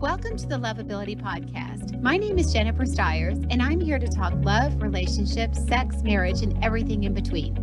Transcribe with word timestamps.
Welcome 0.00 0.36
to 0.36 0.46
the 0.46 0.54
Loveability 0.54 1.20
Podcast. 1.20 2.00
My 2.00 2.16
name 2.16 2.38
is 2.38 2.52
Jennifer 2.52 2.86
Stiers, 2.86 3.38
and 3.50 3.60
I'm 3.60 3.80
here 3.80 3.98
to 3.98 4.06
talk 4.06 4.32
love, 4.44 4.80
relationships, 4.80 5.66
sex, 5.66 6.04
marriage, 6.04 6.42
and 6.42 6.56
everything 6.64 7.02
in 7.02 7.14
between. 7.14 7.56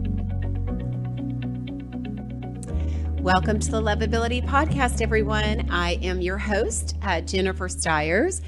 Welcome 3.21 3.59
to 3.59 3.71
the 3.71 3.81
Loveability 3.81 4.45
Podcast, 4.45 5.01
everyone. 5.01 5.69
I 5.71 5.93
am 6.03 6.19
your 6.19 6.37
host, 6.37 6.97
uh, 7.03 7.21
Jennifer 7.21 7.69
Stiers, 7.69 8.41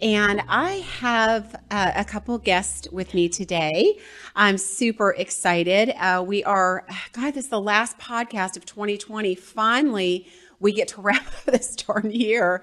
and 0.00 0.40
I 0.48 0.74
have 1.00 1.56
uh, 1.72 1.90
a 1.96 2.04
couple 2.04 2.38
guests 2.38 2.86
with 2.92 3.12
me 3.12 3.28
today. 3.28 3.98
I'm 4.36 4.56
super 4.56 5.14
excited. 5.18 5.92
Uh, 5.98 6.22
we 6.24 6.44
are, 6.44 6.86
God, 7.10 7.34
this 7.34 7.46
is 7.46 7.50
the 7.50 7.60
last 7.60 7.98
podcast 7.98 8.56
of 8.56 8.64
2020. 8.66 9.34
Finally, 9.34 10.28
we 10.62 10.72
get 10.72 10.88
to 10.88 11.00
wrap 11.02 11.26
up 11.26 11.44
this 11.44 11.76
darn 11.76 12.10
year. 12.10 12.62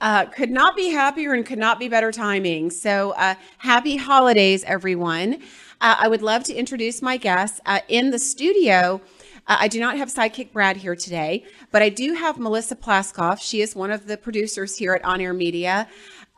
Uh, 0.00 0.26
could 0.26 0.50
not 0.50 0.76
be 0.76 0.90
happier 0.90 1.32
and 1.32 1.44
could 1.44 1.58
not 1.58 1.80
be 1.80 1.88
better 1.88 2.12
timing. 2.12 2.70
So, 2.70 3.10
uh, 3.12 3.34
happy 3.58 3.96
holidays, 3.96 4.62
everyone. 4.64 5.34
Uh, 5.80 5.96
I 5.98 6.08
would 6.08 6.22
love 6.22 6.44
to 6.44 6.54
introduce 6.54 7.02
my 7.02 7.16
guests 7.16 7.60
uh, 7.66 7.80
in 7.88 8.10
the 8.10 8.18
studio. 8.18 9.00
Uh, 9.46 9.56
I 9.60 9.68
do 9.68 9.80
not 9.80 9.96
have 9.96 10.08
sidekick 10.08 10.52
Brad 10.52 10.76
here 10.76 10.94
today, 10.94 11.44
but 11.72 11.80
I 11.80 11.88
do 11.88 12.12
have 12.12 12.38
Melissa 12.38 12.76
Plaskoff. 12.76 13.40
She 13.40 13.62
is 13.62 13.74
one 13.74 13.90
of 13.90 14.06
the 14.06 14.16
producers 14.16 14.76
here 14.76 14.92
at 14.92 15.04
On 15.04 15.20
Air 15.20 15.32
Media. 15.32 15.88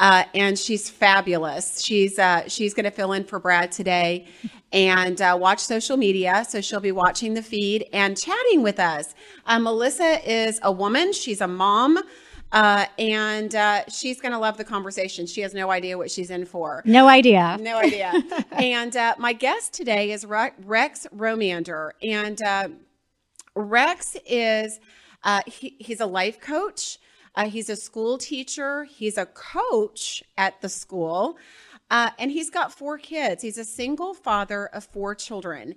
Uh, 0.00 0.24
and 0.34 0.58
she's 0.58 0.88
fabulous. 0.88 1.82
She's 1.82 2.18
uh, 2.18 2.48
she's 2.48 2.72
going 2.72 2.84
to 2.84 2.90
fill 2.90 3.12
in 3.12 3.22
for 3.22 3.38
Brad 3.38 3.70
today, 3.70 4.26
and 4.72 5.20
uh, 5.20 5.36
watch 5.38 5.60
social 5.60 5.98
media. 5.98 6.44
So 6.48 6.62
she'll 6.62 6.80
be 6.80 6.90
watching 6.90 7.34
the 7.34 7.42
feed 7.42 7.86
and 7.92 8.16
chatting 8.16 8.62
with 8.62 8.80
us. 8.80 9.14
Uh, 9.44 9.58
Melissa 9.58 10.18
is 10.28 10.58
a 10.62 10.72
woman. 10.72 11.12
She's 11.12 11.42
a 11.42 11.46
mom. 11.46 11.98
Uh, 12.52 12.86
and 12.98 13.54
uh, 13.54 13.84
she's 13.88 14.20
going 14.20 14.32
to 14.32 14.38
love 14.38 14.56
the 14.56 14.64
conversation. 14.64 15.24
She 15.24 15.42
has 15.42 15.54
no 15.54 15.70
idea 15.70 15.96
what 15.96 16.10
she's 16.10 16.30
in 16.30 16.46
for. 16.46 16.82
No 16.84 17.06
idea. 17.06 17.58
No 17.60 17.76
idea. 17.76 18.12
and 18.52 18.96
my 19.18 19.34
guest 19.34 19.72
today 19.72 20.10
is 20.10 20.24
Rex 20.24 21.06
Romander. 21.14 21.90
And 22.02 22.40
Rex 23.54 24.16
is 24.26 24.80
he, 25.46 25.76
he's 25.78 26.00
a 26.00 26.06
life 26.06 26.40
coach. 26.40 26.98
Uh, 27.34 27.48
he's 27.48 27.68
a 27.70 27.76
school 27.76 28.18
teacher, 28.18 28.84
he's 28.84 29.16
a 29.16 29.26
coach 29.26 30.22
at 30.36 30.60
the 30.60 30.68
school, 30.68 31.38
uh, 31.90 32.10
and 32.18 32.30
he's 32.30 32.50
got 32.50 32.72
four 32.72 32.98
kids. 32.98 33.42
He's 33.42 33.58
a 33.58 33.64
single 33.64 34.14
father 34.14 34.66
of 34.66 34.84
four 34.84 35.14
children. 35.14 35.74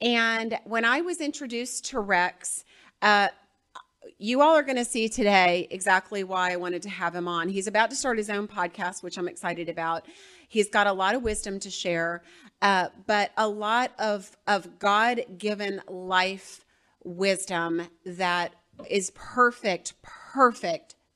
And 0.00 0.58
when 0.64 0.84
I 0.84 1.00
was 1.00 1.20
introduced 1.20 1.86
to 1.86 2.00
Rex, 2.00 2.64
uh, 3.02 3.28
you 4.18 4.40
all 4.40 4.54
are 4.54 4.62
going 4.62 4.76
to 4.76 4.84
see 4.84 5.08
today 5.08 5.66
exactly 5.70 6.24
why 6.24 6.52
I 6.52 6.56
wanted 6.56 6.82
to 6.82 6.88
have 6.88 7.14
him 7.14 7.26
on. 7.26 7.48
He's 7.48 7.66
about 7.66 7.90
to 7.90 7.96
start 7.96 8.18
his 8.18 8.30
own 8.30 8.46
podcast, 8.46 9.02
which 9.02 9.18
I'm 9.18 9.28
excited 9.28 9.68
about. 9.68 10.06
He's 10.48 10.68
got 10.68 10.86
a 10.86 10.92
lot 10.92 11.14
of 11.14 11.22
wisdom 11.22 11.58
to 11.60 11.70
share, 11.70 12.22
uh, 12.62 12.88
but 13.06 13.32
a 13.36 13.48
lot 13.48 13.92
of, 13.98 14.36
of 14.46 14.78
God 14.78 15.22
given 15.38 15.82
life 15.88 16.64
wisdom 17.02 17.82
that 18.04 18.54
is 18.88 19.10
perfect, 19.14 19.94
perfect 20.02 20.25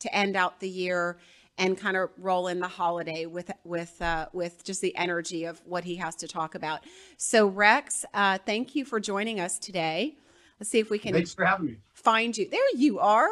to 0.00 0.14
end 0.14 0.36
out 0.36 0.60
the 0.60 0.68
year 0.68 1.18
and 1.58 1.76
kind 1.76 1.96
of 1.96 2.10
roll 2.16 2.48
in 2.48 2.58
the 2.58 2.68
holiday 2.68 3.26
with 3.26 3.50
with 3.64 4.00
uh, 4.00 4.26
with 4.32 4.64
just 4.64 4.80
the 4.80 4.96
energy 4.96 5.44
of 5.44 5.60
what 5.66 5.84
he 5.84 5.96
has 5.96 6.16
to 6.16 6.26
talk 6.26 6.54
about. 6.54 6.80
So 7.18 7.46
Rex, 7.46 8.04
uh, 8.14 8.38
thank 8.46 8.74
you 8.74 8.84
for 8.84 8.98
joining 8.98 9.40
us 9.40 9.58
today. 9.58 10.16
Let's 10.58 10.70
see 10.70 10.78
if 10.78 10.90
we 10.90 10.98
can. 10.98 11.12
Thanks 11.12 11.34
for 11.34 11.44
having 11.44 11.66
me. 11.66 11.76
Find 11.92 12.36
you. 12.36 12.48
There 12.48 12.76
you 12.76 12.98
are. 12.98 13.28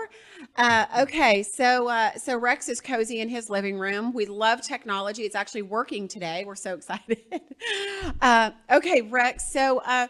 Uh, 0.57 0.87
okay, 1.01 1.43
so 1.43 1.89
uh, 1.89 2.13
so 2.15 2.37
Rex 2.37 2.69
is 2.69 2.83
cozy 2.83 3.21
in 3.21 3.31
his 3.31 3.49
living 3.49 3.79
room. 3.79 4.13
We 4.13 4.27
love 4.27 4.61
technology. 4.61 5.23
It's 5.23 5.35
actually 5.35 5.63
working 5.63 6.07
today. 6.07 6.45
We're 6.47 6.55
so 6.55 6.75
excited. 6.79 7.19
Uh, 8.21 8.51
okay, 8.71 9.01
Rex. 9.03 9.51
So 9.51 9.79
uh, 9.87 10.09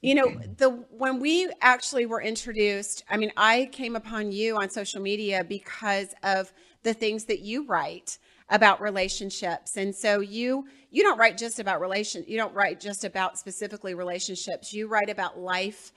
you 0.00 0.14
know, 0.14 0.30
the 0.56 0.70
when 0.90 1.20
we 1.20 1.50
actually 1.60 2.06
were 2.06 2.22
introduced, 2.22 3.04
I 3.08 3.16
mean, 3.16 3.32
I 3.36 3.68
came 3.70 3.96
upon 3.96 4.32
you 4.32 4.56
on 4.56 4.70
social 4.70 5.00
media 5.00 5.44
because 5.44 6.14
of 6.22 6.52
the 6.82 6.94
things 6.94 7.26
that 7.26 7.40
you 7.40 7.66
write 7.66 8.18
about 8.48 8.80
relationships. 8.80 9.76
And 9.76 9.94
so 9.94 10.20
you 10.20 10.66
you 10.90 11.02
don't 11.02 11.18
write 11.18 11.36
just 11.36 11.60
about 11.60 11.80
relation, 11.80 12.24
you 12.26 12.36
don't 12.38 12.54
write 12.54 12.80
just 12.80 13.04
about 13.04 13.38
specifically 13.38 13.94
relationships. 13.94 14.72
You 14.72 14.88
write 14.88 15.10
about 15.10 15.38
life 15.38 15.92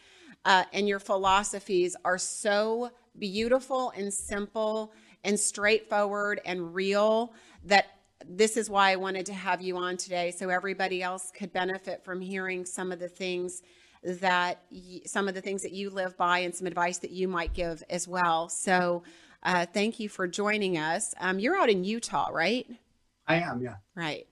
uh, 0.45 0.65
and 0.73 0.87
your 0.87 0.99
philosophies 0.99 1.95
are 2.03 2.17
so 2.17 2.91
beautiful 3.17 3.91
and 3.95 4.13
simple 4.13 4.91
and 5.23 5.39
straightforward 5.39 6.41
and 6.45 6.75
real 6.75 7.33
that 7.63 7.85
this 8.25 8.57
is 8.57 8.69
why 8.69 8.91
I 8.91 8.95
wanted 8.97 9.25
to 9.27 9.33
have 9.33 9.61
you 9.61 9.77
on 9.77 9.97
today 9.97 10.31
so 10.31 10.49
everybody 10.49 11.01
else 11.01 11.31
could 11.37 11.53
benefit 11.53 12.03
from 12.03 12.21
hearing 12.21 12.65
some 12.65 12.91
of 12.91 12.99
the 12.99 13.07
things 13.07 13.61
that 14.05 14.63
y- 14.71 15.01
some 15.05 15.27
of 15.27 15.33
the 15.33 15.41
things 15.41 15.61
that 15.63 15.71
you 15.71 15.89
live 15.89 16.17
by 16.17 16.39
and 16.39 16.53
some 16.53 16.67
advice 16.67 16.97
that 16.99 17.11
you 17.11 17.27
might 17.27 17.53
give 17.53 17.83
as 17.89 18.07
well. 18.07 18.49
So, 18.49 19.03
uh, 19.43 19.65
thank 19.65 19.99
you 19.99 20.09
for 20.09 20.27
joining 20.27 20.77
us. 20.77 21.13
Um, 21.19 21.39
you're 21.39 21.55
out 21.55 21.69
in 21.69 21.83
Utah, 21.83 22.29
right? 22.31 22.67
I 23.27 23.35
am, 23.35 23.61
yeah. 23.61 23.75
Right. 23.95 24.27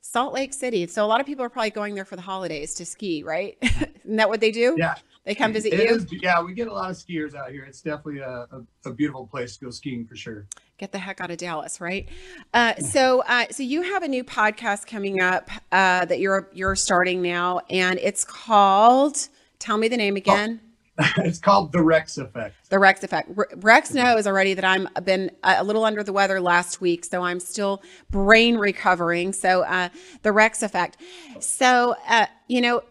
Salt 0.00 0.32
Lake 0.32 0.52
City. 0.54 0.86
So, 0.86 1.04
a 1.04 1.06
lot 1.06 1.20
of 1.20 1.26
people 1.26 1.44
are 1.44 1.48
probably 1.50 1.70
going 1.70 1.94
there 1.94 2.04
for 2.04 2.16
the 2.16 2.22
holidays 2.22 2.74
to 2.74 2.84
ski, 2.86 3.22
right? 3.22 3.58
Isn't 3.62 4.16
that 4.16 4.28
what 4.28 4.40
they 4.40 4.50
do? 4.50 4.76
Yeah. 4.78 4.94
They 5.28 5.34
come 5.34 5.52
visit 5.52 5.74
It 5.74 5.90
you? 5.90 5.94
is- 5.96 6.06
yeah, 6.22 6.42
we 6.42 6.54
get 6.54 6.68
a 6.68 6.72
lot 6.72 6.90
of 6.90 6.96
skiers 6.96 7.34
out 7.34 7.50
here. 7.50 7.62
It's 7.64 7.82
definitely 7.82 8.20
a, 8.20 8.46
a, 8.50 8.62
a 8.86 8.92
beautiful 8.94 9.26
place 9.26 9.58
to 9.58 9.66
go 9.66 9.70
skiing 9.70 10.06
for 10.06 10.16
sure. 10.16 10.46
get 10.78 10.90
the 10.90 10.98
heck 10.98 11.20
out 11.20 11.30
of 11.30 11.36
Dallas, 11.36 11.82
right? 11.82 12.08
Uh, 12.54 12.74
so, 12.76 13.22
uh, 13.28 13.44
so 13.50 13.62
you 13.62 13.82
have 13.82 14.02
a 14.02 14.08
new 14.08 14.24
podcast 14.24 14.86
coming 14.86 15.20
up 15.20 15.50
uh, 15.70 16.06
that 16.06 16.18
you're 16.18 16.48
you're 16.54 16.74
starting 16.76 17.20
now, 17.20 17.60
and 17.68 17.98
it's 18.02 18.24
called. 18.24 19.28
Tell 19.58 19.76
me 19.76 19.88
the 19.88 19.98
name 19.98 20.16
again. 20.16 20.60
it's 21.18 21.38
called 21.38 21.72
the 21.72 21.82
Rex 21.82 22.16
Effect. 22.16 22.54
The 22.70 22.78
Rex 22.78 23.04
effect. 23.04 23.30
Rex 23.56 23.92
knows 23.92 24.26
already 24.26 24.54
that 24.54 24.64
I'm 24.64 24.88
been 25.04 25.30
a 25.44 25.62
little 25.62 25.84
under 25.84 26.02
the 26.02 26.12
weather 26.14 26.40
last 26.40 26.80
week, 26.80 27.04
so 27.04 27.22
I'm 27.22 27.38
still 27.38 27.82
brain 28.10 28.56
recovering. 28.56 29.34
So 29.34 29.60
uh, 29.60 29.90
the 30.22 30.32
Rex 30.32 30.62
effect. 30.62 30.96
So 31.40 31.94
uh, 32.08 32.26
you 32.46 32.62
know, 32.62 32.82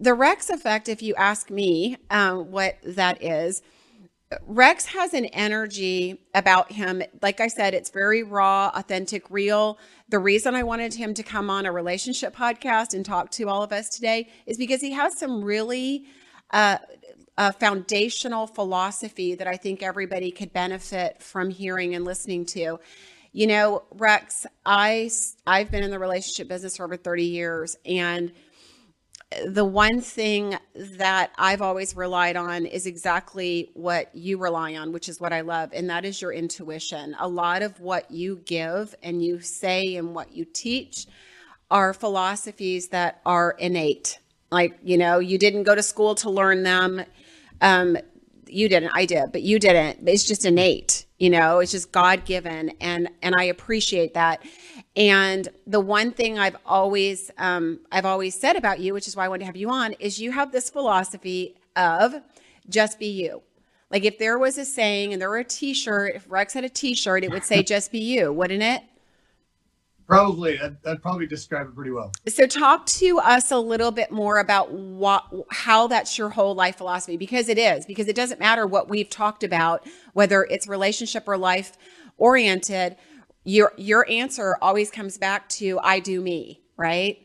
the 0.00 0.14
Rex 0.14 0.50
effect. 0.50 0.88
If 0.88 1.02
you 1.02 1.14
ask 1.14 1.50
me, 1.50 1.96
um, 2.10 2.50
what 2.50 2.78
that 2.84 3.22
is, 3.22 3.62
Rex 4.46 4.86
has 4.86 5.14
an 5.14 5.26
energy 5.26 6.20
about 6.34 6.72
him. 6.72 7.02
Like 7.22 7.40
I 7.40 7.48
said, 7.48 7.74
it's 7.74 7.90
very 7.90 8.22
raw, 8.22 8.70
authentic, 8.74 9.30
real. 9.30 9.78
The 10.08 10.18
reason 10.18 10.54
I 10.54 10.62
wanted 10.62 10.94
him 10.94 11.14
to 11.14 11.22
come 11.22 11.50
on 11.50 11.66
a 11.66 11.72
relationship 11.72 12.34
podcast 12.34 12.94
and 12.94 13.04
talk 13.04 13.30
to 13.32 13.48
all 13.48 13.62
of 13.62 13.72
us 13.72 13.88
today 13.88 14.28
is 14.46 14.56
because 14.56 14.80
he 14.80 14.92
has 14.92 15.18
some 15.18 15.44
really 15.44 16.06
uh, 16.50 16.78
foundational 17.58 18.46
philosophy 18.46 19.34
that 19.34 19.46
I 19.46 19.56
think 19.56 19.82
everybody 19.82 20.30
could 20.30 20.52
benefit 20.52 21.22
from 21.22 21.50
hearing 21.50 21.94
and 21.94 22.04
listening 22.04 22.46
to. 22.46 22.78
You 23.32 23.46
know, 23.48 23.82
Rex, 23.92 24.46
I 24.64 25.10
I've 25.46 25.70
been 25.70 25.82
in 25.82 25.90
the 25.90 25.98
relationship 25.98 26.48
business 26.48 26.76
for 26.76 26.84
over 26.84 26.96
30 26.96 27.24
years 27.24 27.76
and 27.84 28.32
the 29.46 29.64
one 29.64 30.00
thing 30.00 30.56
that 30.74 31.30
I've 31.36 31.62
always 31.62 31.96
relied 31.96 32.36
on 32.36 32.66
is 32.66 32.86
exactly 32.86 33.70
what 33.74 34.14
you 34.14 34.38
rely 34.38 34.76
on, 34.76 34.92
which 34.92 35.08
is 35.08 35.20
what 35.20 35.32
I 35.32 35.42
love, 35.42 35.70
and 35.72 35.88
that 35.90 36.04
is 36.04 36.20
your 36.20 36.32
intuition. 36.32 37.16
A 37.18 37.28
lot 37.28 37.62
of 37.62 37.80
what 37.80 38.10
you 38.10 38.40
give 38.44 38.94
and 39.02 39.24
you 39.24 39.40
say 39.40 39.96
and 39.96 40.14
what 40.14 40.32
you 40.32 40.44
teach 40.44 41.06
are 41.70 41.94
philosophies 41.94 42.88
that 42.88 43.20
are 43.24 43.52
innate. 43.58 44.18
Like, 44.50 44.78
you 44.82 44.98
know, 44.98 45.18
you 45.18 45.38
didn't 45.38 45.64
go 45.64 45.74
to 45.74 45.82
school 45.82 46.14
to 46.16 46.30
learn 46.30 46.62
them. 46.62 47.04
Um, 47.60 47.96
you 48.46 48.68
didn't, 48.68 48.92
I 48.94 49.04
did, 49.06 49.32
but 49.32 49.42
you 49.42 49.58
didn't. 49.58 50.08
It's 50.08 50.24
just 50.24 50.44
innate, 50.44 51.06
you 51.18 51.30
know, 51.30 51.58
it's 51.58 51.72
just 51.72 51.90
God 51.90 52.24
given. 52.24 52.70
And, 52.80 53.08
and 53.22 53.34
I 53.34 53.44
appreciate 53.44 54.14
that. 54.14 54.44
And 54.96 55.48
the 55.66 55.80
one 55.80 56.12
thing 56.12 56.38
I've 56.38 56.56
always, 56.64 57.30
um, 57.36 57.80
I've 57.90 58.04
always 58.04 58.38
said 58.38 58.56
about 58.56 58.78
you, 58.78 58.94
which 58.94 59.08
is 59.08 59.16
why 59.16 59.24
I 59.24 59.28
wanted 59.28 59.40
to 59.40 59.46
have 59.46 59.56
you 59.56 59.70
on, 59.70 59.92
is 59.94 60.20
you 60.20 60.30
have 60.32 60.52
this 60.52 60.70
philosophy 60.70 61.56
of 61.74 62.14
just 62.68 62.98
be 62.98 63.06
you. 63.06 63.42
Like 63.90 64.04
if 64.04 64.18
there 64.18 64.38
was 64.38 64.56
a 64.56 64.64
saying 64.64 65.12
and 65.12 65.20
there 65.20 65.28
were 65.28 65.38
a 65.38 65.44
T-shirt, 65.44 66.14
if 66.14 66.26
Rex 66.28 66.54
had 66.54 66.64
a 66.64 66.68
T-shirt, 66.68 67.24
it 67.24 67.30
would 67.30 67.44
say 67.44 67.62
"Just 67.64 67.92
be 67.92 67.98
you," 67.98 68.32
wouldn't 68.32 68.62
it? 68.62 68.82
Probably, 70.06 70.60
I'd, 70.60 70.76
I'd 70.84 71.00
probably 71.00 71.26
describe 71.26 71.68
it 71.68 71.74
pretty 71.74 71.90
well. 71.90 72.12
So 72.28 72.46
talk 72.46 72.84
to 72.86 73.18
us 73.20 73.50
a 73.50 73.58
little 73.58 73.90
bit 73.90 74.10
more 74.10 74.38
about 74.38 74.70
what 74.70 75.24
how 75.50 75.86
that's 75.86 76.18
your 76.18 76.28
whole 76.28 76.54
life 76.54 76.76
philosophy 76.76 77.16
because 77.16 77.48
it 77.48 77.56
is 77.56 77.86
because 77.86 78.08
it 78.08 78.16
doesn't 78.16 78.38
matter 78.38 78.66
what 78.66 78.88
we've 78.88 79.08
talked 79.08 79.42
about 79.42 79.86
whether 80.12 80.44
it's 80.44 80.68
relationship 80.68 81.26
or 81.26 81.38
life 81.38 81.78
oriented 82.18 82.96
your 83.44 83.72
your 83.76 84.08
answer 84.08 84.56
always 84.60 84.90
comes 84.90 85.18
back 85.18 85.48
to 85.50 85.78
I 85.82 86.00
do 86.00 86.20
me, 86.20 86.62
right? 86.76 87.18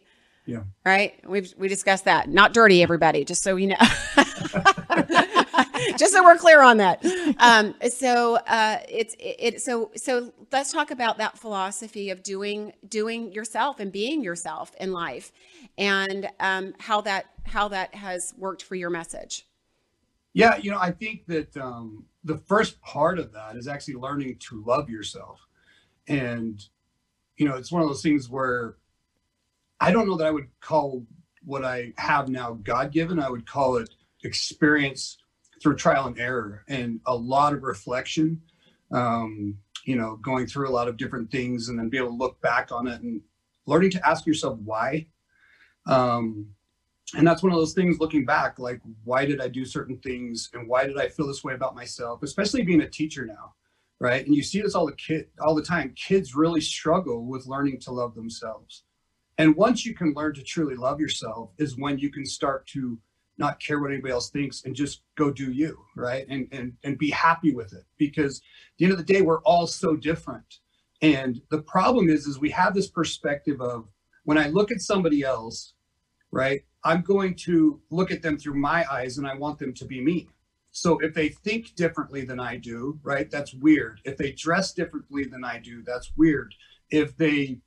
Yeah. 0.45 0.63
Right? 0.85 1.19
We've 1.27 1.53
we 1.57 1.67
discussed 1.67 2.05
that. 2.05 2.29
Not 2.29 2.53
dirty 2.53 2.81
everybody, 2.81 3.23
just 3.23 3.43
so 3.43 3.55
you 3.55 3.67
know. 3.67 3.75
just 5.97 6.13
so 6.13 6.23
we're 6.23 6.37
clear 6.37 6.61
on 6.61 6.77
that. 6.77 7.05
Um, 7.37 7.75
so 7.89 8.35
uh, 8.47 8.77
it's 8.89 9.13
it, 9.15 9.35
it. 9.39 9.61
So 9.61 9.91
so 9.95 10.33
let's 10.51 10.71
talk 10.71 10.91
about 10.91 11.19
that 11.19 11.37
philosophy 11.37 12.09
of 12.09 12.23
doing 12.23 12.73
doing 12.87 13.31
yourself 13.31 13.79
and 13.79 13.91
being 13.91 14.23
yourself 14.23 14.71
in 14.79 14.91
life, 14.91 15.31
and 15.77 16.27
um, 16.39 16.73
how 16.79 17.01
that 17.01 17.27
how 17.43 17.67
that 17.69 17.93
has 17.95 18.33
worked 18.37 18.63
for 18.63 18.75
your 18.75 18.89
message. 18.89 19.45
Yeah, 20.33 20.57
you 20.57 20.71
know, 20.71 20.79
I 20.79 20.91
think 20.91 21.25
that 21.27 21.55
um, 21.57 22.05
the 22.23 22.37
first 22.37 22.81
part 22.81 23.19
of 23.19 23.31
that 23.33 23.55
is 23.55 23.67
actually 23.67 23.95
learning 23.95 24.37
to 24.49 24.63
love 24.63 24.89
yourself, 24.89 25.39
and 26.09 26.61
you 27.37 27.47
know, 27.47 27.55
it's 27.55 27.71
one 27.71 27.81
of 27.81 27.87
those 27.87 28.03
things 28.03 28.29
where 28.29 28.75
I 29.79 29.91
don't 29.91 30.07
know 30.07 30.17
that 30.17 30.27
I 30.27 30.31
would 30.31 30.49
call 30.59 31.05
what 31.45 31.63
I 31.63 31.93
have 31.97 32.27
now 32.27 32.59
God 32.61 32.91
given. 32.91 33.17
I 33.17 33.29
would 33.29 33.47
call 33.47 33.77
it 33.77 33.89
experience 34.25 35.17
through 35.61 35.77
trial 35.77 36.07
and 36.07 36.19
error 36.19 36.65
and 36.67 36.99
a 37.05 37.15
lot 37.15 37.53
of 37.53 37.63
reflection. 37.63 38.41
Um, 38.91 39.57
you 39.85 39.95
know, 39.95 40.17
going 40.17 40.45
through 40.45 40.67
a 40.67 40.71
lot 40.71 40.87
of 40.87 40.97
different 40.97 41.31
things 41.31 41.69
and 41.69 41.79
then 41.79 41.89
be 41.89 41.97
able 41.97 42.09
to 42.09 42.15
look 42.15 42.41
back 42.41 42.71
on 42.71 42.87
it 42.87 43.01
and 43.01 43.21
learning 43.65 43.91
to 43.91 44.07
ask 44.07 44.25
yourself 44.25 44.59
why. 44.59 45.07
Um, 45.85 46.47
and 47.15 47.25
that's 47.25 47.41
one 47.41 47.51
of 47.51 47.57
those 47.57 47.73
things 47.73 47.99
looking 47.99 48.25
back, 48.25 48.59
like, 48.59 48.81
why 49.03 49.25
did 49.25 49.41
I 49.41 49.47
do 49.47 49.65
certain 49.65 49.97
things 49.97 50.49
and 50.53 50.67
why 50.67 50.85
did 50.85 50.97
I 50.97 51.07
feel 51.07 51.25
this 51.25 51.43
way 51.43 51.53
about 51.53 51.75
myself, 51.75 52.21
especially 52.21 52.61
being 52.61 52.81
a 52.81 52.89
teacher 52.89 53.25
now, 53.25 53.55
right? 53.99 54.25
And 54.25 54.35
you 54.35 54.43
see 54.43 54.61
this 54.61 54.75
all 54.75 54.85
the 54.85 54.93
kid 54.93 55.27
all 55.41 55.55
the 55.55 55.63
time. 55.63 55.93
Kids 55.95 56.35
really 56.35 56.61
struggle 56.61 57.25
with 57.25 57.47
learning 57.47 57.79
to 57.81 57.91
love 57.91 58.15
themselves. 58.15 58.83
And 59.37 59.55
once 59.55 59.85
you 59.85 59.93
can 59.93 60.13
learn 60.13 60.33
to 60.35 60.43
truly 60.43 60.75
love 60.75 60.99
yourself 60.99 61.51
is 61.57 61.77
when 61.77 61.97
you 61.97 62.11
can 62.11 62.25
start 62.25 62.67
to 62.67 62.99
not 63.37 63.59
care 63.59 63.79
what 63.79 63.91
anybody 63.91 64.13
else 64.13 64.29
thinks 64.29 64.63
and 64.65 64.75
just 64.75 65.01
go 65.15 65.31
do 65.31 65.51
you, 65.51 65.79
right? 65.95 66.25
And 66.29 66.47
and 66.51 66.73
and 66.83 66.97
be 66.97 67.09
happy 67.09 67.53
with 67.53 67.73
it. 67.73 67.85
Because 67.97 68.41
the 68.77 68.85
end 68.85 68.91
of 68.91 68.97
the 68.97 69.13
day, 69.13 69.21
we're 69.21 69.41
all 69.41 69.65
so 69.65 69.95
different. 69.95 70.59
And 71.01 71.41
the 71.49 71.61
problem 71.61 72.09
is, 72.09 72.27
is 72.27 72.39
we 72.39 72.49
have 72.51 72.73
this 72.73 72.89
perspective 72.89 73.61
of 73.61 73.87
when 74.25 74.37
I 74.37 74.47
look 74.47 74.71
at 74.71 74.81
somebody 74.81 75.23
else, 75.23 75.73
right? 76.31 76.63
I'm 76.83 77.01
going 77.01 77.35
to 77.35 77.81
look 77.89 78.11
at 78.11 78.21
them 78.21 78.37
through 78.37 78.55
my 78.55 78.85
eyes 78.91 79.17
and 79.17 79.25
I 79.25 79.35
want 79.35 79.59
them 79.59 79.73
to 79.75 79.85
be 79.85 80.01
me. 80.01 80.27
So 80.71 80.99
if 80.99 81.13
they 81.13 81.29
think 81.29 81.75
differently 81.75 82.25
than 82.25 82.39
I 82.39 82.57
do, 82.57 82.99
right, 83.03 83.29
that's 83.29 83.53
weird. 83.53 84.01
If 84.05 84.17
they 84.17 84.31
dress 84.31 84.73
differently 84.73 85.25
than 85.25 85.43
I 85.43 85.59
do, 85.59 85.83
that's 85.83 86.11
weird. 86.15 86.53
If 86.91 87.17
they 87.17 87.59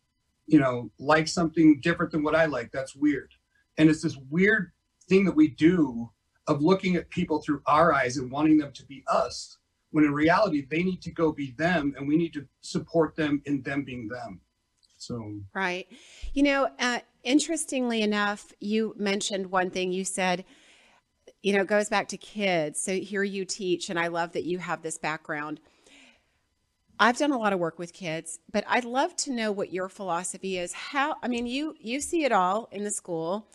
you 0.47 0.59
know, 0.59 0.91
like 0.99 1.29
something 1.29 1.81
different 1.81 2.13
than 2.13 2.23
what 2.23 2.35
I 2.35 2.47
like. 2.47 2.71
That's 2.73 2.95
weird. 2.95 3.33
And 3.79 3.89
it's 3.89 4.03
this 4.03 4.19
weird 4.31 4.73
thing 5.09 5.25
that 5.25 5.37
we 5.37 5.49
do 5.49 6.11
of 6.47 6.63
looking 6.63 6.97
at 6.97 7.09
people 7.11 7.41
through 7.41 7.63
our 7.67 7.93
eyes 7.95 8.17
and 8.17 8.31
wanting 8.31 8.59
them 8.59 8.73
to 8.73 8.85
be 8.87 9.05
us, 9.07 9.59
when 9.91 10.05
in 10.05 10.13
reality, 10.13 10.67
they 10.69 10.83
need 10.83 11.01
to 11.03 11.13
go 11.13 11.33
be 11.33 11.53
them 11.53 11.95
and 11.97 12.09
we 12.09 12.17
need 12.17 12.33
to 12.35 12.47
support 12.61 13.15
them 13.15 13.41
in 13.47 13.63
them 13.63 13.85
being 13.85 14.09
them. 14.09 14.41
So, 14.97 15.41
right. 15.55 15.87
You 16.33 16.43
know, 16.43 16.69
uh, 16.79 17.01
interestingly 17.25 18.03
enough, 18.03 18.53
you 18.61 18.95
mentioned 18.97 19.51
one 19.51 19.71
thing 19.71 19.93
you 19.93 20.05
said, 20.05 20.45
you 21.43 21.53
know, 21.53 21.65
goes 21.65 21.89
back 21.89 22.09
to 22.09 22.17
kids. 22.17 22.81
So 22.81 22.93
here 22.95 23.23
you 23.23 23.45
teach, 23.45 23.91
and 23.91 23.99
I 23.99 24.09
love 24.09 24.33
that 24.33 24.45
you 24.45 24.59
have 24.59 24.83
this 24.83 24.99
background 24.99 25.61
I've 27.03 27.19
done 27.19 27.33
a 27.33 27.39
lot 27.39 27.53
of 27.53 27.59
work 27.59 27.81
with 27.81 27.93
kids, 27.93 28.39
but 28.53 28.63
I'd 28.69 28.85
love 28.85 29.17
to 29.17 29.33
know 29.33 29.51
what 29.51 29.73
your 29.73 29.89
philosophy 29.89 30.59
is. 30.59 30.73
How 30.73 31.17
I 31.21 31.27
mean, 31.27 31.49
you 31.49 31.75
you 31.81 32.01
see 32.01 32.23
it 32.23 32.31
all 32.31 32.69
in 32.71 32.85
the 32.85 32.93
school. 32.93 33.49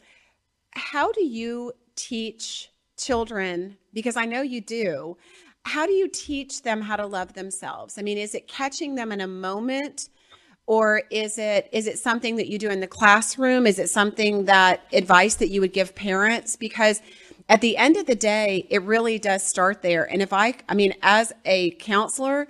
How 0.71 1.13
do 1.13 1.23
you 1.23 1.71
teach 1.95 2.69
children 2.97 3.77
because 3.93 4.17
I 4.17 4.25
know 4.25 4.41
you 4.41 4.59
do. 4.59 5.17
How 5.63 5.85
do 5.85 5.93
you 5.93 6.07
teach 6.07 6.63
them 6.63 6.81
how 6.81 6.95
to 6.95 7.05
love 7.05 7.33
themselves? 7.33 7.97
I 7.97 8.01
mean, 8.01 8.17
is 8.17 8.35
it 8.35 8.47
catching 8.47 8.95
them 8.95 9.11
in 9.11 9.21
a 9.21 9.27
moment 9.27 10.09
or 10.67 11.01
is 11.09 11.37
it 11.39 11.69
is 11.71 11.87
it 11.87 11.97
something 11.97 12.35
that 12.35 12.47
you 12.47 12.59
do 12.59 12.69
in 12.69 12.81
the 12.81 12.87
classroom? 12.87 13.65
Is 13.65 13.79
it 13.79 13.89
something 13.89 14.45
that 14.45 14.81
advice 14.93 15.35
that 15.35 15.47
you 15.47 15.61
would 15.61 15.73
give 15.73 15.95
parents 15.95 16.55
because 16.55 17.01
at 17.49 17.61
the 17.61 17.77
end 17.77 17.95
of 17.95 18.05
the 18.05 18.15
day, 18.15 18.67
it 18.69 18.81
really 18.81 19.17
does 19.17 19.41
start 19.41 19.81
there. 19.81 20.03
And 20.03 20.21
if 20.21 20.33
I 20.33 20.55
I 20.69 20.75
mean, 20.75 20.93
as 21.01 21.31
a 21.45 21.71
counselor, 21.71 22.47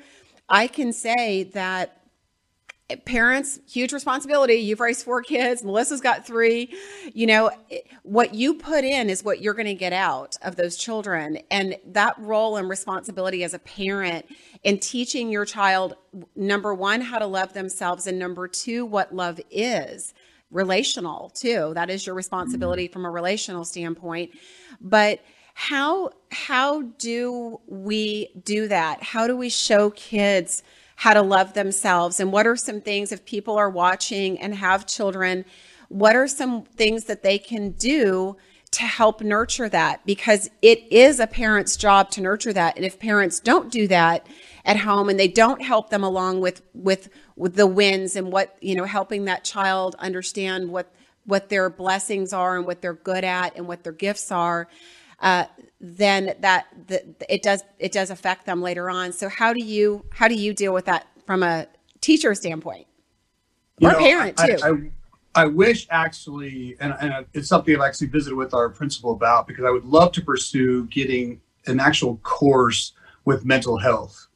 I 0.49 0.67
can 0.67 0.91
say 0.91 1.43
that 1.43 1.96
parents 3.05 3.59
huge 3.67 3.91
responsibility. 3.91 4.55
You've 4.55 4.79
raised 4.79 5.03
four 5.03 5.21
kids. 5.21 5.63
Melissa's 5.63 5.99
got 5.99 6.25
three. 6.25 6.73
You 7.13 7.27
know 7.27 7.51
what 8.03 8.33
you 8.33 8.53
put 8.53 8.85
in 8.85 9.09
is 9.09 9.23
what 9.23 9.41
you're 9.41 9.53
going 9.53 9.67
to 9.67 9.73
get 9.73 9.91
out 9.91 10.37
of 10.41 10.55
those 10.55 10.77
children. 10.77 11.39
And 11.51 11.77
that 11.87 12.17
role 12.17 12.55
and 12.55 12.69
responsibility 12.69 13.43
as 13.43 13.53
a 13.53 13.59
parent 13.59 14.25
in 14.63 14.79
teaching 14.79 15.29
your 15.29 15.43
child 15.43 15.95
number 16.35 16.73
one 16.73 17.01
how 17.01 17.19
to 17.19 17.27
love 17.27 17.53
themselves 17.53 18.07
and 18.07 18.17
number 18.17 18.47
two 18.47 18.85
what 18.85 19.13
love 19.13 19.39
is. 19.51 20.13
Relational 20.49 21.29
too. 21.31 21.73
That 21.73 21.89
is 21.89 22.05
your 22.05 22.15
responsibility 22.15 22.85
mm-hmm. 22.85 22.93
from 22.93 23.05
a 23.05 23.11
relational 23.11 23.65
standpoint. 23.65 24.31
But 24.79 25.19
how 25.55 26.11
how 26.31 26.83
do 26.83 27.59
we 27.67 28.29
do 28.43 28.67
that? 28.69 29.03
How 29.03 29.27
do 29.27 29.35
we 29.35 29.49
show 29.49 29.89
kids 29.89 30.63
how 30.97 31.13
to 31.13 31.21
love 31.21 31.53
themselves? 31.53 32.19
And 32.19 32.31
what 32.31 32.47
are 32.47 32.55
some 32.55 32.81
things 32.81 33.11
if 33.11 33.23
people 33.23 33.55
are 33.55 33.69
watching 33.69 34.39
and 34.39 34.53
have 34.55 34.87
children, 34.87 35.45
what 35.89 36.15
are 36.15 36.27
some 36.27 36.63
things 36.63 37.05
that 37.05 37.21
they 37.21 37.37
can 37.37 37.69
do 37.71 38.35
to 38.71 38.81
help 38.81 39.21
nurture 39.21 39.69
that? 39.69 40.03
Because 40.07 40.49
it 40.63 40.91
is 40.91 41.19
a 41.19 41.27
parent's 41.27 41.77
job 41.77 42.09
to 42.11 42.21
nurture 42.21 42.51
that. 42.51 42.75
And 42.75 42.83
if 42.83 42.97
parents 42.97 43.39
don't 43.39 43.71
do 43.71 43.87
that 43.89 44.25
at 44.65 44.77
home 44.77 45.07
and 45.07 45.19
they 45.19 45.27
don't 45.27 45.61
help 45.61 45.91
them 45.91 46.03
along 46.03 46.41
with 46.41 46.63
with 46.73 47.09
with 47.35 47.55
the 47.55 47.67
wins 47.67 48.15
and 48.15 48.31
what, 48.31 48.57
you 48.59 48.73
know, 48.73 48.85
helping 48.85 49.25
that 49.25 49.43
child 49.43 49.95
understand 49.99 50.71
what 50.71 50.91
what 51.25 51.49
their 51.49 51.69
blessings 51.69 52.33
are 52.33 52.57
and 52.57 52.65
what 52.65 52.81
they're 52.81 52.93
good 52.93 53.23
at 53.23 53.55
and 53.55 53.67
what 53.67 53.83
their 53.83 53.93
gifts 53.93 54.31
are, 54.31 54.67
uh, 55.19 55.45
then 55.79 56.35
that, 56.39 56.67
that 56.87 57.05
it 57.29 57.43
does 57.43 57.63
it 57.79 57.91
does 57.91 58.09
affect 58.09 58.45
them 58.45 58.61
later 58.61 58.89
on. 58.89 59.11
So 59.11 59.29
how 59.29 59.53
do 59.53 59.63
you 59.63 60.05
how 60.11 60.27
do 60.27 60.35
you 60.35 60.53
deal 60.53 60.73
with 60.73 60.85
that 60.85 61.07
from 61.25 61.43
a 61.43 61.67
teacher 62.01 62.33
standpoint 62.35 62.87
or 63.81 63.91
know, 63.91 63.99
parent 63.99 64.37
too? 64.37 64.57
I, 64.63 64.69
I, 64.69 65.43
I, 65.43 65.45
wish 65.45 65.87
actually, 65.91 66.75
and, 66.79 66.95
and 66.99 67.25
it's 67.33 67.47
something 67.47 67.75
I've 67.75 67.81
actually 67.81 68.07
visited 68.07 68.35
with 68.35 68.53
our 68.53 68.69
principal 68.69 69.11
about 69.11 69.47
because 69.47 69.65
I 69.65 69.69
would 69.69 69.85
love 69.85 70.11
to 70.13 70.21
pursue 70.21 70.85
getting 70.87 71.39
an 71.67 71.79
actual 71.79 72.17
course 72.17 72.93
with 73.25 73.45
mental 73.45 73.77
health 73.77 74.27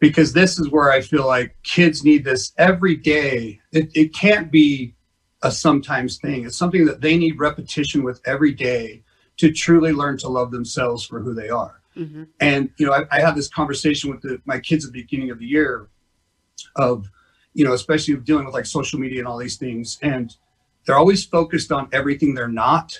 because 0.00 0.32
this 0.32 0.58
is 0.58 0.68
where 0.70 0.90
I 0.90 1.00
feel 1.00 1.26
like 1.26 1.54
kids 1.62 2.02
need 2.02 2.24
this 2.24 2.52
every 2.58 2.96
day. 2.96 3.60
It, 3.70 3.90
it 3.94 4.12
can't 4.12 4.50
be 4.50 4.94
a 5.42 5.50
sometimes 5.50 6.18
thing. 6.18 6.44
It's 6.44 6.56
something 6.56 6.84
that 6.86 7.00
they 7.00 7.16
need 7.16 7.38
repetition 7.38 8.02
with 8.02 8.20
every 8.24 8.52
day 8.52 9.02
to 9.38 9.52
truly 9.52 9.92
learn 9.92 10.18
to 10.18 10.28
love 10.28 10.50
themselves 10.50 11.04
for 11.04 11.20
who 11.20 11.34
they 11.34 11.48
are. 11.48 11.80
Mm-hmm. 11.96 12.24
And 12.40 12.70
you 12.78 12.86
know, 12.86 12.92
I, 12.92 13.04
I, 13.10 13.20
had 13.20 13.34
this 13.34 13.48
conversation 13.48 14.10
with 14.10 14.22
the, 14.22 14.40
my 14.46 14.58
kids 14.58 14.86
at 14.86 14.92
the 14.92 15.02
beginning 15.02 15.30
of 15.30 15.38
the 15.38 15.46
year, 15.46 15.88
of 16.76 17.10
you 17.52 17.64
know, 17.64 17.74
especially 17.74 18.16
dealing 18.16 18.46
with 18.46 18.54
like 18.54 18.64
social 18.64 18.98
media 18.98 19.18
and 19.18 19.28
all 19.28 19.36
these 19.36 19.56
things, 19.56 19.98
and 20.02 20.34
they're 20.86 20.96
always 20.96 21.24
focused 21.24 21.70
on 21.70 21.88
everything 21.92 22.34
they're 22.34 22.48
not, 22.48 22.96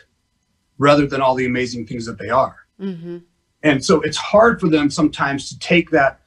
rather 0.77 1.07
than 1.07 1.23
all 1.23 1.35
the 1.35 1.47
amazing 1.47 1.87
things 1.87 2.05
that 2.05 2.19
they 2.19 2.29
are. 2.29 2.57
Mm-hmm. 2.79 3.19
And 3.63 3.83
so 3.83 4.03
it's 4.03 4.19
hard 4.19 4.61
for 4.61 4.69
them 4.69 4.91
sometimes 4.91 5.49
to 5.49 5.59
take 5.59 5.91
that 5.91 6.21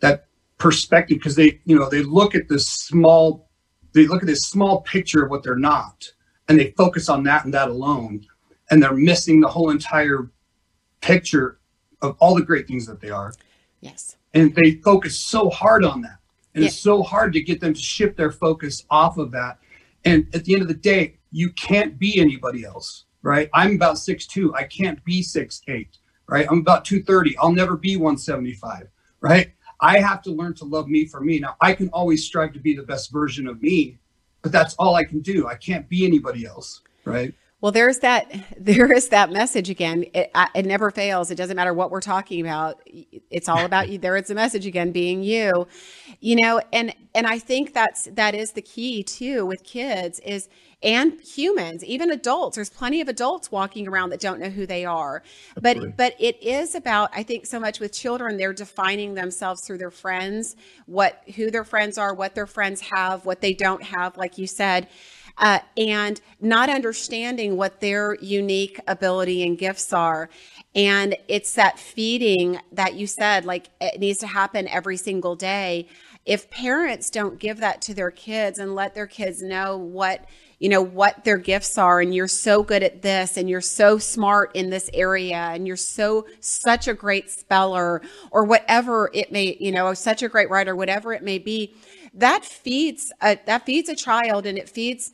that 0.00 0.26
perspective 0.58 1.18
because 1.18 1.34
they 1.34 1.60
you 1.64 1.78
know 1.78 1.88
they 1.88 2.02
look 2.02 2.34
at 2.34 2.48
this 2.48 2.66
small 2.66 3.48
they 3.94 4.06
look 4.06 4.22
at 4.22 4.28
this 4.28 4.42
small 4.42 4.82
picture 4.82 5.24
of 5.24 5.30
what 5.30 5.42
they're 5.42 5.56
not 5.56 6.12
and 6.48 6.58
they 6.58 6.70
focus 6.76 7.08
on 7.08 7.24
that 7.24 7.44
and 7.44 7.52
that 7.52 7.68
alone 7.68 8.24
and 8.72 8.82
they're 8.82 8.94
missing 8.94 9.38
the 9.38 9.48
whole 9.48 9.68
entire 9.68 10.30
picture 11.02 11.58
of 12.00 12.16
all 12.20 12.34
the 12.34 12.42
great 12.42 12.66
things 12.66 12.86
that 12.86 13.02
they 13.02 13.10
are. 13.10 13.34
Yes. 13.82 14.16
And 14.32 14.54
they 14.54 14.76
focus 14.76 15.20
so 15.20 15.50
hard 15.50 15.84
on 15.84 16.00
that. 16.00 16.16
And 16.54 16.64
yeah. 16.64 16.68
it's 16.68 16.78
so 16.78 17.02
hard 17.02 17.34
to 17.34 17.42
get 17.42 17.60
them 17.60 17.74
to 17.74 17.80
shift 17.80 18.16
their 18.16 18.32
focus 18.32 18.86
off 18.88 19.18
of 19.18 19.30
that. 19.32 19.58
And 20.06 20.26
at 20.34 20.46
the 20.46 20.54
end 20.54 20.62
of 20.62 20.68
the 20.68 20.74
day, 20.74 21.18
you 21.30 21.50
can't 21.52 21.98
be 21.98 22.18
anybody 22.18 22.64
else, 22.64 23.04
right? 23.20 23.50
I'm 23.52 23.74
about 23.74 23.98
six 23.98 24.26
two. 24.26 24.54
I 24.54 24.64
can't 24.64 25.04
be 25.04 25.22
six 25.22 25.60
eight, 25.68 25.98
right? 26.26 26.46
I'm 26.50 26.60
about 26.60 26.86
230. 26.86 27.36
I'll 27.36 27.52
never 27.52 27.76
be 27.76 27.96
175, 27.96 28.88
right? 29.20 29.52
I 29.80 29.98
have 29.98 30.22
to 30.22 30.30
learn 30.30 30.54
to 30.54 30.64
love 30.64 30.88
me 30.88 31.04
for 31.04 31.20
me. 31.20 31.40
Now, 31.40 31.56
I 31.60 31.74
can 31.74 31.90
always 31.90 32.24
strive 32.24 32.54
to 32.54 32.58
be 32.58 32.74
the 32.74 32.84
best 32.84 33.12
version 33.12 33.46
of 33.46 33.60
me, 33.60 33.98
but 34.40 34.50
that's 34.50 34.74
all 34.76 34.94
I 34.94 35.04
can 35.04 35.20
do. 35.20 35.46
I 35.46 35.56
can't 35.56 35.86
be 35.90 36.06
anybody 36.06 36.46
else, 36.46 36.80
right? 37.04 37.34
Well, 37.62 37.72
there's 37.72 38.00
that. 38.00 38.30
There 38.62 38.92
is 38.92 39.08
that 39.08 39.32
message 39.32 39.70
again. 39.70 40.04
It, 40.14 40.30
it 40.54 40.66
never 40.66 40.92
fails. 40.92 41.32
It 41.32 41.34
doesn't 41.34 41.56
matter 41.56 41.74
what 41.74 41.90
we're 41.90 42.00
talking 42.00 42.40
about. 42.40 42.80
It's 43.28 43.48
all 43.48 43.64
about 43.64 43.88
you. 43.88 43.98
There 43.98 44.16
is 44.16 44.30
a 44.30 44.36
message 44.36 44.66
again, 44.66 44.92
being 44.92 45.24
you. 45.24 45.66
You 46.20 46.36
know, 46.36 46.60
and 46.72 46.94
and 47.12 47.26
I 47.26 47.40
think 47.40 47.74
that's 47.74 48.04
that 48.12 48.36
is 48.36 48.52
the 48.52 48.62
key 48.62 49.02
too 49.02 49.44
with 49.44 49.64
kids 49.64 50.20
is 50.20 50.48
and 50.80 51.20
humans, 51.20 51.84
even 51.84 52.12
adults. 52.12 52.54
There's 52.54 52.70
plenty 52.70 53.00
of 53.00 53.08
adults 53.08 53.50
walking 53.50 53.88
around 53.88 54.10
that 54.10 54.20
don't 54.20 54.38
know 54.38 54.48
who 54.48 54.64
they 54.64 54.84
are. 54.84 55.24
Absolutely. 55.56 55.88
But 55.88 55.96
but 55.96 56.16
it 56.20 56.40
is 56.40 56.76
about 56.76 57.10
I 57.12 57.24
think 57.24 57.46
so 57.46 57.58
much 57.58 57.80
with 57.80 57.92
children 57.92 58.36
they're 58.36 58.52
defining 58.52 59.14
themselves 59.14 59.66
through 59.66 59.78
their 59.78 59.90
friends, 59.90 60.54
what 60.86 61.20
who 61.34 61.50
their 61.50 61.64
friends 61.64 61.98
are, 61.98 62.14
what 62.14 62.36
their 62.36 62.46
friends 62.46 62.80
have, 62.94 63.26
what 63.26 63.40
they 63.40 63.54
don't 63.54 63.82
have 63.82 64.16
like 64.16 64.38
you 64.38 64.46
said 64.46 64.86
uh, 65.38 65.60
and 65.76 66.20
not 66.40 66.68
understanding 66.68 67.56
what 67.56 67.80
their 67.80 68.16
unique 68.20 68.80
ability 68.86 69.42
and 69.42 69.58
gifts 69.58 69.92
are. 69.92 70.28
And 70.74 71.16
it's 71.28 71.54
that 71.54 71.78
feeding 71.78 72.58
that 72.72 72.94
you 72.94 73.06
said, 73.06 73.44
like 73.44 73.70
it 73.80 74.00
needs 74.00 74.18
to 74.20 74.26
happen 74.26 74.68
every 74.68 74.96
single 74.96 75.36
day. 75.36 75.88
If 76.24 76.50
parents 76.50 77.10
don't 77.10 77.38
give 77.38 77.58
that 77.58 77.82
to 77.82 77.94
their 77.94 78.10
kids 78.10 78.58
and 78.58 78.74
let 78.74 78.94
their 78.94 79.08
kids 79.08 79.42
know 79.42 79.76
what, 79.76 80.24
you 80.60 80.68
know, 80.68 80.80
what 80.80 81.24
their 81.24 81.36
gifts 81.36 81.76
are, 81.76 82.00
and 82.00 82.14
you're 82.14 82.28
so 82.28 82.62
good 82.62 82.84
at 82.84 83.02
this, 83.02 83.36
and 83.36 83.50
you're 83.50 83.60
so 83.60 83.98
smart 83.98 84.54
in 84.54 84.70
this 84.70 84.88
area, 84.94 85.34
and 85.34 85.66
you're 85.66 85.76
so, 85.76 86.24
such 86.38 86.86
a 86.86 86.94
great 86.94 87.28
speller, 87.28 88.00
or 88.30 88.44
whatever 88.44 89.10
it 89.12 89.32
may, 89.32 89.56
you 89.58 89.72
know, 89.72 89.92
such 89.94 90.22
a 90.22 90.28
great 90.28 90.48
writer, 90.48 90.76
whatever 90.76 91.12
it 91.12 91.24
may 91.24 91.40
be, 91.40 91.74
that 92.14 92.44
feeds 92.44 93.12
a, 93.20 93.36
that 93.46 93.66
feeds 93.66 93.88
a 93.88 93.96
child 93.96 94.46
and 94.46 94.56
it 94.56 94.68
feeds 94.68 95.12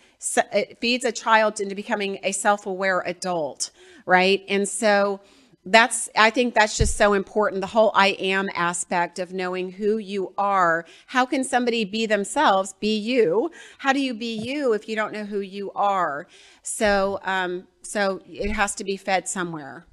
it 0.52 0.78
feeds 0.80 1.04
a 1.04 1.12
child 1.12 1.60
into 1.60 1.74
becoming 1.74 2.18
a 2.22 2.32
self-aware 2.32 3.02
adult 3.06 3.70
right? 4.08 4.42
And 4.48 4.68
so 4.68 5.20
that's 5.64 6.08
i 6.16 6.30
think 6.30 6.54
that's 6.54 6.78
just 6.78 6.96
so 6.96 7.12
important 7.12 7.60
the 7.60 7.66
whole 7.66 7.90
i 7.94 8.10
am 8.20 8.48
aspect 8.54 9.18
of 9.18 9.32
knowing 9.34 9.70
who 9.70 9.98
you 9.98 10.32
are. 10.38 10.86
How 11.06 11.26
can 11.26 11.44
somebody 11.44 11.84
be 11.84 12.06
themselves 12.06 12.74
be 12.80 12.96
you? 12.96 13.50
How 13.76 13.92
do 13.92 14.00
you 14.00 14.14
be 14.14 14.38
you 14.38 14.72
if 14.72 14.88
you 14.88 14.96
don't 14.96 15.12
know 15.12 15.24
who 15.24 15.40
you 15.40 15.70
are? 15.72 16.26
So 16.62 17.18
um 17.24 17.66
so 17.82 18.20
it 18.24 18.50
has 18.52 18.74
to 18.76 18.84
be 18.84 18.96
fed 18.96 19.28
somewhere. 19.28 19.86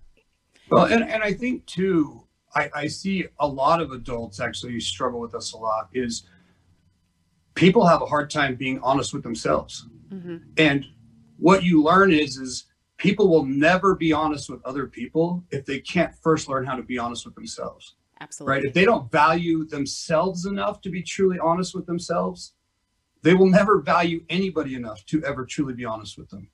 Well 0.70 0.86
and, 0.86 1.04
and 1.04 1.22
i 1.24 1.34
think 1.34 1.66
too 1.66 2.26
I, 2.56 2.70
I 2.74 2.88
see 2.88 3.26
a 3.40 3.48
lot 3.48 3.82
of 3.82 3.92
adults 3.92 4.40
actually 4.40 4.80
struggle 4.80 5.20
with 5.20 5.34
this 5.34 5.52
a 5.52 5.58
lot 5.58 5.90
is 5.94 6.24
people 7.56 7.86
have 7.86 8.02
a 8.02 8.06
hard 8.06 8.30
time 8.30 8.56
being 8.56 8.80
honest 8.82 9.14
with 9.14 9.24
themselves. 9.24 9.88
Mm-hmm. 10.12 10.38
And 10.58 10.86
what 11.38 11.64
you 11.64 11.84
learn 11.84 12.12
is 12.12 12.38
is 12.38 12.66
people 12.98 13.30
will 13.30 13.46
never 13.46 13.96
be 13.96 14.14
honest 14.14 14.50
with 14.50 14.64
other 14.66 14.88
people 14.88 15.44
if 15.52 15.66
they 15.66 15.80
can't 15.80 16.14
first 16.16 16.48
learn 16.48 16.66
how 16.66 16.76
to 16.76 16.84
be 16.84 16.98
honest 16.98 17.26
with 17.26 17.36
themselves. 17.36 17.96
Absolutely. 18.22 18.56
Right? 18.56 18.66
If 18.66 18.74
they 18.74 18.86
don't 18.86 19.12
value 19.12 19.66
themselves 19.66 20.46
enough 20.46 20.82
to 20.82 20.90
be 20.90 21.02
truly 21.02 21.38
honest 21.40 21.76
with 21.76 21.86
themselves, 21.86 22.54
they 23.22 23.34
will 23.34 23.50
never 23.50 23.82
value 23.82 24.24
anybody 24.30 24.76
enough 24.76 25.06
to 25.08 25.24
ever 25.26 25.46
truly 25.46 25.74
be 25.74 25.84
honest 25.84 26.18
with 26.18 26.30
them. 26.30 26.48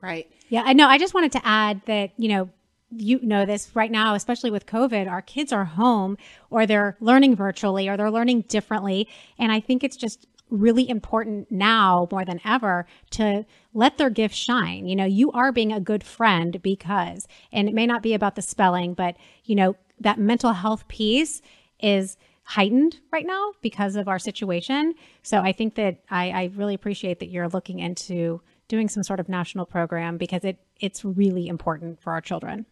Right. 0.00 0.30
Yeah, 0.48 0.62
I 0.64 0.72
know. 0.72 0.88
I 0.88 0.96
just 0.96 1.12
wanted 1.12 1.32
to 1.32 1.46
add 1.46 1.82
that, 1.86 2.12
you 2.16 2.28
know, 2.28 2.50
you 2.90 3.20
know 3.20 3.44
this 3.44 3.70
right 3.74 3.90
now, 3.90 4.14
especially 4.14 4.50
with 4.50 4.64
COVID, 4.64 5.10
our 5.10 5.20
kids 5.20 5.52
are 5.52 5.64
home 5.64 6.16
or 6.50 6.64
they're 6.66 6.96
learning 7.00 7.36
virtually 7.36 7.88
or 7.88 7.96
they're 7.96 8.10
learning 8.10 8.42
differently. 8.42 9.08
And 9.38 9.52
I 9.52 9.60
think 9.60 9.84
it's 9.84 9.96
just 9.96 10.26
really 10.50 10.88
important 10.88 11.50
now 11.50 12.08
more 12.10 12.24
than 12.24 12.40
ever 12.44 12.86
to 13.10 13.44
let 13.74 13.98
their 13.98 14.10
gifts 14.10 14.36
shine. 14.36 14.86
You 14.86 14.96
know, 14.96 15.04
you 15.04 15.30
are 15.32 15.52
being 15.52 15.72
a 15.72 15.80
good 15.80 16.04
friend 16.04 16.60
because, 16.62 17.26
and 17.52 17.68
it 17.68 17.74
may 17.74 17.86
not 17.86 18.02
be 18.02 18.14
about 18.14 18.34
the 18.34 18.42
spelling, 18.42 18.94
but, 18.94 19.16
you 19.44 19.54
know, 19.54 19.76
that 20.00 20.18
mental 20.18 20.52
health 20.52 20.86
piece 20.88 21.42
is 21.80 22.16
heightened 22.44 22.98
right 23.12 23.26
now 23.26 23.52
because 23.60 23.94
of 23.94 24.08
our 24.08 24.18
situation. 24.18 24.94
So 25.22 25.40
I 25.40 25.52
think 25.52 25.74
that 25.74 25.98
I, 26.10 26.30
I 26.30 26.50
really 26.54 26.74
appreciate 26.74 27.20
that 27.20 27.28
you're 27.28 27.48
looking 27.48 27.78
into 27.78 28.40
doing 28.68 28.88
some 28.88 29.02
sort 29.02 29.20
of 29.20 29.28
national 29.28 29.66
program 29.66 30.16
because 30.16 30.44
it 30.44 30.58
it's 30.80 31.04
really 31.04 31.48
important 31.48 32.00
for 32.00 32.12
our 32.12 32.20
children. 32.20 32.64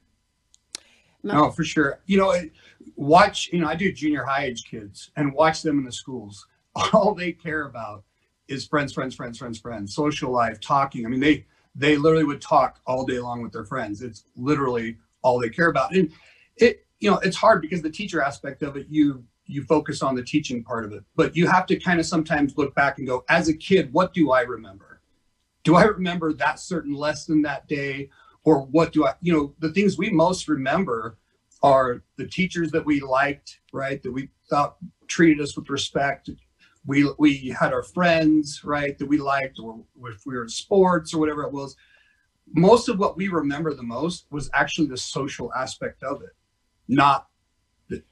No, 1.23 1.47
oh, 1.47 1.51
for 1.51 1.65
sure. 1.65 2.01
You 2.07 2.19
know, 2.19 2.41
watch, 2.95 3.51
you 3.53 3.59
know, 3.59 3.67
I 3.67 3.75
do 3.75 3.93
junior 3.93 4.25
high 4.25 4.45
age 4.45 4.65
kids 4.65 5.11
and 5.17 5.35
watch 5.35 5.63
them 5.63 5.79
in 5.79 5.85
the 5.85 5.93
schools. 5.93 6.47
All 6.93 7.15
they 7.15 7.33
care 7.33 7.67
about 7.67 8.05
is 8.49 8.67
friends, 8.67 8.93
friends, 8.93 9.15
friends, 9.15 9.39
friends, 9.39 9.59
friends, 9.59 9.95
social 9.95 10.31
life, 10.31 10.61
talking. 10.61 11.07
I 11.07 11.09
mean, 11.09 11.21
they 11.21 11.47
they 11.75 11.97
literally 11.97 12.25
would 12.25 12.41
talk 12.41 12.81
all 12.87 13.05
day 13.05 13.19
long 13.19 13.43
with 13.43 13.53
their 13.53 13.65
friends. 13.65 14.03
It's 14.03 14.25
literally 14.37 14.97
all 15.23 15.39
they 15.39 15.49
care 15.49 15.69
about. 15.69 15.95
And 15.95 16.13
it, 16.57 16.87
you 17.01 17.11
know, 17.11 17.19
it's 17.19 17.37
hard 17.37 17.61
because 17.61 17.83
the 17.83 17.91
teacher 17.91 18.23
aspect 18.23 18.63
of 18.63 18.77
it, 18.77 18.87
you 18.89 19.25
you 19.47 19.63
focus 19.63 20.03
on 20.03 20.15
the 20.15 20.23
teaching 20.23 20.63
part 20.63 20.85
of 20.85 20.93
it, 20.93 21.05
but 21.15 21.37
you 21.37 21.47
have 21.47 21.67
to 21.67 21.77
kind 21.77 22.01
of 22.01 22.07
sometimes 22.07 22.57
look 22.57 22.75
back 22.75 22.99
and 22.99 23.07
go, 23.07 23.25
as 23.29 23.49
a 23.49 23.55
kid, 23.55 23.93
what 23.93 24.13
do 24.13 24.33
I 24.33 24.43
remember? 24.43 25.01
Do 25.63 25.77
I 25.77 25.85
remember 25.85 26.33
that 26.35 26.61
certain 26.61 26.95
lesson 26.95 27.43
that 27.43 27.69
day? 27.69 28.11
or 28.47 28.61
what 28.61 28.93
do 28.93 29.05
I, 29.05 29.15
you 29.21 29.33
know, 29.33 29.53
the 29.59 29.73
things 29.73 29.99
we 29.99 30.09
most 30.09 30.49
remember 30.49 31.19
are 31.63 32.03
the 32.17 32.27
teachers 32.27 32.71
that 32.71 32.87
we 32.87 33.01
liked, 33.01 33.61
right? 33.73 34.01
That 34.03 34.13
we 34.13 34.31
thought 34.49 34.77
treated 35.09 35.43
us 35.43 35.57
with 35.57 35.69
respect. 35.69 36.31
We 36.87 37.11
we 37.19 37.49
had 37.49 37.73
our 37.73 37.83
friends, 37.83 38.63
right, 38.65 38.97
that 38.99 39.07
we 39.07 39.19
liked, 39.19 39.59
or 39.59 39.81
if 40.05 40.25
we 40.25 40.35
were 40.35 40.43
in 40.43 40.49
sports 40.49 41.13
or 41.13 41.19
whatever 41.19 41.43
it 41.43 41.53
was. 41.53 41.77
Most 42.53 42.89
of 42.89 42.99
what 42.99 43.17
we 43.17 43.29
remember 43.29 43.75
the 43.75 43.83
most 43.83 44.27
was 44.31 44.49
actually 44.55 44.87
the 44.87 44.97
social 44.97 45.53
aspect 45.55 46.05
of 46.05 46.23
it, 46.23 46.31
not 46.87 47.29
the, 47.89 48.03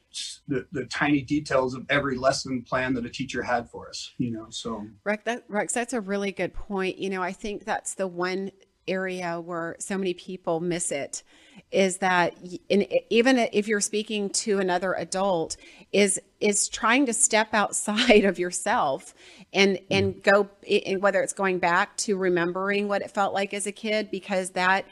the, 0.48 0.66
the 0.72 0.84
tiny 0.86 1.22
details 1.22 1.74
of 1.74 1.86
every 1.88 2.16
lesson 2.16 2.62
plan 2.62 2.94
that 2.94 3.06
a 3.06 3.10
teacher 3.10 3.42
had 3.42 3.70
for 3.70 3.88
us, 3.88 4.12
you 4.18 4.32
know. 4.32 4.46
So 4.50 4.86
Rex, 5.04 5.22
that, 5.24 5.44
Rex, 5.48 5.72
that's 5.72 5.92
a 5.92 6.00
really 6.00 6.32
good 6.32 6.52
point. 6.52 6.98
You 6.98 7.10
know, 7.10 7.22
I 7.22 7.32
think 7.32 7.64
that's 7.64 7.94
the 7.94 8.08
one 8.08 8.50
area 8.88 9.40
where 9.40 9.76
so 9.78 9.96
many 9.96 10.14
people 10.14 10.60
miss 10.60 10.90
it 10.90 11.22
is 11.70 11.98
that 11.98 12.34
in, 12.68 12.86
even 13.10 13.38
if 13.38 13.66
you're 13.66 13.80
speaking 13.80 14.30
to 14.30 14.60
another 14.60 14.94
adult 14.94 15.56
is 15.92 16.20
is 16.40 16.68
trying 16.68 17.06
to 17.06 17.12
step 17.12 17.52
outside 17.52 18.24
of 18.30 18.38
yourself 18.38 19.14
and 19.52 19.78
hmm. 19.78 19.84
and 19.90 20.22
go 20.22 20.48
and 20.68 21.02
whether 21.02 21.22
it's 21.22 21.32
going 21.32 21.58
back 21.58 21.96
to 21.96 22.16
remembering 22.16 22.88
what 22.88 23.02
it 23.02 23.10
felt 23.10 23.34
like 23.34 23.52
as 23.52 23.66
a 23.66 23.72
kid 23.72 24.10
because 24.10 24.50
that 24.50 24.84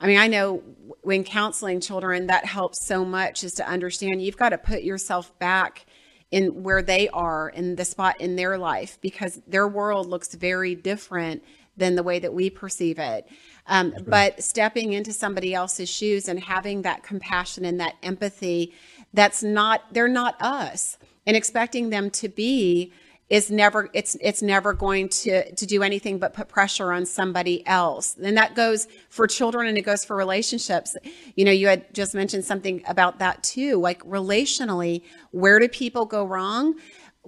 I 0.00 0.06
mean, 0.06 0.18
I 0.18 0.28
know 0.28 0.62
when 1.02 1.24
counseling 1.24 1.80
children, 1.80 2.28
that 2.28 2.44
helps 2.44 2.86
so 2.86 3.04
much 3.04 3.42
is 3.42 3.54
to 3.54 3.68
understand 3.68 4.22
you've 4.22 4.36
got 4.36 4.50
to 4.50 4.58
put 4.58 4.82
yourself 4.82 5.36
back 5.38 5.86
in 6.30 6.62
where 6.62 6.82
they 6.82 7.08
are 7.08 7.48
in 7.48 7.76
the 7.76 7.84
spot 7.84 8.20
in 8.20 8.36
their 8.36 8.58
life 8.58 8.98
because 9.00 9.40
their 9.46 9.66
world 9.66 10.06
looks 10.06 10.34
very 10.34 10.74
different 10.74 11.42
than 11.78 11.94
the 11.94 12.02
way 12.02 12.18
that 12.18 12.32
we 12.34 12.50
perceive 12.50 12.98
it. 12.98 13.28
Um, 13.66 13.94
but 14.06 14.42
stepping 14.42 14.94
into 14.94 15.12
somebody 15.12 15.54
else's 15.54 15.88
shoes 15.88 16.28
and 16.28 16.40
having 16.40 16.82
that 16.82 17.02
compassion 17.02 17.64
and 17.64 17.78
that 17.80 17.96
empathy, 18.02 18.72
that's 19.12 19.42
not, 19.42 19.82
they're 19.92 20.08
not 20.08 20.40
us. 20.40 20.96
And 21.26 21.36
expecting 21.36 21.90
them 21.90 22.10
to 22.10 22.28
be 22.28 22.92
is 23.28 23.50
never 23.50 23.90
it's 23.92 24.16
it's 24.22 24.40
never 24.40 24.72
going 24.72 25.08
to 25.08 25.52
to 25.52 25.66
do 25.66 25.82
anything 25.82 26.18
but 26.18 26.32
put 26.32 26.48
pressure 26.48 26.92
on 26.92 27.04
somebody 27.04 27.66
else. 27.66 28.16
And 28.22 28.36
that 28.38 28.54
goes 28.54 28.88
for 29.10 29.26
children 29.26 29.66
and 29.68 29.76
it 29.76 29.82
goes 29.82 30.04
for 30.04 30.16
relationships. 30.16 30.96
You 31.36 31.44
know 31.44 31.52
you 31.52 31.68
had 31.68 31.92
just 31.92 32.14
mentioned 32.14 32.44
something 32.46 32.82
about 32.88 33.18
that 33.18 33.42
too. 33.42 33.76
Like 33.76 34.02
relationally 34.04 35.02
where 35.30 35.58
do 35.58 35.68
people 35.68 36.06
go 36.06 36.24
wrong 36.24 36.76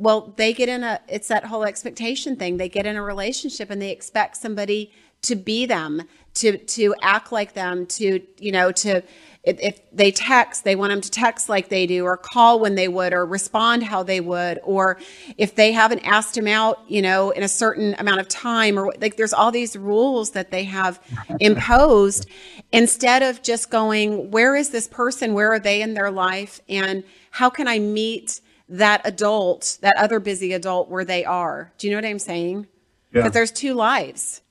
well 0.00 0.32
they 0.36 0.52
get 0.52 0.68
in 0.68 0.82
a 0.82 1.00
it's 1.08 1.28
that 1.28 1.44
whole 1.44 1.64
expectation 1.64 2.36
thing. 2.36 2.56
They 2.56 2.68
get 2.68 2.86
in 2.86 2.96
a 2.96 3.02
relationship 3.02 3.70
and 3.70 3.80
they 3.80 3.90
expect 3.90 4.36
somebody 4.36 4.92
to 5.22 5.36
be 5.36 5.66
them 5.66 6.02
to 6.32 6.56
to 6.58 6.94
act 7.02 7.30
like 7.32 7.52
them 7.52 7.86
to 7.86 8.20
you 8.38 8.52
know 8.52 8.72
to 8.72 9.02
if, 9.42 9.58
if, 9.60 9.80
they 9.90 10.10
text 10.10 10.64
they 10.64 10.76
want 10.76 10.90
them 10.90 11.00
to 11.00 11.10
text 11.10 11.48
like 11.48 11.68
they 11.70 11.86
do 11.86 12.04
or 12.04 12.16
call 12.16 12.60
when 12.60 12.74
they 12.74 12.88
would 12.88 13.12
or 13.12 13.24
respond 13.24 13.82
how 13.82 14.02
they 14.02 14.20
would 14.20 14.60
or 14.62 14.98
if 15.38 15.54
they 15.54 15.72
haven't 15.72 16.00
asked 16.00 16.36
him 16.36 16.46
out 16.46 16.78
you 16.88 17.02
know 17.02 17.30
in 17.30 17.42
a 17.42 17.48
certain 17.48 17.94
amount 17.98 18.20
of 18.20 18.28
time 18.28 18.78
or 18.78 18.94
like 19.00 19.16
there's 19.16 19.32
all 19.32 19.50
these 19.50 19.76
rules 19.76 20.30
that 20.30 20.50
they 20.50 20.64
have 20.64 21.00
imposed 21.40 22.26
instead 22.72 23.22
of 23.22 23.42
just 23.42 23.70
going 23.70 24.30
where 24.30 24.54
is 24.54 24.70
this 24.70 24.86
person? 24.88 25.34
Where 25.34 25.52
are 25.52 25.58
they 25.58 25.82
in 25.82 25.94
their 25.94 26.10
life? 26.10 26.60
And 26.68 27.02
how 27.30 27.50
can 27.50 27.68
i 27.68 27.78
meet 27.78 28.40
that 28.70 29.02
adult, 29.04 29.78
that 29.82 29.96
other 29.98 30.20
busy 30.20 30.52
adult 30.54 30.88
where 30.88 31.04
they 31.04 31.24
are. 31.24 31.72
Do 31.78 31.86
you 31.86 31.92
know 31.92 31.98
what 31.98 32.06
I'm 32.08 32.18
saying? 32.20 32.68
Yeah. 33.12 33.28
there's 33.28 33.52
two 33.52 33.74
lives. 33.74 34.42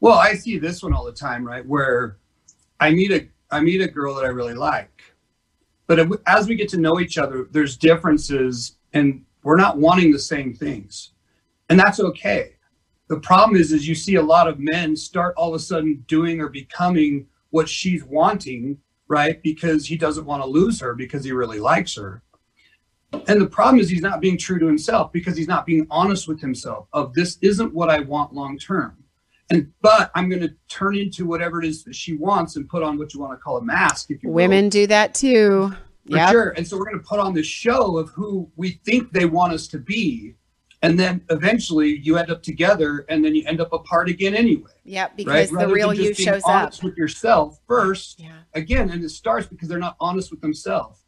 Well, 0.00 0.18
I 0.18 0.34
see 0.34 0.58
this 0.58 0.82
one 0.82 0.92
all 0.92 1.04
the 1.04 1.12
time, 1.12 1.44
right? 1.44 1.66
Where 1.66 2.18
I 2.80 2.90
meet 2.90 3.10
a 3.12 3.28
I 3.50 3.60
meet 3.60 3.80
a 3.80 3.88
girl 3.88 4.14
that 4.16 4.24
I 4.24 4.28
really 4.28 4.54
like, 4.54 5.02
but 5.86 6.00
as 6.26 6.48
we 6.48 6.56
get 6.56 6.68
to 6.70 6.78
know 6.78 7.00
each 7.00 7.16
other, 7.18 7.48
there's 7.52 7.76
differences, 7.76 8.76
and 8.92 9.24
we're 9.42 9.56
not 9.56 9.78
wanting 9.78 10.12
the 10.12 10.18
same 10.18 10.52
things, 10.54 11.12
and 11.70 11.78
that's 11.78 12.00
okay. 12.00 12.56
the 13.08 13.20
problem 13.20 13.56
is 13.60 13.72
is 13.72 13.88
you 13.88 13.94
see 13.94 14.16
a 14.16 14.22
lot 14.22 14.48
of 14.48 14.58
men 14.58 14.96
start 14.96 15.34
all 15.36 15.50
of 15.50 15.54
a 15.54 15.58
sudden 15.64 16.04
doing 16.08 16.40
or 16.40 16.48
becoming 16.48 17.26
what 17.50 17.68
she's 17.68 18.04
wanting 18.04 18.78
right 19.08 19.42
because 19.42 19.86
he 19.86 19.96
doesn't 19.96 20.26
want 20.26 20.42
to 20.42 20.48
lose 20.48 20.80
her 20.80 20.94
because 20.94 21.24
he 21.24 21.32
really 21.32 21.60
likes 21.60 21.94
her 21.94 22.22
and 23.28 23.40
the 23.40 23.46
problem 23.46 23.78
is 23.80 23.88
he's 23.88 24.02
not 24.02 24.20
being 24.20 24.38
true 24.38 24.58
to 24.58 24.66
himself 24.66 25.12
because 25.12 25.36
he's 25.36 25.48
not 25.48 25.66
being 25.66 25.86
honest 25.90 26.28
with 26.28 26.40
himself 26.40 26.88
of 26.92 27.12
this 27.14 27.38
isn't 27.42 27.72
what 27.74 27.88
i 27.90 28.00
want 28.00 28.32
long 28.32 28.58
term 28.58 28.96
and 29.50 29.72
but 29.80 30.10
i'm 30.14 30.28
going 30.28 30.40
to 30.42 30.52
turn 30.68 30.96
into 30.96 31.26
whatever 31.26 31.60
it 31.62 31.66
is 31.68 31.84
that 31.84 31.94
she 31.94 32.16
wants 32.16 32.56
and 32.56 32.68
put 32.68 32.82
on 32.82 32.98
what 32.98 33.14
you 33.14 33.20
want 33.20 33.32
to 33.32 33.36
call 33.36 33.56
a 33.58 33.62
mask 33.62 34.10
if 34.10 34.22
you 34.22 34.28
will. 34.28 34.34
Women 34.36 34.68
do 34.68 34.86
that 34.88 35.14
too. 35.14 35.72
yeah, 36.04 36.30
sure. 36.30 36.50
And 36.50 36.66
so 36.66 36.76
we're 36.76 36.84
going 36.84 36.98
to 36.98 37.04
put 37.04 37.18
on 37.20 37.34
this 37.34 37.46
show 37.46 37.96
of 37.98 38.10
who 38.10 38.50
we 38.56 38.80
think 38.84 39.12
they 39.12 39.24
want 39.26 39.52
us 39.52 39.66
to 39.68 39.78
be. 39.78 40.34
And 40.82 40.98
then 41.00 41.22
eventually 41.30 41.98
you 41.98 42.16
end 42.16 42.30
up 42.30 42.42
together 42.42 43.06
and 43.08 43.24
then 43.24 43.34
you 43.34 43.42
end 43.46 43.60
up 43.60 43.72
apart 43.72 44.08
again 44.08 44.34
anyway. 44.34 44.70
Right? 45.08 45.16
Because 45.16 45.50
the 45.50 45.56
Rather 45.56 45.72
real 45.72 45.94
you 45.94 46.14
shows 46.14 46.42
up. 46.46 46.82
with 46.82 46.96
yourself 46.96 47.58
first. 47.66 48.20
Yeah. 48.20 48.38
Again, 48.54 48.90
and 48.90 49.02
it 49.02 49.08
starts 49.08 49.46
because 49.46 49.68
they're 49.68 49.78
not 49.78 49.96
honest 50.00 50.30
with 50.30 50.40
themselves. 50.40 51.05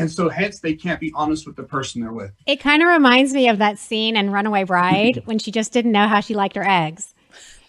And 0.00 0.10
so 0.10 0.28
hence 0.28 0.60
they 0.60 0.74
can't 0.74 1.00
be 1.00 1.12
honest 1.14 1.46
with 1.46 1.56
the 1.56 1.62
person 1.62 2.00
they're 2.00 2.12
with. 2.12 2.32
It 2.46 2.60
kind 2.60 2.82
of 2.82 2.88
reminds 2.88 3.32
me 3.32 3.48
of 3.48 3.58
that 3.58 3.78
scene 3.78 4.16
in 4.16 4.30
Runaway 4.30 4.64
Bride 4.64 5.22
when 5.24 5.38
she 5.38 5.50
just 5.50 5.72
didn't 5.72 5.92
know 5.92 6.08
how 6.08 6.20
she 6.20 6.34
liked 6.34 6.56
her 6.56 6.66
eggs. 6.66 7.14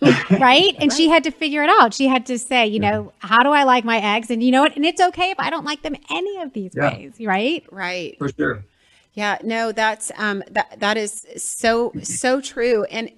right? 0.32 0.76
And 0.80 0.92
she 0.92 1.10
had 1.10 1.24
to 1.26 1.32
figure 1.32 1.64
it 1.64 1.70
out. 1.70 1.94
She 1.94 2.08
had 2.08 2.26
to 2.28 2.40
say, 2.40 2.66
you 2.66 2.80
know, 2.80 3.14
how 3.20 3.44
do 3.44 3.50
I 3.50 3.64
like 3.64 3.86
my 3.86 3.98
eggs? 4.16 4.32
And 4.32 4.42
you 4.42 4.52
know 4.52 4.62
what? 4.62 4.76
And 4.76 4.84
it's 4.84 5.00
okay 5.00 5.30
if 5.30 5.40
I 5.40 5.50
don't 5.52 5.66
like 5.66 5.84
them 5.84 5.96
any 6.10 6.42
of 6.42 6.54
these 6.54 6.72
Yeah. 6.76 6.96
ways, 6.96 7.14
right? 7.20 7.64
Right. 7.72 8.18
For 8.18 8.30
sure. 8.30 8.66
Yeah, 9.14 9.38
no, 9.44 9.72
that's 9.72 10.12
um 10.18 10.44
that 10.52 10.80
that 10.80 10.98
is 10.98 11.26
so 11.38 11.94
so 12.02 12.42
true. 12.42 12.86
And 12.86 13.12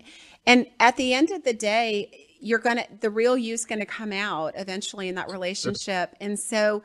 and 0.46 0.65
at 0.79 0.98
the 0.98 1.13
end 1.13 1.32
of 1.32 1.43
the 1.43 1.53
day, 1.53 2.27
you're 2.39 2.60
gonna 2.60 2.86
the 3.00 3.10
real 3.10 3.38
you's 3.38 3.63
gonna 3.65 3.86
come 3.86 4.12
out 4.12 4.53
eventually 4.58 5.08
in 5.08 5.15
that 5.15 5.29
relationship. 5.32 6.15
And 6.20 6.38
so 6.38 6.84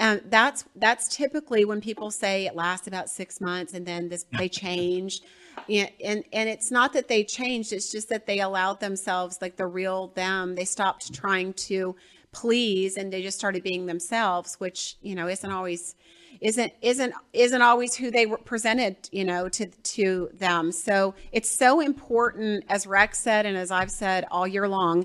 um, 0.00 0.20
that's 0.24 0.64
that's 0.76 1.14
typically 1.14 1.64
when 1.66 1.80
people 1.80 2.10
say 2.10 2.46
it 2.46 2.56
lasts 2.56 2.86
about 2.86 3.10
six 3.10 3.40
months 3.40 3.74
and 3.74 3.84
then 3.86 4.08
this 4.08 4.24
they 4.36 4.48
change. 4.48 5.20
Yeah, 5.66 5.90
and 6.02 6.24
and 6.32 6.48
it's 6.48 6.70
not 6.70 6.94
that 6.94 7.06
they 7.06 7.22
changed, 7.22 7.72
it's 7.72 7.92
just 7.92 8.08
that 8.08 8.26
they 8.26 8.40
allowed 8.40 8.80
themselves 8.80 9.38
like 9.42 9.56
the 9.56 9.66
real 9.66 10.08
them. 10.08 10.54
They 10.54 10.64
stopped 10.64 11.12
trying 11.12 11.52
to 11.54 11.94
please 12.32 12.96
and 12.96 13.12
they 13.12 13.22
just 13.22 13.38
started 13.38 13.62
being 13.62 13.86
themselves, 13.86 14.54
which, 14.54 14.96
you 15.02 15.14
know, 15.14 15.28
isn't 15.28 15.52
always 15.52 15.94
isn't 16.40 16.72
isn't 16.80 17.12
isn't 17.34 17.60
always 17.60 17.94
who 17.94 18.10
they 18.10 18.24
were 18.24 18.38
presented 18.38 18.96
you 19.12 19.24
know 19.24 19.48
to 19.48 19.66
to 19.66 20.30
them 20.32 20.72
so 20.72 21.14
it's 21.32 21.50
so 21.50 21.80
important 21.80 22.64
as 22.68 22.86
rex 22.86 23.18
said 23.18 23.44
and 23.44 23.58
as 23.58 23.70
i've 23.70 23.90
said 23.90 24.24
all 24.30 24.46
year 24.46 24.66
long 24.66 25.04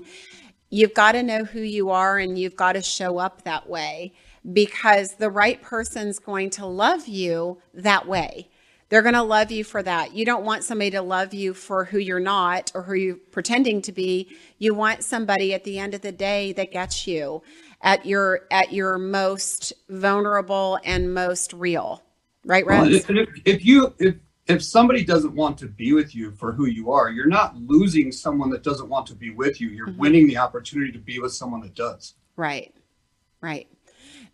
you've 0.70 0.94
got 0.94 1.12
to 1.12 1.22
know 1.22 1.44
who 1.44 1.60
you 1.60 1.90
are 1.90 2.16
and 2.18 2.38
you've 2.38 2.56
got 2.56 2.72
to 2.72 2.80
show 2.80 3.18
up 3.18 3.42
that 3.42 3.68
way 3.68 4.14
because 4.52 5.14
the 5.14 5.30
right 5.30 5.60
person's 5.62 6.18
going 6.18 6.50
to 6.50 6.66
love 6.66 7.08
you 7.08 7.60
that 7.74 8.06
way 8.06 8.48
they're 8.88 9.02
going 9.02 9.14
to 9.14 9.22
love 9.22 9.50
you 9.50 9.64
for 9.64 9.82
that. 9.82 10.14
You 10.14 10.24
don't 10.24 10.44
want 10.44 10.62
somebody 10.62 10.92
to 10.92 11.02
love 11.02 11.34
you 11.34 11.54
for 11.54 11.84
who 11.84 11.98
you're 11.98 12.20
not 12.20 12.70
or 12.74 12.82
who 12.82 12.94
you're 12.94 13.16
pretending 13.16 13.82
to 13.82 13.92
be. 13.92 14.30
You 14.58 14.74
want 14.74 15.02
somebody 15.02 15.54
at 15.54 15.64
the 15.64 15.78
end 15.78 15.94
of 15.94 16.02
the 16.02 16.12
day 16.12 16.52
that 16.52 16.70
gets 16.70 17.06
you 17.06 17.42
at 17.82 18.06
your 18.06 18.42
at 18.50 18.72
your 18.72 18.96
most 18.98 19.72
vulnerable 19.88 20.78
and 20.84 21.12
most 21.12 21.52
real. 21.52 22.02
Right, 22.44 22.64
Rex? 22.64 22.88
if, 22.88 23.10
if, 23.10 23.28
if 23.44 23.64
you 23.64 23.92
if 23.98 24.14
if 24.46 24.62
somebody 24.62 25.04
doesn't 25.04 25.34
want 25.34 25.58
to 25.58 25.66
be 25.66 25.92
with 25.92 26.14
you 26.14 26.30
for 26.30 26.52
who 26.52 26.66
you 26.66 26.92
are, 26.92 27.10
you're 27.10 27.26
not 27.26 27.56
losing 27.56 28.12
someone 28.12 28.50
that 28.50 28.62
doesn't 28.62 28.88
want 28.88 29.04
to 29.08 29.16
be 29.16 29.30
with 29.30 29.60
you. 29.60 29.70
You're 29.70 29.88
mm-hmm. 29.88 29.98
winning 29.98 30.26
the 30.28 30.36
opportunity 30.36 30.92
to 30.92 31.00
be 31.00 31.18
with 31.18 31.32
someone 31.32 31.60
that 31.62 31.74
does. 31.74 32.14
Right. 32.36 32.72
Right. 33.40 33.68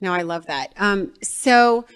No, 0.02 0.12
I 0.12 0.22
love 0.22 0.46
that. 0.46 0.74
Um, 0.76 1.14
so, 1.22 1.86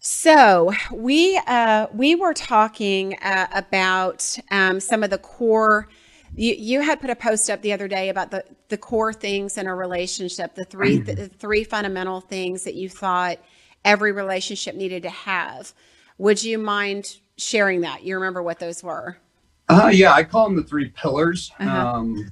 so 0.00 0.72
we 0.92 1.40
uh, 1.46 1.86
we 1.92 2.14
were 2.14 2.34
talking 2.34 3.16
uh, 3.22 3.46
about 3.52 4.38
um, 4.50 4.78
some 4.80 5.02
of 5.02 5.10
the 5.10 5.18
core. 5.18 5.88
You, 6.36 6.54
you 6.54 6.82
had 6.82 7.00
put 7.00 7.08
a 7.08 7.16
post 7.16 7.48
up 7.48 7.62
the 7.62 7.72
other 7.72 7.88
day 7.88 8.10
about 8.10 8.30
the 8.30 8.44
the 8.68 8.76
core 8.76 9.14
things 9.14 9.56
in 9.56 9.66
a 9.66 9.74
relationship, 9.74 10.54
the 10.54 10.66
3 10.66 10.98
the 10.98 11.28
three 11.28 11.64
fundamental 11.64 12.20
things 12.20 12.64
that 12.64 12.74
you 12.74 12.90
thought 12.90 13.38
every 13.84 14.12
relationship 14.12 14.74
needed 14.74 15.02
to 15.04 15.10
have. 15.10 15.72
Would 16.18 16.44
you 16.44 16.58
mind 16.58 17.16
sharing 17.38 17.80
that? 17.80 18.04
You 18.04 18.16
remember 18.16 18.42
what 18.42 18.58
those 18.58 18.82
were? 18.82 19.16
Uh, 19.70 19.90
yeah, 19.92 20.12
I 20.12 20.24
call 20.24 20.44
them 20.44 20.56
the 20.56 20.62
three 20.62 20.90
pillars. 20.90 21.50
Uh-huh. 21.58 21.88
Um, 21.88 22.30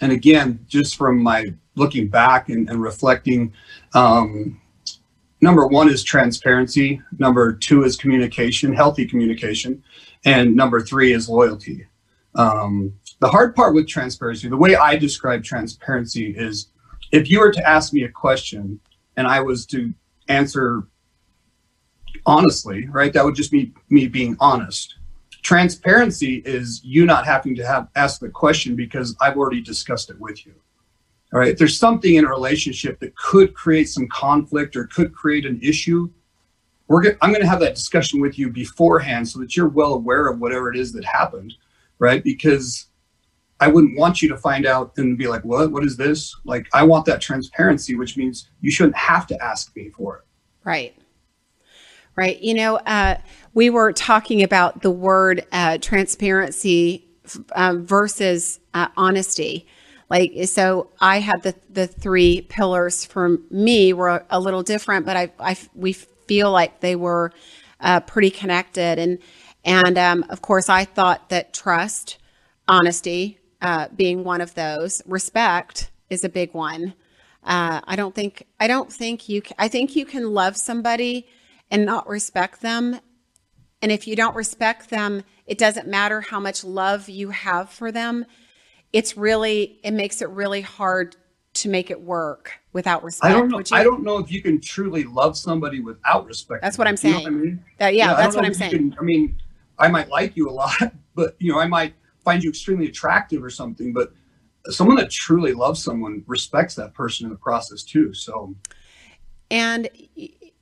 and 0.00 0.12
again, 0.12 0.64
just 0.66 0.96
from 0.96 1.22
my 1.22 1.54
looking 1.74 2.08
back 2.08 2.48
and, 2.48 2.68
and 2.68 2.82
reflecting, 2.82 3.52
um, 3.94 4.60
number 5.40 5.66
one 5.66 5.88
is 5.88 6.02
transparency. 6.02 7.00
Number 7.18 7.52
two 7.52 7.84
is 7.84 7.96
communication, 7.96 8.72
healthy 8.72 9.06
communication. 9.06 9.82
And 10.24 10.56
number 10.56 10.80
three 10.80 11.12
is 11.12 11.28
loyalty. 11.28 11.86
Um, 12.34 12.94
the 13.20 13.28
hard 13.28 13.54
part 13.54 13.74
with 13.74 13.88
transparency, 13.88 14.48
the 14.48 14.56
way 14.56 14.76
I 14.76 14.96
describe 14.96 15.44
transparency 15.44 16.34
is 16.36 16.68
if 17.12 17.30
you 17.30 17.40
were 17.40 17.52
to 17.52 17.68
ask 17.68 17.92
me 17.92 18.04
a 18.04 18.08
question 18.08 18.80
and 19.16 19.26
I 19.26 19.40
was 19.40 19.66
to 19.66 19.92
answer 20.28 20.86
honestly, 22.26 22.86
right, 22.88 23.12
that 23.12 23.24
would 23.24 23.34
just 23.34 23.50
be 23.50 23.72
me 23.88 24.06
being 24.06 24.36
honest 24.40 24.96
transparency 25.42 26.42
is 26.44 26.80
you 26.84 27.06
not 27.06 27.26
having 27.26 27.54
to 27.56 27.66
have 27.66 27.88
ask 27.96 28.20
the 28.20 28.28
question 28.28 28.76
because 28.76 29.16
I've 29.20 29.36
already 29.36 29.60
discussed 29.60 30.10
it 30.10 30.20
with 30.20 30.46
you. 30.46 30.54
All 31.32 31.38
right. 31.38 31.50
If 31.50 31.58
there's 31.58 31.78
something 31.78 32.16
in 32.16 32.24
a 32.24 32.28
relationship 32.28 32.98
that 33.00 33.16
could 33.16 33.54
create 33.54 33.88
some 33.88 34.08
conflict 34.08 34.74
or 34.74 34.86
could 34.86 35.14
create 35.14 35.46
an 35.46 35.60
issue, 35.62 36.10
we're 36.88 37.16
I'm 37.22 37.30
going 37.30 37.42
to 37.42 37.48
have 37.48 37.60
that 37.60 37.76
discussion 37.76 38.20
with 38.20 38.38
you 38.38 38.50
beforehand 38.50 39.28
so 39.28 39.38
that 39.38 39.56
you're 39.56 39.68
well 39.68 39.94
aware 39.94 40.26
of 40.26 40.40
whatever 40.40 40.72
it 40.72 40.76
is 40.76 40.92
that 40.92 41.04
happened, 41.04 41.54
right? 42.00 42.22
Because 42.22 42.86
I 43.60 43.68
wouldn't 43.68 43.96
want 43.96 44.22
you 44.22 44.28
to 44.30 44.36
find 44.36 44.66
out 44.66 44.92
and 44.96 45.16
be 45.16 45.28
like, 45.28 45.44
"What? 45.44 45.70
What 45.70 45.84
is 45.84 45.96
this?" 45.96 46.34
Like 46.44 46.66
I 46.72 46.82
want 46.82 47.04
that 47.06 47.20
transparency, 47.20 47.94
which 47.94 48.16
means 48.16 48.50
you 48.60 48.72
shouldn't 48.72 48.96
have 48.96 49.28
to 49.28 49.40
ask 49.40 49.74
me 49.76 49.90
for 49.90 50.16
it. 50.18 50.24
Right. 50.64 50.96
Right. 52.16 52.40
You 52.40 52.54
know, 52.54 52.76
uh, 52.76 53.16
we 53.54 53.70
were 53.70 53.92
talking 53.92 54.42
about 54.42 54.82
the 54.82 54.90
word 54.90 55.46
uh, 55.52 55.78
transparency 55.78 57.08
um, 57.54 57.86
versus 57.86 58.60
uh, 58.74 58.88
honesty. 58.96 59.66
Like, 60.10 60.32
so 60.46 60.90
I 61.00 61.20
had 61.20 61.42
the, 61.42 61.54
the 61.70 61.86
three 61.86 62.42
pillars 62.42 63.04
for 63.04 63.38
me 63.50 63.92
were 63.92 64.24
a 64.28 64.40
little 64.40 64.62
different, 64.62 65.06
but 65.06 65.16
I, 65.16 65.32
I 65.38 65.56
we 65.74 65.92
feel 65.92 66.50
like 66.50 66.80
they 66.80 66.96
were 66.96 67.32
uh, 67.80 68.00
pretty 68.00 68.30
connected. 68.30 68.98
And, 68.98 69.18
and 69.64 69.96
um, 69.96 70.24
of 70.28 70.42
course, 70.42 70.68
I 70.68 70.84
thought 70.84 71.28
that 71.28 71.52
trust, 71.52 72.18
honesty 72.66 73.38
uh, 73.62 73.88
being 73.94 74.24
one 74.24 74.40
of 74.40 74.54
those, 74.54 75.00
respect 75.06 75.90
is 76.08 76.24
a 76.24 76.28
big 76.28 76.54
one. 76.54 76.94
Uh, 77.44 77.80
I 77.84 77.96
don't 77.96 78.14
think 78.14 78.46
I 78.58 78.66
don't 78.66 78.92
think 78.92 79.28
you. 79.28 79.40
can, 79.42 79.56
I 79.58 79.68
think 79.68 79.96
you 79.96 80.04
can 80.04 80.34
love 80.34 80.56
somebody 80.56 81.26
and 81.70 81.86
not 81.86 82.08
respect 82.08 82.60
them. 82.60 83.00
And 83.82 83.90
if 83.90 84.06
you 84.06 84.16
don't 84.16 84.36
respect 84.36 84.90
them, 84.90 85.22
it 85.46 85.56
doesn't 85.58 85.88
matter 85.88 86.20
how 86.20 86.40
much 86.40 86.64
love 86.64 87.08
you 87.08 87.30
have 87.30 87.70
for 87.70 87.90
them. 87.90 88.26
It's 88.92 89.16
really 89.16 89.78
it 89.82 89.92
makes 89.92 90.20
it 90.20 90.28
really 90.28 90.60
hard 90.60 91.16
to 91.52 91.68
make 91.68 91.90
it 91.90 92.00
work 92.00 92.52
without 92.72 93.02
respect. 93.02 93.32
I 93.34 93.36
don't 93.36 93.48
know. 93.48 93.62
I 93.72 93.82
don't 93.82 94.02
know 94.02 94.18
if 94.18 94.30
you 94.30 94.42
can 94.42 94.60
truly 94.60 95.04
love 95.04 95.36
somebody 95.36 95.80
without 95.80 96.26
respect. 96.26 96.62
That's 96.62 96.78
what 96.78 96.86
I'm 96.86 96.96
You 97.02 97.10
know 97.10 97.16
saying. 97.18 97.26
I 97.26 97.30
mean? 97.30 97.64
That- 97.78 97.94
yeah, 97.94 98.12
I 98.14 98.22
that's 98.22 98.36
what 98.36 98.44
I'm 98.44 98.54
saying. 98.54 98.70
can- 98.70 98.96
I 98.98 99.02
mean, 99.02 99.40
I 99.78 99.88
might 99.88 100.08
like 100.08 100.36
you 100.36 100.48
a 100.48 100.52
lot, 100.52 100.74
but 101.14 101.36
you 101.38 101.52
know, 101.52 101.58
I 101.58 101.66
might 101.66 101.94
find 102.24 102.42
you 102.42 102.50
extremely 102.50 102.86
attractive 102.86 103.42
or 103.42 103.50
something. 103.50 103.92
But 103.92 104.12
someone 104.66 104.96
that 104.96 105.10
truly 105.10 105.52
loves 105.52 105.82
someone 105.82 106.22
respects 106.26 106.74
that 106.74 106.92
person 106.94 107.26
in 107.26 107.30
the 107.30 107.38
process 107.38 107.82
too. 107.82 108.12
So 108.12 108.54
and 109.50 109.88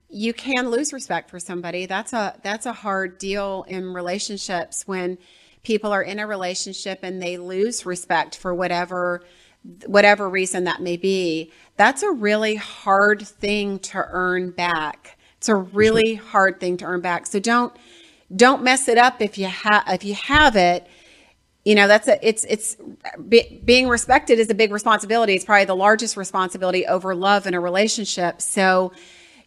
you 0.09 0.33
can 0.33 0.71
lose 0.71 0.93
respect 0.93 1.31
for 1.31 1.39
somebody. 1.39 1.87
That's 1.87 2.13
a 2.13 2.35
that's 2.43 2.67
a 2.67 2.73
hard 2.73 3.19
deal 3.19 3.65
in 3.69 3.93
relationships 3.93 4.85
when 4.87 5.19
people 5.63 5.93
are 5.93 6.03
in 6.03 6.19
a 6.19 6.27
relationship 6.27 7.01
and 7.03 7.21
they 7.23 7.37
lose 7.37 7.85
respect 7.85 8.37
for 8.37 8.55
whatever 8.55 9.23
whatever 9.87 10.29
reason 10.29 10.65
that 10.65 10.81
may 10.81 10.97
be. 10.97 11.53
That's 11.77 12.03
a 12.03 12.11
really 12.11 12.55
hard 12.55 13.27
thing 13.27 13.79
to 13.81 14.07
earn 14.11 14.51
back. 14.51 15.19
It's 15.37 15.49
a 15.49 15.57
really 15.57 16.15
hard 16.15 16.59
thing 16.59 16.79
to 16.79 16.85
earn 16.87 17.01
back. 17.01 17.27
So 17.27 17.39
don't 17.39 17.75
don't 18.35 18.63
mess 18.63 18.89
it 18.89 18.99
up 18.99 19.21
if 19.21 19.37
you 19.37 19.47
have 19.47 19.85
if 19.89 20.05
you 20.05 20.15
have 20.15 20.57
it. 20.57 20.87
You 21.67 21.75
know 21.75 21.87
that's 21.87 22.09
a 22.09 22.27
it's 22.27 22.45
it's 22.45 22.79
be, 23.29 23.61
being 23.63 23.89
respected 23.89 24.39
is 24.39 24.49
a 24.49 24.55
big 24.55 24.73
responsibility. 24.73 25.35
It's 25.35 25.45
probably 25.45 25.67
the 25.67 25.77
largest 25.77 26.17
responsibility 26.17 26.87
over 26.87 27.15
love 27.15 27.47
in 27.47 27.53
a 27.53 27.61
relationship. 27.61 28.41
So 28.41 28.93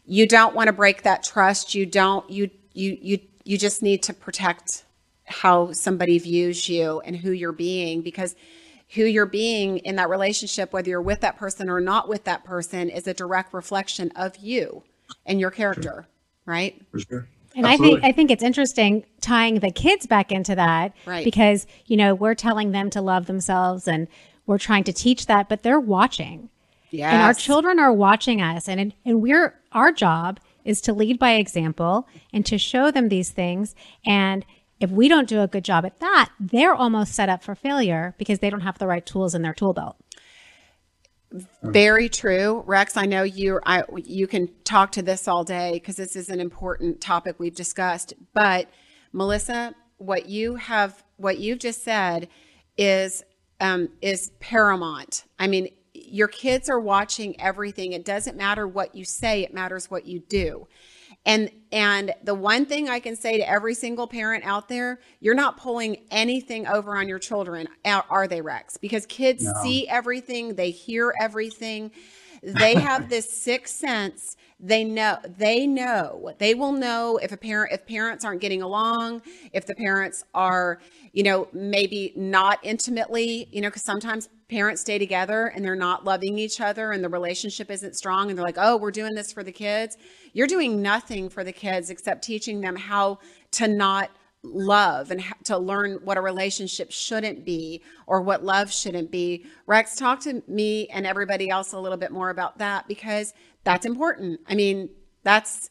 you 0.05 0.27
don't 0.27 0.55
want 0.55 0.67
to 0.67 0.73
break 0.73 1.03
that 1.03 1.23
trust 1.23 1.75
you 1.75 1.85
don't 1.85 2.29
you 2.29 2.49
you 2.73 2.97
you 3.01 3.19
you 3.43 3.57
just 3.57 3.81
need 3.81 4.03
to 4.03 4.13
protect 4.13 4.85
how 5.25 5.71
somebody 5.71 6.19
views 6.19 6.67
you 6.69 6.99
and 7.01 7.15
who 7.15 7.31
you're 7.31 7.51
being 7.51 8.01
because 8.01 8.35
who 8.93 9.03
you're 9.05 9.25
being 9.25 9.77
in 9.79 9.95
that 9.95 10.09
relationship, 10.09 10.73
whether 10.73 10.89
you're 10.89 11.01
with 11.01 11.21
that 11.21 11.37
person 11.37 11.69
or 11.69 11.79
not 11.79 12.09
with 12.09 12.25
that 12.25 12.43
person, 12.43 12.89
is 12.89 13.07
a 13.07 13.13
direct 13.13 13.53
reflection 13.53 14.11
of 14.15 14.37
you 14.37 14.83
and 15.25 15.39
your 15.39 15.51
character, 15.51 15.81
sure. 15.81 16.07
right? 16.45 16.81
For 16.91 16.99
sure. 16.99 17.27
And 17.55 17.65
Absolutely. 17.65 17.97
I 17.97 18.01
think 18.01 18.03
I 18.03 18.11
think 18.15 18.31
it's 18.31 18.43
interesting 18.43 19.05
tying 19.19 19.59
the 19.59 19.71
kids 19.71 20.07
back 20.07 20.31
into 20.31 20.55
that, 20.55 20.93
right? 21.05 21.23
Because 21.23 21.67
you 21.85 21.97
know 21.97 22.15
we're 22.15 22.35
telling 22.35 22.71
them 22.71 22.89
to 22.91 23.01
love 23.01 23.25
themselves, 23.25 23.87
and 23.87 24.07
we're 24.45 24.57
trying 24.57 24.85
to 24.85 24.93
teach 24.93 25.25
that, 25.25 25.49
but 25.49 25.63
they're 25.63 25.79
watching. 25.79 26.49
Yes. 26.91 27.13
And 27.13 27.21
our 27.21 27.33
children 27.33 27.79
are 27.79 27.93
watching 27.93 28.41
us, 28.41 28.67
and 28.67 28.93
and 29.05 29.21
we're 29.21 29.59
our 29.71 29.91
job 29.91 30.39
is 30.63 30.81
to 30.81 30.93
lead 30.93 31.17
by 31.17 31.33
example 31.33 32.07
and 32.31 32.45
to 32.45 32.57
show 32.57 32.91
them 32.91 33.09
these 33.09 33.31
things. 33.31 33.73
And 34.05 34.45
if 34.79 34.89
we 34.91 35.07
don't 35.07 35.27
do 35.27 35.41
a 35.41 35.47
good 35.47 35.63
job 35.63 35.85
at 35.85 35.99
that, 35.99 36.31
they're 36.39 36.75
almost 36.75 37.13
set 37.13 37.29
up 37.29 37.43
for 37.43 37.55
failure 37.55 38.15
because 38.17 38.39
they 38.39 38.49
don't 38.49 38.61
have 38.61 38.77
the 38.77 38.87
right 38.87 39.05
tools 39.05 39.33
in 39.33 39.41
their 39.41 39.53
tool 39.53 39.73
belt. 39.73 39.97
Very 41.63 42.09
true, 42.09 42.63
Rex. 42.65 42.97
I 42.97 43.05
know 43.05 43.23
you. 43.23 43.61
I 43.65 43.83
you 44.03 44.27
can 44.27 44.49
talk 44.65 44.91
to 44.93 45.01
this 45.01 45.27
all 45.27 45.45
day 45.45 45.71
because 45.73 45.95
this 45.95 46.15
is 46.15 46.29
an 46.29 46.41
important 46.41 46.99
topic 46.99 47.39
we've 47.39 47.55
discussed. 47.55 48.13
But 48.33 48.69
Melissa, 49.13 49.73
what 49.97 50.27
you 50.27 50.55
have, 50.55 51.03
what 51.15 51.39
you've 51.39 51.59
just 51.59 51.83
said, 51.83 52.27
is 52.77 53.23
um, 53.61 53.89
is 54.01 54.31
paramount. 54.41 55.23
I 55.39 55.47
mean, 55.47 55.69
your 56.11 56.27
kids 56.27 56.69
are 56.69 56.79
watching 56.79 57.39
everything. 57.39 57.93
It 57.93 58.05
doesn't 58.05 58.37
matter 58.37 58.67
what 58.67 58.95
you 58.95 59.05
say; 59.05 59.43
it 59.43 59.53
matters 59.53 59.89
what 59.89 60.05
you 60.05 60.19
do. 60.19 60.67
And 61.25 61.51
and 61.71 62.13
the 62.23 62.33
one 62.33 62.65
thing 62.65 62.89
I 62.89 62.99
can 62.99 63.15
say 63.15 63.37
to 63.37 63.47
every 63.47 63.75
single 63.75 64.07
parent 64.07 64.43
out 64.43 64.67
there, 64.67 64.99
you're 65.19 65.35
not 65.35 65.57
pulling 65.57 65.97
anything 66.09 66.67
over 66.67 66.97
on 66.97 67.07
your 67.07 67.19
children, 67.19 67.67
are 67.85 68.27
they, 68.27 68.41
Rex? 68.41 68.77
Because 68.77 69.05
kids 69.05 69.43
no. 69.43 69.53
see 69.61 69.87
everything, 69.87 70.55
they 70.55 70.71
hear 70.71 71.13
everything. 71.21 71.91
They 72.41 72.73
have 72.73 73.09
this 73.09 73.29
sixth 73.43 73.75
sense. 73.75 74.35
They 74.59 74.83
know 74.83 75.17
they 75.25 75.67
know. 75.67 76.33
They 76.39 76.55
will 76.55 76.71
know 76.71 77.17
if 77.17 77.31
a 77.31 77.37
parent 77.37 77.71
if 77.71 77.85
parents 77.85 78.25
aren't 78.25 78.41
getting 78.41 78.63
along, 78.63 79.21
if 79.53 79.67
the 79.67 79.75
parents 79.75 80.23
are, 80.33 80.79
you 81.13 81.23
know, 81.23 81.47
maybe 81.53 82.13
not 82.15 82.59
intimately, 82.63 83.47
you 83.51 83.61
know, 83.61 83.69
cuz 83.69 83.83
sometimes 83.83 84.27
parents 84.51 84.81
stay 84.81 84.99
together 84.99 85.47
and 85.47 85.63
they're 85.63 85.75
not 85.75 86.03
loving 86.03 86.37
each 86.37 86.59
other 86.59 86.91
and 86.91 87.01
the 87.01 87.09
relationship 87.09 87.71
isn't 87.71 87.95
strong 87.95 88.29
and 88.29 88.37
they're 88.37 88.45
like, 88.45 88.57
oh, 88.59 88.75
we're 88.75 88.91
doing 88.91 89.15
this 89.15 89.31
for 89.31 89.43
the 89.43 89.51
kids. 89.51 89.97
You're 90.33 90.45
doing 90.45 90.81
nothing 90.81 91.29
for 91.29 91.43
the 91.45 91.53
kids 91.53 91.89
except 91.89 92.23
teaching 92.23 92.59
them 92.59 92.75
how 92.75 93.19
to 93.51 93.67
not 93.69 94.11
love 94.43 95.09
and 95.09 95.23
to 95.45 95.57
learn 95.57 95.99
what 96.03 96.17
a 96.17 96.21
relationship 96.21 96.91
shouldn't 96.91 97.45
be 97.45 97.81
or 98.07 98.21
what 98.21 98.43
love 98.43 98.71
shouldn't 98.71 99.09
be. 99.09 99.45
Rex, 99.67 99.95
talk 99.95 100.19
to 100.21 100.43
me 100.47 100.87
and 100.89 101.07
everybody 101.07 101.49
else 101.49 101.71
a 101.71 101.79
little 101.79 101.97
bit 101.97 102.11
more 102.11 102.29
about 102.29 102.57
that 102.57 102.87
because 102.89 103.33
that's 103.63 103.85
important. 103.85 104.41
I 104.47 104.55
mean, 104.55 104.89
that's 105.23 105.69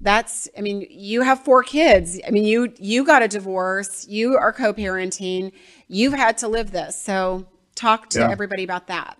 that's 0.00 0.48
i 0.58 0.60
mean 0.60 0.84
you 0.90 1.22
have 1.22 1.44
four 1.44 1.62
kids 1.62 2.18
i 2.26 2.30
mean 2.30 2.42
you 2.42 2.72
you 2.80 3.04
got 3.04 3.22
a 3.22 3.28
divorce 3.28 4.04
you 4.08 4.36
are 4.36 4.52
co-parenting 4.52 5.52
you've 5.86 6.12
had 6.12 6.36
to 6.36 6.48
live 6.48 6.72
this 6.72 7.00
so 7.00 7.46
talk 7.82 8.08
to 8.10 8.20
yeah. 8.20 8.30
everybody 8.30 8.62
about 8.62 8.86
that. 8.86 9.18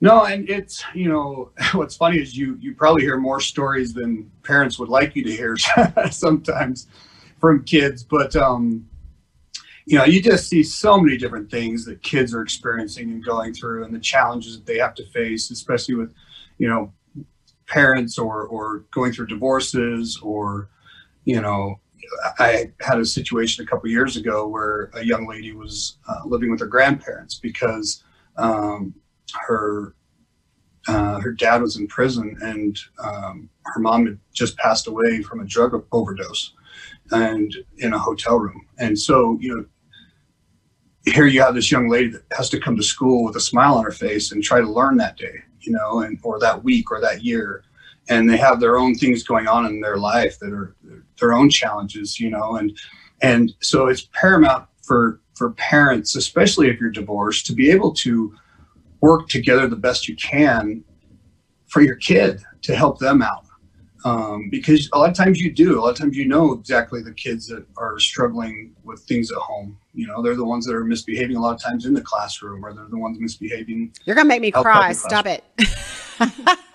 No, 0.00 0.24
and 0.24 0.48
it's 0.48 0.84
you 0.94 1.08
know 1.08 1.50
what's 1.72 1.96
funny 1.96 2.18
is 2.18 2.36
you 2.36 2.56
you 2.60 2.74
probably 2.74 3.02
hear 3.02 3.18
more 3.18 3.40
stories 3.40 3.92
than 3.92 4.30
parents 4.42 4.78
would 4.78 4.88
like 4.88 5.16
you 5.16 5.24
to 5.24 5.32
hear 5.32 5.56
sometimes 6.10 6.86
from 7.40 7.64
kids, 7.64 8.04
but 8.04 8.36
um, 8.36 8.88
you 9.86 9.98
know 9.98 10.04
you 10.04 10.22
just 10.22 10.48
see 10.48 10.62
so 10.62 11.00
many 11.00 11.16
different 11.16 11.50
things 11.50 11.84
that 11.84 12.02
kids 12.02 12.34
are 12.34 12.42
experiencing 12.42 13.10
and 13.10 13.24
going 13.24 13.52
through, 13.52 13.84
and 13.84 13.94
the 13.94 13.98
challenges 13.98 14.56
that 14.56 14.66
they 14.66 14.78
have 14.78 14.94
to 14.94 15.06
face, 15.06 15.50
especially 15.50 15.94
with 15.94 16.14
you 16.58 16.68
know 16.68 16.92
parents 17.66 18.18
or 18.18 18.46
or 18.46 18.84
going 18.92 19.12
through 19.12 19.26
divorces 19.26 20.18
or 20.22 20.68
you 21.24 21.40
know 21.40 21.80
I 22.38 22.72
had 22.80 22.98
a 22.98 23.04
situation 23.04 23.64
a 23.64 23.66
couple 23.66 23.88
years 23.88 24.16
ago 24.16 24.46
where 24.46 24.90
a 24.94 25.04
young 25.04 25.26
lady 25.26 25.52
was 25.52 25.98
uh, 26.08 26.20
living 26.24 26.50
with 26.50 26.60
her 26.60 26.66
grandparents 26.66 27.36
because 27.36 28.02
um, 28.36 28.94
her 29.46 29.94
uh, 30.86 31.18
her 31.20 31.32
dad 31.32 31.62
was 31.62 31.76
in 31.76 31.86
prison 31.86 32.36
and 32.42 32.78
um, 32.98 33.48
her 33.64 33.80
mom 33.80 34.06
had 34.06 34.18
just 34.32 34.56
passed 34.58 34.86
away 34.86 35.22
from 35.22 35.40
a 35.40 35.44
drug 35.44 35.82
overdose 35.92 36.52
and 37.10 37.54
in 37.78 37.94
a 37.94 37.98
hotel 37.98 38.38
room. 38.38 38.66
And 38.78 38.98
so, 38.98 39.38
you 39.40 39.56
know, 39.56 39.64
here 41.06 41.26
you 41.26 41.40
have 41.40 41.54
this 41.54 41.70
young 41.70 41.88
lady 41.88 42.08
that 42.10 42.24
has 42.36 42.48
to 42.50 42.60
come 42.60 42.76
to 42.76 42.82
school 42.82 43.24
with 43.24 43.36
a 43.36 43.40
smile 43.40 43.74
on 43.74 43.84
her 43.84 43.90
face 43.90 44.32
and 44.32 44.42
try 44.42 44.60
to 44.60 44.70
learn 44.70 44.96
that 44.98 45.16
day, 45.16 45.42
you 45.60 45.72
know, 45.72 46.00
and 46.00 46.18
or 46.22 46.38
that 46.40 46.64
week 46.64 46.90
or 46.90 47.00
that 47.00 47.24
year 47.24 47.64
and 48.08 48.28
they 48.28 48.36
have 48.36 48.60
their 48.60 48.76
own 48.76 48.94
things 48.94 49.22
going 49.22 49.48
on 49.48 49.66
in 49.66 49.80
their 49.80 49.96
life 49.96 50.38
that 50.38 50.52
are 50.52 50.74
their 51.20 51.32
own 51.32 51.48
challenges 51.48 52.20
you 52.20 52.30
know 52.30 52.56
and 52.56 52.76
and 53.22 53.52
so 53.60 53.86
it's 53.86 54.08
paramount 54.12 54.66
for 54.82 55.20
for 55.34 55.50
parents 55.52 56.16
especially 56.16 56.68
if 56.68 56.78
you're 56.80 56.90
divorced 56.90 57.46
to 57.46 57.52
be 57.52 57.70
able 57.70 57.92
to 57.92 58.34
work 59.00 59.28
together 59.28 59.68
the 59.68 59.76
best 59.76 60.08
you 60.08 60.16
can 60.16 60.82
for 61.74 61.82
your 61.82 61.96
kid 61.96 62.40
to 62.62 62.74
help 62.74 62.98
them 62.98 63.20
out. 63.20 63.44
Um, 64.06 64.48
because 64.50 64.88
a 64.92 64.98
lot 64.98 65.10
of 65.10 65.16
times 65.16 65.40
you 65.40 65.50
do 65.50 65.78
a 65.78 65.80
lot 65.80 65.90
of 65.90 65.96
times 65.96 66.16
you 66.16 66.26
know 66.26 66.52
exactly 66.52 67.02
the 67.02 67.12
kids 67.12 67.46
that 67.48 67.66
are 67.78 67.98
struggling 67.98 68.74
with 68.84 69.00
things 69.00 69.30
at 69.30 69.38
home. 69.38 69.78
You 69.94 70.06
know 70.06 70.22
they're 70.22 70.36
the 70.36 70.44
ones 70.44 70.66
that 70.66 70.74
are 70.74 70.84
misbehaving 70.84 71.36
a 71.36 71.40
lot 71.40 71.54
of 71.54 71.62
times 71.62 71.86
in 71.86 71.94
the 71.94 72.02
classroom 72.02 72.64
or 72.64 72.74
they're 72.74 72.86
the 72.88 72.98
ones 72.98 73.18
misbehaving 73.18 73.94
you're 74.04 74.16
gonna 74.16 74.28
make 74.28 74.42
me 74.42 74.50
cry. 74.50 74.92
stop 74.92 75.26
it 75.26 75.44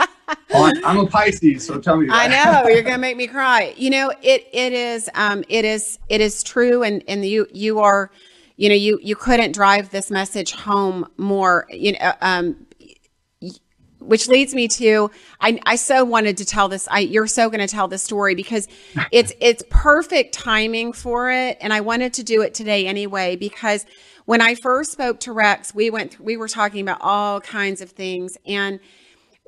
I'm 0.53 0.99
a 0.99 1.05
Pisces, 1.05 1.65
so 1.65 1.79
tell 1.79 1.97
me. 1.97 2.07
I 2.09 2.27
know 2.27 2.69
you're 2.69 2.83
gonna 2.83 2.97
make 3.09 3.17
me 3.17 3.27
cry. 3.27 3.73
You 3.77 3.89
know, 3.89 4.11
it 4.21 4.47
it 4.51 4.73
is 4.73 5.09
um 5.15 5.43
it 5.49 5.65
is 5.65 5.99
it 6.09 6.21
is 6.21 6.43
true, 6.43 6.83
and 6.83 7.03
and 7.07 7.25
you 7.25 7.47
you 7.53 7.79
are, 7.79 8.11
you 8.57 8.69
know, 8.69 8.75
you 8.75 8.99
you 9.01 9.15
couldn't 9.15 9.51
drive 9.53 9.89
this 9.91 10.09
message 10.09 10.51
home 10.53 11.07
more. 11.17 11.65
You 11.69 11.93
know, 11.93 12.13
um, 12.21 12.67
which 13.99 14.27
leads 14.27 14.55
me 14.55 14.67
to 14.67 15.11
I, 15.39 15.59
I 15.65 15.75
so 15.75 16.03
wanted 16.03 16.37
to 16.37 16.45
tell 16.45 16.67
this 16.67 16.87
I 16.89 16.99
you're 16.99 17.27
so 17.27 17.49
going 17.49 17.59
to 17.59 17.67
tell 17.67 17.87
this 17.87 18.01
story 18.01 18.33
because 18.33 18.67
it's 19.11 19.33
it's 19.39 19.63
perfect 19.69 20.33
timing 20.33 20.93
for 20.93 21.29
it 21.29 21.57
and 21.61 21.71
I 21.73 21.81
wanted 21.81 22.13
to 22.13 22.23
do 22.23 22.41
it 22.41 22.53
today 22.53 22.87
anyway 22.87 23.35
because 23.35 23.85
when 24.25 24.41
I 24.41 24.55
first 24.55 24.91
spoke 24.91 25.19
to 25.21 25.33
Rex 25.33 25.75
we 25.75 25.89
went 25.89 26.19
we 26.19 26.37
were 26.37 26.47
talking 26.47 26.81
about 26.81 26.99
all 27.01 27.41
kinds 27.41 27.81
of 27.81 27.91
things 27.91 28.37
and 28.45 28.79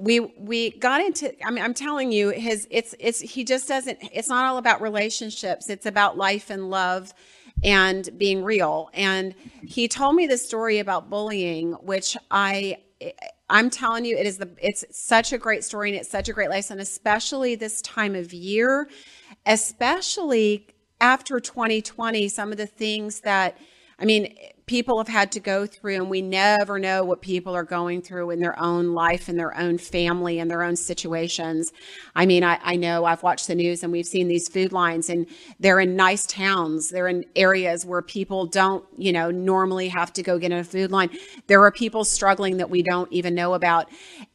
we 0.01 0.19
we 0.19 0.71
got 0.71 0.99
into 0.99 1.31
I 1.45 1.51
mean 1.51 1.63
I'm 1.63 1.75
telling 1.75 2.11
you 2.11 2.29
his 2.29 2.67
it's 2.71 2.95
it's 2.99 3.19
he 3.19 3.43
just 3.43 3.67
doesn't 3.67 3.99
it's 4.11 4.29
not 4.29 4.45
all 4.45 4.57
about 4.57 4.81
relationships. 4.81 5.69
It's 5.69 5.85
about 5.85 6.17
life 6.17 6.49
and 6.49 6.71
love 6.71 7.13
and 7.63 8.09
being 8.17 8.43
real. 8.43 8.89
And 8.93 9.35
he 9.63 9.87
told 9.87 10.15
me 10.15 10.25
the 10.25 10.39
story 10.39 10.79
about 10.79 11.09
bullying 11.09 11.73
which 11.73 12.17
I 12.31 12.77
I'm 13.47 13.69
telling 13.69 14.03
you 14.05 14.17
it 14.17 14.25
is 14.25 14.37
the 14.37 14.49
it's 14.59 14.83
such 14.89 15.33
a 15.33 15.37
great 15.37 15.63
story 15.63 15.91
and 15.91 15.99
it's 15.99 16.09
such 16.09 16.29
a 16.29 16.33
great 16.33 16.49
lesson 16.49 16.79
especially 16.79 17.53
this 17.53 17.81
time 17.83 18.15
of 18.15 18.33
year 18.33 18.89
especially 19.45 20.67
after 20.99 21.39
2020 21.39 22.27
some 22.27 22.51
of 22.51 22.57
the 22.57 22.67
things 22.67 23.21
that 23.21 23.55
I 24.01 24.05
mean 24.05 24.35
people 24.65 24.97
have 24.97 25.07
had 25.07 25.31
to 25.33 25.39
go 25.39 25.65
through 25.67 25.95
and 25.95 26.09
we 26.09 26.21
never 26.21 26.79
know 26.79 27.03
what 27.03 27.21
people 27.21 27.53
are 27.53 27.63
going 27.63 28.01
through 28.01 28.31
in 28.31 28.39
their 28.39 28.57
own 28.57 28.93
life 28.93 29.27
and 29.27 29.37
their 29.37 29.55
own 29.57 29.77
family 29.77 30.39
and 30.39 30.49
their 30.49 30.63
own 30.63 30.75
situations. 30.75 31.71
I 32.15 32.25
mean 32.25 32.43
I, 32.43 32.59
I, 32.63 32.75
know 32.77 33.05
i've 33.05 33.21
watched 33.21 33.47
the 33.47 33.53
news 33.53 33.83
and 33.83 33.91
we've 33.91 34.07
seen 34.07 34.27
these 34.27 34.47
food 34.47 34.71
lines 34.71 35.09
and 35.09 35.27
they're 35.59 35.79
in 35.79 35.95
nice 35.95 36.25
towns. 36.25 36.89
They're 36.89 37.09
in 37.09 37.25
areas 37.35 37.85
where 37.85 38.01
people 38.01 38.47
don't 38.47 38.83
you 38.97 39.11
know 39.11 39.29
normally 39.29 39.89
have 39.89 40.11
to 40.13 40.23
go 40.23 40.39
get 40.39 40.51
a 40.51 40.63
food 40.63 40.89
line. 40.89 41.11
There 41.45 41.63
are 41.63 41.71
people 41.71 42.03
struggling 42.03 42.57
that 42.57 42.71
we 42.71 42.81
don't 42.81 43.11
even 43.11 43.35
know 43.35 43.53
about. 43.53 43.87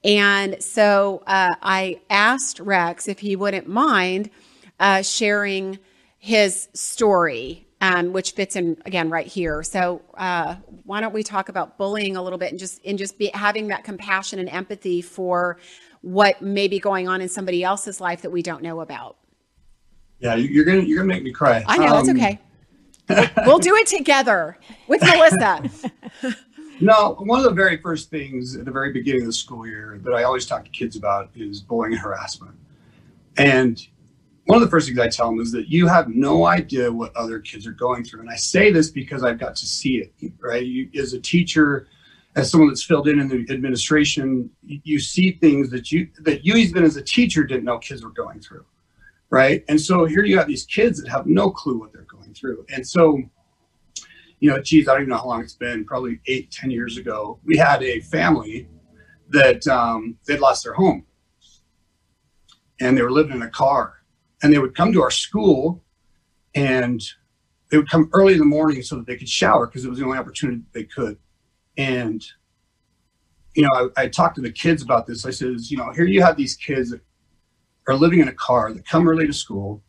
And 0.05 0.63
so 0.63 1.25
uh, 1.27 1.57
i 1.61 2.01
asked 2.09 2.61
rex 2.61 3.09
if 3.09 3.19
he 3.19 3.35
wouldn't 3.35 3.69
mind 3.69 4.31
uh, 4.79 5.03
sharing 5.03 5.81
his 6.19 6.69
story 6.73 7.66
um, 7.81 8.13
which 8.13 8.33
fits 8.33 8.57
in 8.57 8.77
again 8.85 9.11
right 9.11 9.27
here. 9.27 9.63
So 9.63 10.03
uh, 10.15 10.57
why 10.85 11.01
don't 11.01 11.13
we 11.13 11.23
talk 11.23 11.49
about 11.49 11.79
bullying 11.79 12.17
a 12.17 12.23
little 12.23 12.39
bit 12.39 12.51
and 12.51 12.59
just 12.59 12.81
and 12.85 12.99
just 12.99 13.19
be 13.19 13.31
having 13.35 13.69
that 13.69 13.85
compassion 13.85 14.39
and 14.39 14.49
empathy 14.49 15.03
for 15.03 15.59
what 16.03 16.41
may 16.41 16.69
be 16.69 16.79
going 16.79 17.09
on 17.09 17.21
in 17.21 17.29
somebody 17.29 17.63
else's 17.65 18.01
life 18.01 18.23
that 18.23 18.31
we 18.31 18.43
don't 18.43 18.63
know 18.63 18.81
about. 18.81 19.17
Yeah, 20.21 20.35
you're 20.35 20.65
gonna 20.65 20.81
you're 20.81 20.99
gonna 20.99 21.13
make 21.13 21.23
me 21.23 21.33
cry. 21.33 21.65
I 21.67 21.77
know 21.79 21.95
um, 21.95 22.07
that's 22.07 22.09
okay. 22.09 22.41
we'll 23.47 23.59
do 23.59 23.77
it 23.77 23.87
together 23.87 24.59
with 24.89 25.01
Melissa. 25.03 25.63
no, 26.81 27.15
one 27.21 27.39
of 27.39 27.45
the 27.45 27.53
very 27.53 27.77
first 27.77 28.11
things 28.11 28.57
at 28.57 28.65
the 28.65 28.71
very 28.71 28.93
beginning 28.93 29.23
of 29.23 29.27
the 29.27 29.33
school 29.33 29.67
year 29.67 30.01
that 30.03 30.13
I 30.13 30.25
always 30.25 30.47
talk 30.47 30.65
to 30.65 30.71
kids 30.71 30.97
about 30.97 31.31
is 31.35 31.61
bullying 31.61 31.93
and 31.93 32.03
harassment. 32.03 32.55
And 33.37 33.87
one 34.47 34.57
of 34.57 34.63
the 34.63 34.71
first 34.71 34.87
things 34.87 34.99
I 34.99 35.09
tell 35.09 35.29
them 35.29 35.41
is 35.41 35.51
that 35.53 35.69
you 35.69 35.89
have 35.89 36.09
no 36.09 36.47
idea 36.47 36.91
what 36.91 37.15
other 37.17 37.41
kids 37.41 37.67
are 37.67 37.73
going 37.73 38.05
through. 38.05 38.21
And 38.21 38.31
I 38.31 38.37
say 38.37 38.71
this 38.71 38.91
because 38.91 39.25
I've 39.25 39.39
got 39.39 39.57
to 39.57 39.67
see 39.67 39.99
it, 39.99 40.33
right? 40.41 40.65
You, 40.65 40.89
as 41.01 41.13
a 41.13 41.21
teacher, 41.21 41.89
as 42.37 42.51
someone 42.51 42.69
that's 42.69 42.85
filled 42.85 43.09
in 43.09 43.19
in 43.19 43.29
the 43.29 43.53
administration, 43.53 44.49
you 44.63 45.01
see 45.01 45.33
things 45.33 45.69
that 45.71 45.91
you 45.91 46.09
that 46.21 46.45
you 46.45 46.55
even 46.55 46.85
as 46.85 46.97
a 46.97 47.03
teacher 47.03 47.43
didn't 47.45 47.65
know 47.65 47.79
kids 47.79 48.05
were 48.05 48.11
going 48.11 48.41
through, 48.41 48.65
right? 49.31 49.65
And 49.69 49.81
so 49.81 50.05
here 50.05 50.25
you 50.25 50.39
have 50.39 50.47
these 50.47 50.65
kids 50.65 51.03
that 51.03 51.11
have 51.11 51.27
no 51.27 51.51
clue 51.51 51.79
what 51.79 51.93
they're 51.93 52.03
going 52.03 52.33
through, 52.33 52.65
and 52.73 52.87
so 52.87 53.21
you 54.39 54.51
know, 54.51 54.61
geez, 54.61 54.87
I 54.87 54.93
don't 54.93 55.03
even 55.03 55.11
know 55.11 55.17
how 55.17 55.29
long 55.29 55.41
it's 55.41 55.55
been, 55.55 55.85
probably 55.87 56.21
eight, 56.27 56.51
ten 56.51 56.71
years 56.71 56.99
ago, 56.99 57.39
we 57.43 57.57
had 57.57 57.83
a 57.83 58.01
family 58.01 58.69
that 59.31 59.67
um, 59.67 60.19
they'd 60.27 60.41
lost 60.41 60.63
their 60.63 60.75
home 60.75 61.05
and 62.81 62.97
they 62.97 63.03
were 63.03 63.11
living 63.11 63.35
in 63.35 63.43
a 63.43 63.51
car 63.51 63.96
and 64.43 64.53
they 64.53 64.59
would 64.59 64.75
come 64.75 64.93
to 64.93 65.03
our 65.03 65.11
school 65.11 65.83
and 66.55 67.03
they 67.71 67.77
would 67.77 67.91
come 67.91 68.09
early 68.13 68.35
in 68.35 68.39
the 68.39 68.45
morning 68.45 68.83
so 68.83 68.97
that 68.97 69.07
they 69.07 69.17
could 69.17 69.29
shower 69.29 69.67
because 69.67 69.85
it 69.85 69.91
was 69.91 69.99
the 69.99 70.05
only 70.05 70.19
opportunity 70.19 70.63
they 70.73 70.85
could. 70.85 71.19
And, 71.77 72.25
you 73.55 73.63
know, 73.63 73.91
I, 73.97 74.03
I 74.03 74.09
talked 74.09 74.37
to 74.37 74.43
the 74.43 74.53
kids 74.53 74.83
about 74.83 75.07
this. 75.07 75.27
I 75.27 75.31
says, 75.31 75.71
you 75.71 75.77
know, 75.77 75.91
here 75.93 76.07
you 76.07 76.23
have 76.23 76.37
these 76.37 76.57
kids 76.57 76.91
that 76.91 77.01
are 77.89 77.95
living 77.95 78.21
in 78.21 78.29
a 78.29 78.35
car 78.35 78.73
that 78.73 78.87
come 78.87 79.09
early 79.09 79.27
to 79.27 79.33
school. 79.33 79.83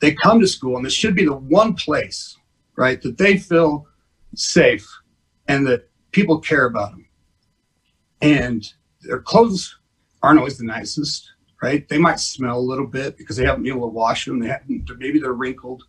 They 0.00 0.14
come 0.14 0.40
to 0.40 0.46
school 0.46 0.76
and 0.76 0.84
this 0.84 0.92
should 0.92 1.14
be 1.14 1.24
the 1.24 1.34
one 1.34 1.74
place 1.74 2.36
right? 2.76 3.00
That 3.02 3.18
they 3.18 3.38
feel 3.38 3.86
safe 4.34 4.88
and 5.48 5.66
that 5.66 5.88
people 6.12 6.38
care 6.38 6.66
about 6.66 6.92
them. 6.92 7.06
And 8.20 8.64
their 9.02 9.20
clothes 9.20 9.78
aren't 10.22 10.38
always 10.38 10.58
the 10.58 10.64
nicest, 10.64 11.31
right? 11.62 11.88
They 11.88 11.98
might 11.98 12.20
smell 12.20 12.58
a 12.58 12.60
little 12.60 12.86
bit 12.86 13.16
because 13.16 13.36
they 13.36 13.44
haven't 13.44 13.62
been 13.62 13.72
able 13.72 13.88
to 13.88 13.94
wash 13.94 14.24
them. 14.24 14.40
They 14.40 14.48
haven't, 14.48 14.90
maybe 14.98 15.20
they're 15.20 15.32
wrinkled. 15.32 15.84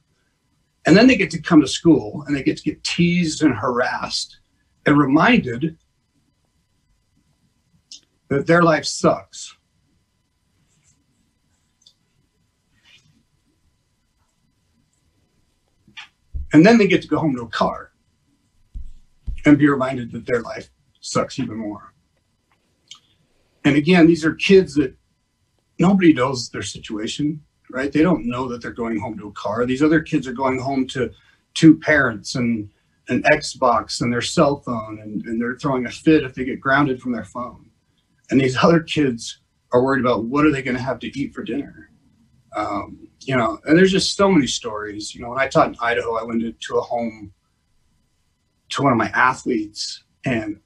And 0.85 0.95
then 0.95 1.07
they 1.07 1.15
get 1.15 1.31
to 1.31 1.41
come 1.41 1.61
to 1.61 1.67
school 1.67 2.23
and 2.27 2.35
they 2.35 2.43
get 2.43 2.57
to 2.57 2.63
get 2.63 2.83
teased 2.83 3.41
and 3.41 3.55
harassed 3.55 4.39
and 4.85 4.97
reminded 4.97 5.77
that 8.27 8.47
their 8.47 8.61
life 8.61 8.85
sucks 8.85 9.55
And 16.53 16.63
then 16.63 16.77
they 16.77 16.87
get 16.87 17.01
to 17.01 17.07
go 17.07 17.17
home 17.17 17.35
to 17.35 17.41
a 17.41 17.47
car 17.47 17.91
and 19.45 19.57
be 19.57 19.67
reminded 19.67 20.11
that 20.11 20.27
their 20.27 20.41
life 20.41 20.69
sucks 21.01 21.39
even 21.39 21.57
more. 21.57 21.93
And 23.65 23.75
again, 23.75 24.05
these 24.05 24.23
are 24.23 24.35
kids 24.35 24.75
that 24.75 24.95
nobody 25.79 26.13
knows 26.13 26.49
their 26.49 26.61
situation, 26.63 27.41
right? 27.69 27.91
They 27.91 28.01
don't 28.01 28.25
know 28.25 28.47
that 28.47 28.61
they're 28.61 28.71
going 28.71 28.99
home 28.99 29.17
to 29.17 29.27
a 29.27 29.33
car. 29.33 29.65
These 29.65 29.83
other 29.83 30.01
kids 30.01 30.27
are 30.27 30.33
going 30.33 30.59
home 30.59 30.87
to 30.89 31.11
two 31.53 31.77
parents 31.79 32.35
and 32.35 32.69
an 33.09 33.23
Xbox 33.23 34.01
and 34.01 34.11
their 34.11 34.21
cell 34.21 34.61
phone, 34.61 34.99
and, 35.01 35.25
and 35.25 35.41
they're 35.41 35.57
throwing 35.57 35.85
a 35.85 35.91
fit 35.91 36.23
if 36.23 36.33
they 36.33 36.45
get 36.45 36.61
grounded 36.61 37.01
from 37.01 37.11
their 37.11 37.25
phone. 37.25 37.69
And 38.29 38.39
these 38.39 38.57
other 38.63 38.79
kids 38.79 39.39
are 39.71 39.83
worried 39.83 40.01
about 40.01 40.25
what 40.25 40.45
are 40.45 40.51
they 40.51 40.61
going 40.61 40.77
to 40.77 40.83
have 40.83 40.99
to 40.99 41.19
eat 41.19 41.33
for 41.33 41.43
dinner. 41.43 41.89
Um, 42.55 43.07
you 43.21 43.35
know, 43.35 43.59
and 43.65 43.77
there's 43.77 43.91
just 43.91 44.15
so 44.15 44.29
many 44.29 44.47
stories. 44.47 45.13
You 45.13 45.21
know, 45.21 45.29
when 45.29 45.39
I 45.39 45.47
taught 45.47 45.67
in 45.67 45.75
Idaho, 45.81 46.15
I 46.15 46.23
went 46.23 46.43
to 46.59 46.77
a 46.77 46.81
home 46.81 47.33
to 48.69 48.83
one 48.83 48.91
of 48.91 48.97
my 48.97 49.09
athletes, 49.09 50.03
and 50.25 50.59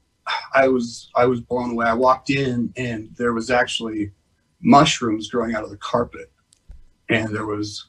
I 0.54 0.68
was 0.68 1.10
I 1.16 1.24
was 1.24 1.40
blown 1.40 1.72
away. 1.72 1.86
I 1.86 1.94
walked 1.94 2.30
in, 2.30 2.72
and 2.76 3.10
there 3.16 3.32
was 3.32 3.50
actually 3.50 4.12
mushrooms 4.60 5.28
growing 5.28 5.54
out 5.54 5.64
of 5.64 5.70
the 5.70 5.76
carpet, 5.76 6.30
and 7.08 7.34
there 7.34 7.46
was 7.46 7.88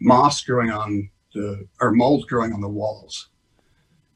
moss 0.00 0.42
growing 0.44 0.70
on 0.70 1.10
the 1.34 1.66
or 1.80 1.92
mold 1.92 2.26
growing 2.28 2.52
on 2.52 2.60
the 2.60 2.68
walls, 2.68 3.28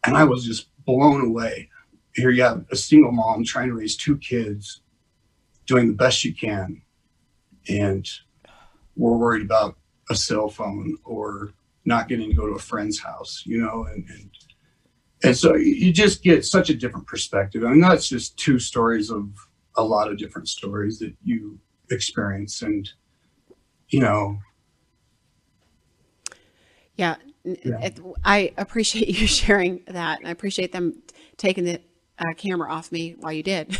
and 0.05 0.17
I 0.17 0.25
was 0.25 0.45
just 0.45 0.69
blown 0.85 1.25
away. 1.25 1.69
Here 2.15 2.31
you 2.31 2.43
have 2.43 2.65
a 2.71 2.77
single 2.77 3.13
mom 3.13 3.45
trying 3.45 3.69
to 3.69 3.75
raise 3.75 3.97
two 3.97 4.19
kids, 4.19 4.83
doing 5.67 5.89
the 5.89 5.95
best 5.95 6.19
she 6.19 6.33
can, 6.33 6.83
and 7.69 8.09
we're 8.97 9.17
worried 9.17 9.43
about 9.43 9.77
a 10.11 10.15
cell 10.15 10.49
phone 10.49 10.97
or 11.05 11.55
not 11.85 12.09
getting 12.09 12.31
to 12.31 12.37
go 12.37 12.47
to 12.47 12.55
a 12.55 12.59
friend's 12.59 12.99
house, 13.01 13.43
you 13.47 13.61
know, 13.61 13.87
and, 13.91 14.07
and 14.09 14.31
and 15.25 15.37
so 15.37 15.55
you 15.55 15.93
just 15.93 16.23
get 16.23 16.45
such 16.45 16.69
a 16.69 16.75
different 16.75 17.07
perspective. 17.07 17.65
I 17.65 17.71
mean, 17.71 17.81
that's 17.81 18.09
just 18.09 18.37
two 18.37 18.59
stories 18.59 19.11
of 19.11 19.31
a 19.77 19.83
lot 19.83 20.11
of 20.11 20.19
different 20.19 20.49
stories 20.49 20.99
that 20.99 21.15
you 21.23 21.59
experience, 21.91 22.63
and 22.63 22.89
you 23.89 24.01
know. 24.01 24.39
Yeah, 26.97 27.17
yeah. 27.45 27.91
I 28.25 28.53
appreciate 28.57 29.09
you 29.09 29.27
sharing 29.27 29.81
that. 29.89 30.21
I 30.25 30.31
appreciate 30.31 30.73
them 30.73 31.03
taking 31.37 31.65
the 31.65 31.81
uh, 32.19 32.35
camera 32.37 32.71
off 32.71 32.93
me 32.93 33.17
while 33.19 33.33
you 33.33 33.43
did. 33.43 33.77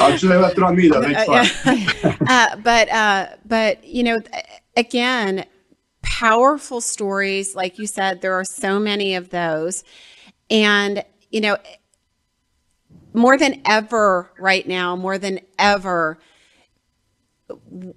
Actually, 0.00 0.28
they 0.28 0.36
left 0.36 0.56
it 0.56 0.62
on 0.62 0.76
me 0.76 0.88
though. 0.88 1.02
Uh, 2.28 2.56
but 2.56 2.88
uh, 2.90 3.26
but 3.44 3.84
you 3.84 4.02
know, 4.02 4.20
again, 4.76 5.44
powerful 6.02 6.80
stories, 6.80 7.54
like 7.54 7.78
you 7.78 7.86
said, 7.86 8.20
there 8.20 8.34
are 8.34 8.44
so 8.44 8.78
many 8.78 9.14
of 9.14 9.30
those, 9.30 9.84
and 10.50 11.04
you 11.30 11.40
know, 11.40 11.56
more 13.12 13.36
than 13.36 13.60
ever 13.64 14.30
right 14.38 14.66
now, 14.66 14.96
more 14.96 15.18
than 15.18 15.40
ever, 15.58 16.18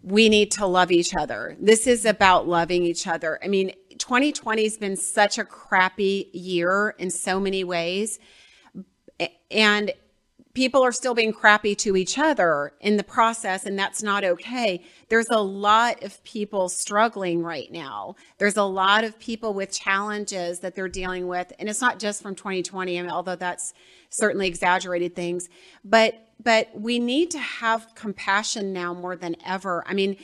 we 0.04 0.30
need 0.30 0.51
to 0.51 0.65
love 0.65 0.91
each 0.91 1.15
other. 1.15 1.56
This 1.60 1.88
is 1.88 2.06
about 2.06 2.47
loving 2.47 2.84
each 2.84 3.08
other. 3.08 3.39
I 3.43 3.47
mean, 3.47 3.71
2020 3.97 4.63
has 4.63 4.78
been 4.78 4.97
such 4.97 5.38
a 5.38 5.45
crappy 5.45 6.30
year 6.34 6.95
in 6.97 7.10
so 7.10 7.39
many 7.39 7.63
ways. 7.63 8.19
And 9.49 9.93
people 10.56 10.82
are 10.82 10.94
still 10.94 11.13
being 11.13 11.34
crappy 11.34 11.76
to 11.76 11.98
each 11.98 12.18
other 12.18 12.72
in 12.80 12.96
the 12.96 13.04
process, 13.04 13.65
and 13.65 13.78
that's 13.78 14.02
not 14.02 14.24
okay. 14.24 14.82
There's 15.10 15.30
a 15.30 15.41
lot 15.41 16.02
of 16.02 16.24
people 16.24 16.70
struggling 16.70 17.44
right 17.44 17.70
now. 17.72 18.15
There's 18.38 18.58
a 18.58 18.63
lot 18.63 19.04
of 19.04 19.20
people 19.20 19.54
with 19.54 19.72
challenges 19.72 20.62
that 20.62 20.74
they're 20.74 20.88
dealing 20.88 21.28
with, 21.28 21.52
and 21.60 21.70
it's 21.70 21.82
not 21.82 22.00
just 22.00 22.24
from 22.24 22.36
2020, 22.36 22.98
I 22.98 23.02
mean, 23.02 23.12
although 23.12 23.36
that's 23.36 23.74
certainly 24.10 24.48
exaggerated 24.48 25.15
things, 25.15 25.50
but 25.84 26.22
but 26.44 26.70
we 26.74 27.00
need 27.00 27.32
to 27.32 27.39
have 27.39 27.96
compassion 27.96 28.74
now 28.74 28.94
more 28.94 29.15
than 29.15 29.38
ever. 29.46 29.86
I 29.88 29.94
mean, 29.94 30.18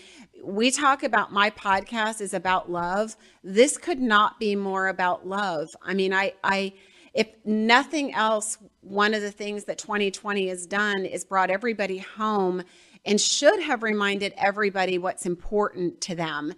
we 0.43 0.69
talk 0.69 1.03
about 1.03 1.31
my 1.31 1.49
podcast 1.49 2.19
is 2.19 2.33
about 2.33 2.69
love. 2.69 3.15
This 3.45 3.77
could 3.77 3.99
not 3.99 4.37
be 4.37 4.55
more 4.57 4.87
about 4.87 5.25
love. 5.25 5.69
I 5.81 5.93
mean, 5.93 6.13
I 6.13 6.33
I 6.43 6.73
if 7.13 7.27
nothing 7.45 8.13
else, 8.13 8.57
one 8.81 9.13
of 9.13 9.21
the 9.21 9.31
things 9.31 9.65
that 9.65 9.77
2020 9.77 10.47
has 10.47 10.65
done 10.65 11.05
is 11.05 11.25
brought 11.25 11.49
everybody 11.49 11.97
home 11.97 12.63
and 13.05 13.19
should 13.19 13.61
have 13.61 13.83
reminded 13.83 14.33
everybody 14.37 14.97
what's 14.97 15.25
important 15.25 15.99
to 16.01 16.15
them 16.15 16.53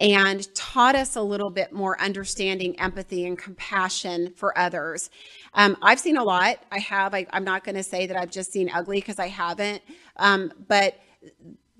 and 0.00 0.54
taught 0.54 0.94
us 0.94 1.16
a 1.16 1.22
little 1.22 1.50
bit 1.50 1.72
more 1.72 2.00
understanding, 2.00 2.78
empathy, 2.78 3.26
and 3.26 3.36
compassion 3.36 4.32
for 4.36 4.56
others. 4.56 5.10
Um, 5.54 5.76
I've 5.82 5.98
seen 5.98 6.16
a 6.16 6.22
lot. 6.22 6.62
I 6.70 6.78
have. 6.78 7.14
I, 7.14 7.26
am 7.32 7.44
not 7.44 7.64
going 7.64 7.74
to 7.74 7.82
say 7.82 8.06
that 8.06 8.16
I've 8.16 8.30
just 8.30 8.52
seen 8.52 8.70
ugly 8.72 8.98
because 8.98 9.18
I 9.18 9.26
haven't. 9.26 9.82
Um, 10.16 10.52
but 10.68 11.00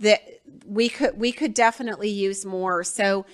that 0.01 0.23
we 0.67 0.89
could 0.89 1.19
we 1.19 1.31
could 1.33 1.55
definitely 1.55 2.11
use 2.11 2.45
more. 2.45 2.83
So 2.83 3.25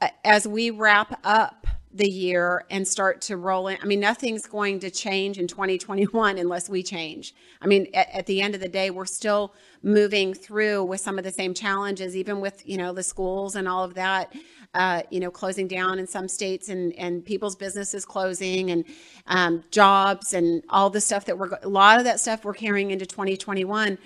uh, 0.00 0.08
as 0.24 0.48
we 0.48 0.70
wrap 0.70 1.20
up 1.24 1.66
the 1.92 2.08
year 2.08 2.64
and 2.70 2.86
start 2.86 3.20
to 3.20 3.36
roll 3.36 3.66
in. 3.66 3.76
I 3.82 3.84
mean, 3.84 3.98
nothing's 3.98 4.46
going 4.46 4.78
to 4.80 4.90
change 4.90 5.38
in 5.38 5.48
2021 5.48 6.38
unless 6.38 6.68
we 6.68 6.84
change. 6.84 7.34
I 7.60 7.66
mean, 7.66 7.88
at, 7.94 8.08
at, 8.10 8.26
the 8.26 8.40
end 8.40 8.54
of 8.54 8.60
the 8.60 8.68
day, 8.68 8.90
we're 8.90 9.06
still 9.06 9.54
moving 9.82 10.32
through 10.32 10.84
with 10.84 11.00
some 11.00 11.18
of 11.18 11.24
the 11.24 11.32
same 11.32 11.52
challenges, 11.52 12.16
even 12.16 12.40
with, 12.40 12.62
you 12.64 12.76
know, 12.76 12.92
the 12.92 13.02
schools 13.02 13.56
and 13.56 13.66
all 13.66 13.82
of 13.82 13.94
that, 13.94 14.32
uh, 14.74 15.02
you 15.10 15.18
know, 15.18 15.32
closing 15.32 15.66
down 15.66 15.98
in 15.98 16.06
some 16.06 16.28
states 16.28 16.68
and, 16.68 16.92
and 16.92 17.24
people's 17.24 17.56
businesses 17.56 18.04
closing 18.04 18.70
and 18.70 18.84
um, 19.26 19.64
jobs 19.72 20.32
and 20.32 20.62
all 20.68 20.90
the 20.90 21.00
stuff 21.00 21.24
that 21.24 21.36
we're, 21.36 21.50
a 21.62 21.68
lot 21.68 21.98
of 21.98 22.04
that 22.04 22.20
stuff 22.20 22.44
we're 22.44 22.54
carrying 22.54 22.92
into 22.92 23.04
2021. 23.04 23.98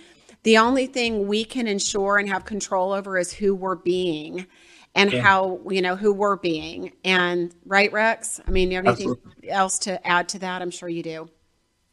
The 0.44 0.57
only 0.57 0.87
thing 0.87 1.27
we 1.27 1.44
can 1.44 1.66
ensure 1.66 2.16
and 2.16 2.29
have 2.31 2.47
control 2.47 2.92
over 2.92 3.18
is 3.18 3.33
who 3.33 3.55
we're 3.55 3.77
being 3.77 4.47
and 4.95 5.13
yeah. 5.13 5.23
how 5.23 5.61
you 5.69 5.83
know 5.83 5.97
who 5.97 6.13
we're 6.13 6.37
being. 6.37 6.93
And 7.05 7.55
right 7.67 7.93
rex? 7.93 8.41
I 8.47 8.51
mean 8.51 8.71
you 8.71 8.77
have 8.77 8.87
anything 8.87 9.11
Absolutely. 9.11 9.51
else 9.51 9.79
to 9.81 10.07
add 10.07 10.29
to 10.31 10.39
that? 10.41 10.63
I'm 10.63 10.71
sure 10.71 10.89
you 10.89 11.03
do. 11.03 11.29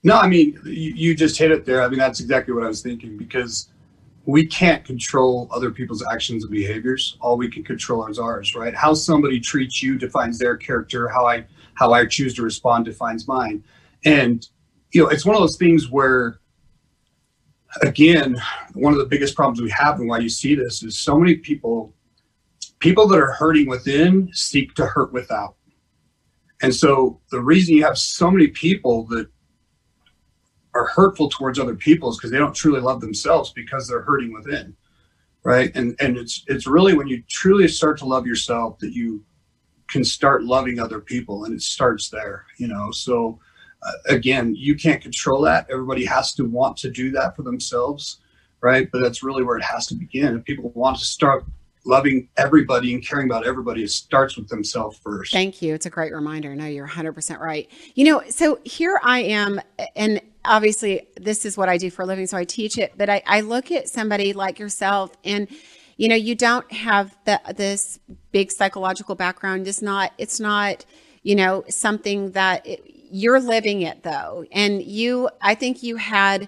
No 0.04 0.18
i 0.18 0.28
mean 0.28 0.60
you, 0.66 0.94
you 0.96 1.16
just 1.16 1.38
hit 1.38 1.52
it 1.52 1.66
there. 1.66 1.82
I 1.82 1.88
mean 1.88 2.00
that's 2.00 2.20
exactly 2.20 2.54
what 2.54 2.64
i 2.64 2.68
was 2.68 2.82
thinking 2.82 3.18
because 3.18 3.70
we 4.26 4.46
can't 4.46 4.86
control 4.86 5.50
other 5.52 5.72
people's 5.72 6.06
actions 6.12 6.44
and 6.44 6.52
behaviors. 6.52 7.18
All 7.22 7.38
we 7.38 7.50
can 7.50 7.64
control 7.64 8.06
is 8.08 8.20
ours 8.20 8.56
right? 8.56 8.76
How 8.76 8.94
somebody 8.94 9.40
treats 9.40 9.82
you 9.82 9.98
defines 9.98 10.38
their 10.38 10.58
character. 10.58 11.08
How 11.08 11.26
i 11.26 11.46
how 11.76 11.94
i 11.94 12.06
choose 12.06 12.34
to 12.36 12.44
respond 12.44 12.86
defines 12.86 13.28
mine. 13.28 13.64
And 14.06 14.48
you 14.92 15.04
know 15.04 15.10
it's 15.10 15.26
one 15.26 15.36
of 15.36 15.42
those 15.42 15.58
things 15.58 15.90
where 15.90 16.42
again, 17.82 18.36
one 18.74 18.94
of 18.94 19.00
the 19.00 19.06
biggest 19.06 19.36
problems 19.36 19.62
we 19.62 19.70
have 19.70 20.00
and 20.00 20.10
why 20.10 20.20
you 20.20 20.30
see 20.30 20.56
this 20.56 20.84
is 20.84 21.00
so 21.00 21.18
many 21.18 21.36
people, 21.36 21.94
people 22.82 23.08
that 23.08 23.20
are 23.20 23.32
hurting 23.32 23.68
within 23.68 24.30
seek 24.34 24.74
to 24.76 24.86
hurt 24.86 25.14
without. 25.14 25.56
And 26.62 26.74
so 26.74 27.22
the 27.32 27.40
reason 27.40 27.76
you 27.76 27.84
have 27.86 27.98
so 27.98 28.30
many 28.30 28.48
people 28.48 29.06
that 29.08 29.28
are 30.74 30.88
hurtful 30.88 31.30
towards 31.30 31.60
other 31.60 31.76
people 31.76 32.10
is 32.10 32.18
because 32.18 32.32
they 32.32 32.38
don't 32.38 32.56
truly 32.56 32.82
love 32.82 33.02
themselves 33.02 33.52
because 33.54 33.88
they're 33.88 34.02
hurting 34.02 34.34
within. 34.34 34.76
Right. 35.44 35.72
And 35.76 35.96
and 36.00 36.18
it's 36.18 36.44
it's 36.48 36.68
really 36.68 36.94
when 36.94 37.08
you 37.08 37.24
truly 37.28 37.68
start 37.68 37.98
to 38.00 38.06
love 38.06 38.28
yourself 38.28 38.78
that 38.80 38.94
you 38.94 39.26
can 39.90 40.04
start 40.04 40.44
loving 40.44 40.80
other 40.80 41.00
people 41.00 41.46
and 41.46 41.54
it 41.54 41.64
starts 41.64 42.10
there, 42.10 42.46
you 42.58 42.68
know. 42.68 42.92
So 42.92 43.40
uh, 43.82 43.92
again, 44.10 44.54
you 44.56 44.76
can't 44.76 45.02
control 45.02 45.42
that. 45.42 45.66
Everybody 45.72 46.06
has 46.06 46.34
to 46.34 46.46
want 46.46 46.78
to 46.78 46.92
do 46.92 47.10
that 47.12 47.36
for 47.36 47.42
themselves, 47.42 48.22
right? 48.62 48.88
But 48.92 49.02
that's 49.02 49.24
really 49.24 49.44
where 49.44 49.58
it 49.58 49.64
has 49.64 49.88
to 49.88 49.96
begin. 49.96 50.38
If 50.38 50.46
people 50.46 50.72
want 50.76 51.00
to 51.00 51.06
start 51.06 51.44
loving 51.86 52.30
everybody 52.38 52.94
and 52.94 53.06
caring 53.06 53.28
about 53.28 53.46
everybody, 53.46 53.86
starts 53.88 54.38
with 54.38 54.48
themselves 54.48 55.00
first. 55.04 55.32
Thank 55.32 55.62
you. 55.62 55.74
It's 55.74 55.86
a 55.86 55.90
great 55.90 56.14
reminder. 56.14 56.56
No, 56.56 56.66
you're 56.66 56.88
100% 56.88 57.40
right. 57.40 57.70
You 57.96 58.06
know, 58.06 58.24
so 58.30 58.60
here 58.64 59.00
I 59.04 59.22
am, 59.22 59.60
and 59.96 60.22
obviously 60.46 61.08
this 61.20 61.46
is 61.46 61.58
what 61.58 61.70
I 61.70 61.78
do 61.78 61.90
for 61.90 62.04
a 62.04 62.06
living, 62.06 62.28
so 62.28 62.38
I 62.38 62.46
teach 62.46 62.78
it, 62.78 62.94
but 62.98 63.10
I, 63.10 63.24
I 63.26 63.42
look 63.42 63.72
at 63.72 63.90
somebody 63.90 64.34
like 64.34 64.60
yourself 64.60 65.12
and 65.24 65.48
you 65.98 66.08
know 66.08 66.16
you 66.16 66.34
don't 66.34 66.72
have 66.72 67.16
the, 67.26 67.40
this 67.56 68.00
big 68.32 68.52
psychological 68.52 69.14
background 69.14 69.68
it's 69.68 69.84
not 69.84 70.12
it's 70.18 70.40
not 70.40 70.84
you 71.22 71.36
know 71.36 71.64
something 71.70 72.32
that 72.32 72.66
it, 72.66 72.82
you're 73.12 73.40
living 73.40 73.84
it 73.84 74.02
though 74.02 74.44
and 74.52 74.82
you 74.82 75.30
i 75.42 75.54
think 75.54 75.84
you 75.84 75.98
had 75.98 76.48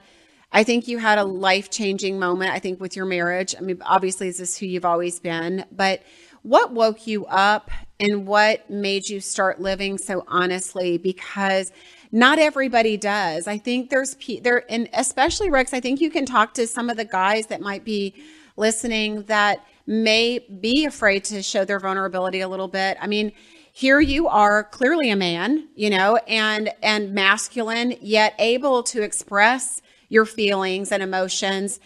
i 0.54 0.64
think 0.64 0.88
you 0.88 0.98
had 0.98 1.18
a 1.18 1.24
life-changing 1.24 2.18
moment 2.20 2.52
i 2.52 2.60
think 2.60 2.80
with 2.80 2.96
your 2.96 3.06
marriage. 3.06 3.56
I 3.58 3.62
mean 3.62 3.82
obviously 3.86 4.28
this 4.28 4.40
is 4.40 4.58
who 4.58 4.66
you've 4.66 4.86
always 4.86 5.20
been. 5.20 5.66
But 5.72 6.04
what 6.44 6.72
woke 6.72 7.08
you 7.08 7.26
up 7.26 7.72
and 8.00 8.28
what 8.28 8.70
made 8.70 9.08
you 9.08 9.22
start 9.22 9.62
living 9.62 9.98
so 9.98 10.26
honestly? 10.28 10.98
Because 10.98 11.72
not 12.12 12.38
everybody 12.38 12.98
does. 12.98 13.48
I 13.48 13.58
think 13.58 13.90
there's 13.90 14.16
there 14.42 14.64
and 14.70 14.90
especially 14.94 15.50
rex 15.50 15.74
i 15.74 15.80
think 15.80 16.00
you 16.00 16.12
can 16.12 16.26
talk 16.26 16.54
to 16.56 16.68
some 16.68 16.90
of 16.90 16.98
the 16.98 17.06
guys 17.06 17.48
that 17.48 17.62
might 17.62 17.84
be 17.84 18.14
listening 18.56 19.24
that 19.24 19.66
may 19.88 20.40
be 20.62 20.86
afraid 20.86 21.24
to 21.26 21.42
show 21.42 21.66
their 21.66 21.80
vulnerability 21.80 22.40
a 22.42 22.48
little 22.48 22.68
bit. 22.68 22.98
I 23.02 23.08
mean, 23.08 23.34
here 23.74 24.00
you 24.00 24.28
are 24.28 24.64
clearly 24.64 25.10
a 25.10 25.16
man, 25.16 25.68
you 25.76 25.90
know, 25.90 26.18
and 26.28 26.72
and 26.84 27.14
masculine, 27.14 27.96
yet 28.02 28.36
able 28.38 28.84
to 28.84 29.02
express 29.02 29.82
your 30.14 30.26
feelings 30.26 30.92
and 30.92 31.02
emotions 31.02 31.80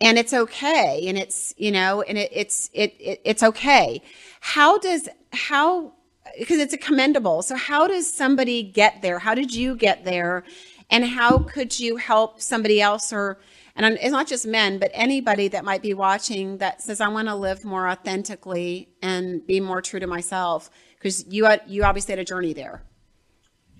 and 0.00 0.18
it's 0.18 0.32
okay 0.32 1.04
and 1.06 1.16
it's 1.16 1.54
you 1.56 1.72
know 1.72 2.02
and 2.02 2.18
it, 2.18 2.30
it's 2.32 2.68
it, 2.72 2.94
it 3.00 3.20
it's 3.24 3.42
okay 3.42 4.02
how 4.40 4.78
does 4.78 5.08
how 5.32 5.92
because 6.38 6.58
it's 6.58 6.74
a 6.74 6.78
commendable 6.78 7.42
so 7.42 7.56
how 7.56 7.88
does 7.88 8.12
somebody 8.12 8.62
get 8.62 9.00
there 9.02 9.18
how 9.18 9.34
did 9.34 9.54
you 9.54 9.74
get 9.74 10.04
there 10.04 10.44
and 10.90 11.04
how 11.04 11.38
could 11.38 11.80
you 11.80 11.96
help 11.96 12.40
somebody 12.40 12.80
else 12.80 13.12
or 13.12 13.38
and 13.76 13.94
it's 13.94 14.10
not 14.10 14.26
just 14.26 14.46
men, 14.46 14.78
but 14.78 14.90
anybody 14.92 15.48
that 15.48 15.64
might 15.64 15.80
be 15.80 15.94
watching 15.94 16.58
that 16.58 16.82
says, 16.82 17.00
I 17.00 17.08
want 17.08 17.28
to 17.28 17.34
live 17.34 17.64
more 17.64 17.88
authentically 17.88 18.90
and 19.00 19.46
be 19.46 19.58
more 19.60 19.80
true 19.80 20.00
to 20.00 20.06
myself. 20.06 20.70
Because 20.96 21.24
you 21.28 21.48
you 21.66 21.84
obviously 21.84 22.12
had 22.12 22.18
a 22.18 22.24
journey 22.24 22.52
there. 22.52 22.82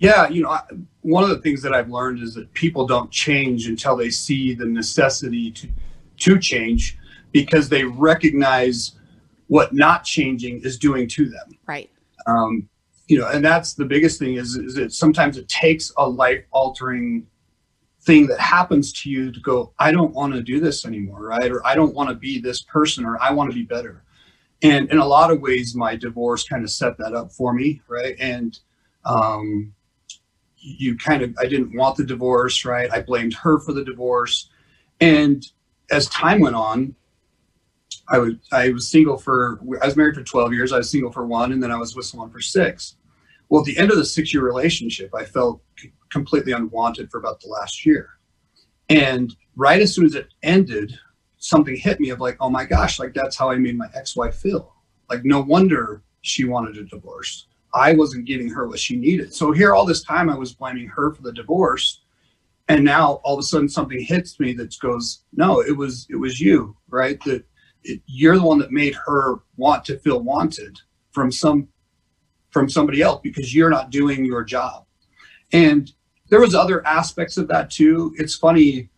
Yeah, 0.01 0.27
you 0.27 0.41
know, 0.41 0.49
I, 0.49 0.61
one 1.01 1.23
of 1.23 1.29
the 1.29 1.37
things 1.37 1.61
that 1.61 1.73
I've 1.73 1.91
learned 1.91 2.23
is 2.23 2.33
that 2.33 2.51
people 2.53 2.87
don't 2.87 3.11
change 3.11 3.67
until 3.67 3.95
they 3.95 4.09
see 4.09 4.55
the 4.55 4.65
necessity 4.65 5.51
to 5.51 5.69
to 6.17 6.39
change 6.39 6.97
because 7.31 7.69
they 7.69 7.83
recognize 7.83 8.93
what 9.47 9.73
not 9.73 10.03
changing 10.03 10.61
is 10.63 10.79
doing 10.79 11.07
to 11.09 11.29
them. 11.29 11.51
Right. 11.67 11.89
Um, 12.25 12.67
you 13.07 13.19
know, 13.19 13.27
and 13.27 13.45
that's 13.45 13.73
the 13.73 13.85
biggest 13.85 14.17
thing 14.17 14.35
is, 14.35 14.55
is 14.55 14.73
that 14.75 14.91
sometimes 14.91 15.37
it 15.37 15.47
takes 15.47 15.91
a 15.97 16.07
life 16.07 16.43
altering 16.51 17.27
thing 18.01 18.25
that 18.27 18.39
happens 18.39 18.91
to 19.01 19.09
you 19.09 19.31
to 19.31 19.39
go, 19.41 19.73
I 19.77 19.91
don't 19.91 20.13
want 20.13 20.33
to 20.33 20.41
do 20.41 20.59
this 20.59 20.85
anymore, 20.85 21.21
right? 21.21 21.51
Or 21.51 21.65
I 21.65 21.75
don't 21.75 21.93
want 21.93 22.09
to 22.09 22.15
be 22.15 22.39
this 22.39 22.63
person, 22.63 23.05
or 23.05 23.21
I 23.21 23.31
want 23.31 23.51
to 23.51 23.55
be 23.55 23.63
better. 23.63 24.03
And 24.63 24.89
in 24.89 24.97
a 24.97 25.05
lot 25.05 25.31
of 25.31 25.41
ways, 25.41 25.75
my 25.75 25.95
divorce 25.95 26.43
kind 26.47 26.63
of 26.63 26.71
set 26.71 26.97
that 26.97 27.13
up 27.13 27.31
for 27.31 27.53
me, 27.53 27.81
right? 27.87 28.15
And 28.19 28.57
um, 29.05 29.73
you 30.61 30.97
kind 30.97 31.21
of, 31.23 31.35
I 31.39 31.47
didn't 31.47 31.75
want 31.75 31.97
the 31.97 32.05
divorce, 32.05 32.65
right? 32.65 32.91
I 32.91 33.01
blamed 33.01 33.33
her 33.35 33.59
for 33.59 33.73
the 33.73 33.83
divorce. 33.83 34.49
And 34.99 35.45
as 35.89 36.07
time 36.07 36.39
went 36.39 36.55
on, 36.55 36.95
I 38.07 38.19
was 38.19 38.33
I 38.51 38.69
was 38.69 38.87
single 38.87 39.17
for 39.17 39.59
I 39.81 39.85
was 39.85 39.95
married 39.95 40.15
for 40.15 40.23
12 40.23 40.53
years. 40.53 40.73
I 40.73 40.77
was 40.77 40.89
single 40.89 41.11
for 41.11 41.25
one, 41.25 41.51
and 41.51 41.61
then 41.61 41.71
I 41.71 41.77
was 41.77 41.95
with 41.95 42.05
someone 42.05 42.29
for 42.29 42.41
six. 42.41 42.95
Well, 43.49 43.61
at 43.61 43.65
the 43.65 43.77
end 43.77 43.91
of 43.91 43.97
the 43.97 44.05
six 44.05 44.33
year 44.33 44.43
relationship, 44.43 45.13
I 45.15 45.25
felt 45.25 45.61
completely 46.09 46.51
unwanted 46.51 47.09
for 47.09 47.19
about 47.19 47.41
the 47.41 47.47
last 47.47 47.85
year. 47.85 48.09
And 48.89 49.35
right 49.55 49.81
as 49.81 49.93
soon 49.93 50.05
as 50.05 50.15
it 50.15 50.27
ended, 50.43 50.93
something 51.37 51.75
hit 51.75 51.99
me 51.99 52.09
of 52.09 52.19
like, 52.19 52.37
oh 52.39 52.49
my 52.49 52.65
gosh, 52.65 52.99
like 52.99 53.13
that's 53.13 53.37
how 53.37 53.49
I 53.49 53.57
made 53.57 53.77
my 53.77 53.87
ex 53.93 54.15
wife 54.15 54.35
feel. 54.35 54.73
Like, 55.09 55.25
no 55.25 55.41
wonder 55.41 56.03
she 56.21 56.45
wanted 56.45 56.77
a 56.77 56.83
divorce. 56.83 57.47
I 57.73 57.93
wasn't 57.93 58.25
giving 58.25 58.49
her 58.49 58.67
what 58.67 58.79
she 58.79 58.97
needed. 58.97 59.33
So 59.33 59.51
here, 59.51 59.73
all 59.73 59.85
this 59.85 60.03
time, 60.03 60.29
I 60.29 60.37
was 60.37 60.53
blaming 60.53 60.87
her 60.87 61.13
for 61.13 61.21
the 61.21 61.33
divorce, 61.33 62.01
and 62.67 62.83
now 62.83 63.21
all 63.23 63.35
of 63.35 63.39
a 63.39 63.43
sudden 63.43 63.69
something 63.69 63.99
hits 63.99 64.39
me 64.39 64.53
that 64.53 64.77
goes, 64.79 65.23
no, 65.33 65.61
it 65.61 65.75
was 65.75 66.07
it 66.09 66.15
was 66.15 66.39
you, 66.39 66.75
right? 66.89 67.21
That 67.25 67.43
it, 67.83 68.01
you're 68.05 68.37
the 68.37 68.43
one 68.43 68.59
that 68.59 68.71
made 68.71 68.95
her 68.95 69.39
want 69.57 69.85
to 69.85 69.99
feel 69.99 70.21
wanted 70.21 70.79
from 71.11 71.31
some 71.31 71.67
from 72.51 72.69
somebody 72.69 73.01
else 73.01 73.21
because 73.23 73.55
you're 73.55 73.69
not 73.69 73.89
doing 73.89 74.25
your 74.25 74.43
job. 74.43 74.85
And 75.53 75.91
there 76.29 76.39
was 76.39 76.55
other 76.55 76.85
aspects 76.85 77.37
of 77.37 77.47
that 77.47 77.69
too. 77.69 78.13
It's 78.17 78.35
funny 78.35 78.89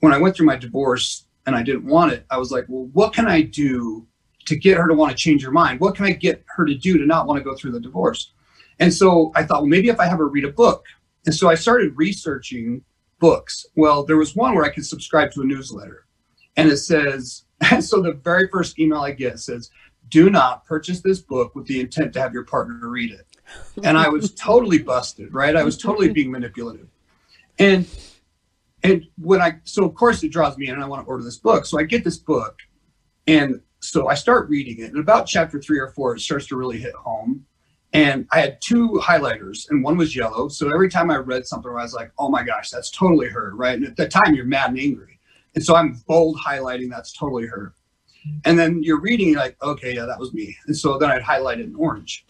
when 0.00 0.12
I 0.12 0.18
went 0.18 0.36
through 0.36 0.46
my 0.46 0.56
divorce 0.56 1.26
and 1.46 1.54
I 1.54 1.62
didn't 1.62 1.86
want 1.86 2.12
it, 2.12 2.24
I 2.30 2.38
was 2.38 2.50
like, 2.50 2.64
well, 2.68 2.88
what 2.92 3.12
can 3.12 3.26
I 3.26 3.42
do 3.42 4.06
to 4.46 4.56
get 4.56 4.76
her 4.76 4.88
to 4.88 4.94
want 4.94 5.10
to 5.10 5.16
change 5.16 5.44
her 5.44 5.50
mind? 5.50 5.80
What 5.80 5.94
can 5.94 6.06
I 6.06 6.12
get 6.12 6.44
her 6.56 6.64
to 6.64 6.74
do 6.74 6.98
to 6.98 7.06
not 7.06 7.26
want 7.26 7.38
to 7.38 7.44
go 7.44 7.54
through 7.54 7.72
the 7.72 7.80
divorce? 7.80 8.32
And 8.78 8.92
so 8.92 9.32
I 9.34 9.44
thought, 9.44 9.62
well, 9.62 9.68
maybe 9.68 9.88
if 9.88 10.00
I 10.00 10.06
have 10.06 10.18
her 10.18 10.28
read 10.28 10.44
a 10.44 10.52
book. 10.52 10.84
And 11.26 11.34
so 11.34 11.48
I 11.48 11.54
started 11.54 11.96
researching 11.96 12.82
books. 13.18 13.66
Well, 13.76 14.04
there 14.04 14.16
was 14.16 14.34
one 14.34 14.54
where 14.54 14.64
I 14.64 14.70
could 14.70 14.86
subscribe 14.86 15.30
to 15.32 15.42
a 15.42 15.44
newsletter. 15.44 16.06
And 16.56 16.68
it 16.68 16.78
says, 16.78 17.44
and 17.70 17.84
so 17.92 18.02
the 18.02 18.12
very 18.12 18.48
first 18.48 18.78
email 18.78 19.00
I 19.00 19.12
get 19.12 19.38
says, 19.38 19.70
do 20.08 20.28
not 20.28 20.66
purchase 20.66 21.00
this 21.00 21.20
book 21.20 21.54
with 21.54 21.66
the 21.66 21.80
intent 21.80 22.12
to 22.12 22.20
have 22.20 22.34
your 22.34 22.44
partner 22.44 22.88
read 22.88 23.12
it. 23.12 23.26
And 23.82 23.96
I 23.96 24.08
was 24.08 24.34
totally 24.34 24.78
busted, 24.78 25.32
right? 25.32 25.56
I 25.56 25.62
was 25.62 25.78
totally 25.78 26.12
being 26.12 26.30
manipulative. 26.30 26.88
And 27.58 27.86
and 28.82 29.06
when 29.16 29.40
I 29.40 29.60
so 29.64 29.84
of 29.84 29.94
course 29.94 30.22
it 30.22 30.32
draws 30.32 30.58
me 30.58 30.68
in 30.68 30.74
and 30.74 30.82
I 30.82 30.86
want 30.86 31.04
to 31.04 31.08
order 31.08 31.24
this 31.24 31.38
book. 31.38 31.66
So 31.66 31.78
I 31.78 31.84
get 31.84 32.04
this 32.04 32.18
book 32.18 32.58
and 33.26 33.60
so 33.82 34.08
I 34.08 34.14
start 34.14 34.48
reading 34.48 34.78
it. 34.80 34.90
And 34.90 34.98
about 34.98 35.26
chapter 35.26 35.60
three 35.60 35.78
or 35.78 35.88
four, 35.88 36.14
it 36.16 36.20
starts 36.20 36.46
to 36.46 36.56
really 36.56 36.78
hit 36.78 36.94
home. 36.94 37.44
And 37.92 38.26
I 38.32 38.40
had 38.40 38.58
two 38.62 39.00
highlighters, 39.02 39.68
and 39.68 39.84
one 39.84 39.98
was 39.98 40.16
yellow. 40.16 40.48
So 40.48 40.70
every 40.72 40.88
time 40.88 41.10
I 41.10 41.16
read 41.16 41.46
something, 41.46 41.70
I 41.70 41.82
was 41.82 41.92
like, 41.92 42.10
"Oh 42.18 42.30
my 42.30 42.42
gosh, 42.42 42.70
that's 42.70 42.90
totally 42.90 43.28
her!" 43.28 43.52
Right? 43.54 43.74
And 43.74 43.86
at 43.86 43.96
the 43.96 44.08
time, 44.08 44.34
you're 44.34 44.46
mad 44.46 44.70
and 44.70 44.78
angry, 44.78 45.18
and 45.54 45.62
so 45.62 45.76
I'm 45.76 46.02
bold 46.06 46.38
highlighting. 46.38 46.88
That's 46.88 47.12
totally 47.12 47.46
her. 47.46 47.74
And 48.44 48.58
then 48.58 48.82
you're 48.82 49.00
reading, 49.00 49.30
you're 49.30 49.40
like, 49.40 49.56
okay, 49.62 49.94
yeah, 49.94 50.04
that 50.06 50.18
was 50.18 50.32
me. 50.32 50.56
And 50.66 50.76
so 50.76 50.98
then 50.98 51.10
I'd 51.10 51.22
highlight 51.22 51.60
it 51.60 51.66
in 51.66 51.74
orange. 51.74 52.24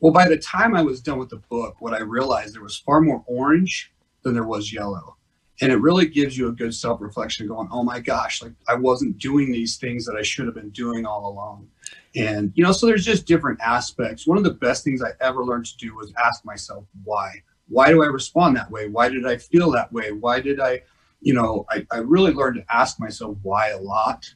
Well, 0.00 0.12
by 0.12 0.28
the 0.28 0.38
time 0.38 0.74
I 0.74 0.82
was 0.82 1.00
done 1.00 1.18
with 1.18 1.30
the 1.30 1.42
book, 1.50 1.76
what 1.80 1.94
I 1.94 2.00
realized 2.00 2.54
there 2.54 2.62
was 2.62 2.76
far 2.76 3.00
more 3.00 3.22
orange 3.26 3.92
than 4.22 4.34
there 4.34 4.46
was 4.46 4.72
yellow. 4.72 5.16
And 5.62 5.70
it 5.70 5.76
really 5.76 6.06
gives 6.06 6.36
you 6.36 6.48
a 6.48 6.52
good 6.52 6.74
self 6.74 7.00
reflection 7.00 7.46
going, 7.46 7.68
oh 7.70 7.84
my 7.84 8.00
gosh, 8.00 8.42
like 8.42 8.52
I 8.68 8.74
wasn't 8.74 9.18
doing 9.18 9.52
these 9.52 9.76
things 9.76 10.04
that 10.06 10.16
I 10.16 10.22
should 10.22 10.46
have 10.46 10.56
been 10.56 10.70
doing 10.70 11.06
all 11.06 11.28
along. 11.28 11.68
And, 12.16 12.52
you 12.56 12.64
know, 12.64 12.72
so 12.72 12.84
there's 12.84 13.04
just 13.04 13.26
different 13.26 13.60
aspects. 13.60 14.26
One 14.26 14.36
of 14.36 14.44
the 14.44 14.50
best 14.54 14.82
things 14.82 15.02
I 15.02 15.12
ever 15.20 15.44
learned 15.44 15.66
to 15.66 15.76
do 15.76 15.94
was 15.94 16.12
ask 16.22 16.44
myself, 16.44 16.84
why? 17.04 17.42
Why 17.68 17.90
do 17.90 18.02
I 18.02 18.06
respond 18.06 18.56
that 18.56 18.72
way? 18.72 18.88
Why 18.88 19.08
did 19.08 19.24
I 19.24 19.36
feel 19.36 19.70
that 19.70 19.92
way? 19.92 20.10
Why 20.10 20.40
did 20.40 20.58
I, 20.58 20.82
you 21.20 21.32
know, 21.32 21.64
I, 21.70 21.86
I 21.92 21.98
really 21.98 22.32
learned 22.32 22.56
to 22.56 22.74
ask 22.74 22.98
myself 22.98 23.38
why 23.42 23.68
a 23.68 23.78
lot 23.78 24.26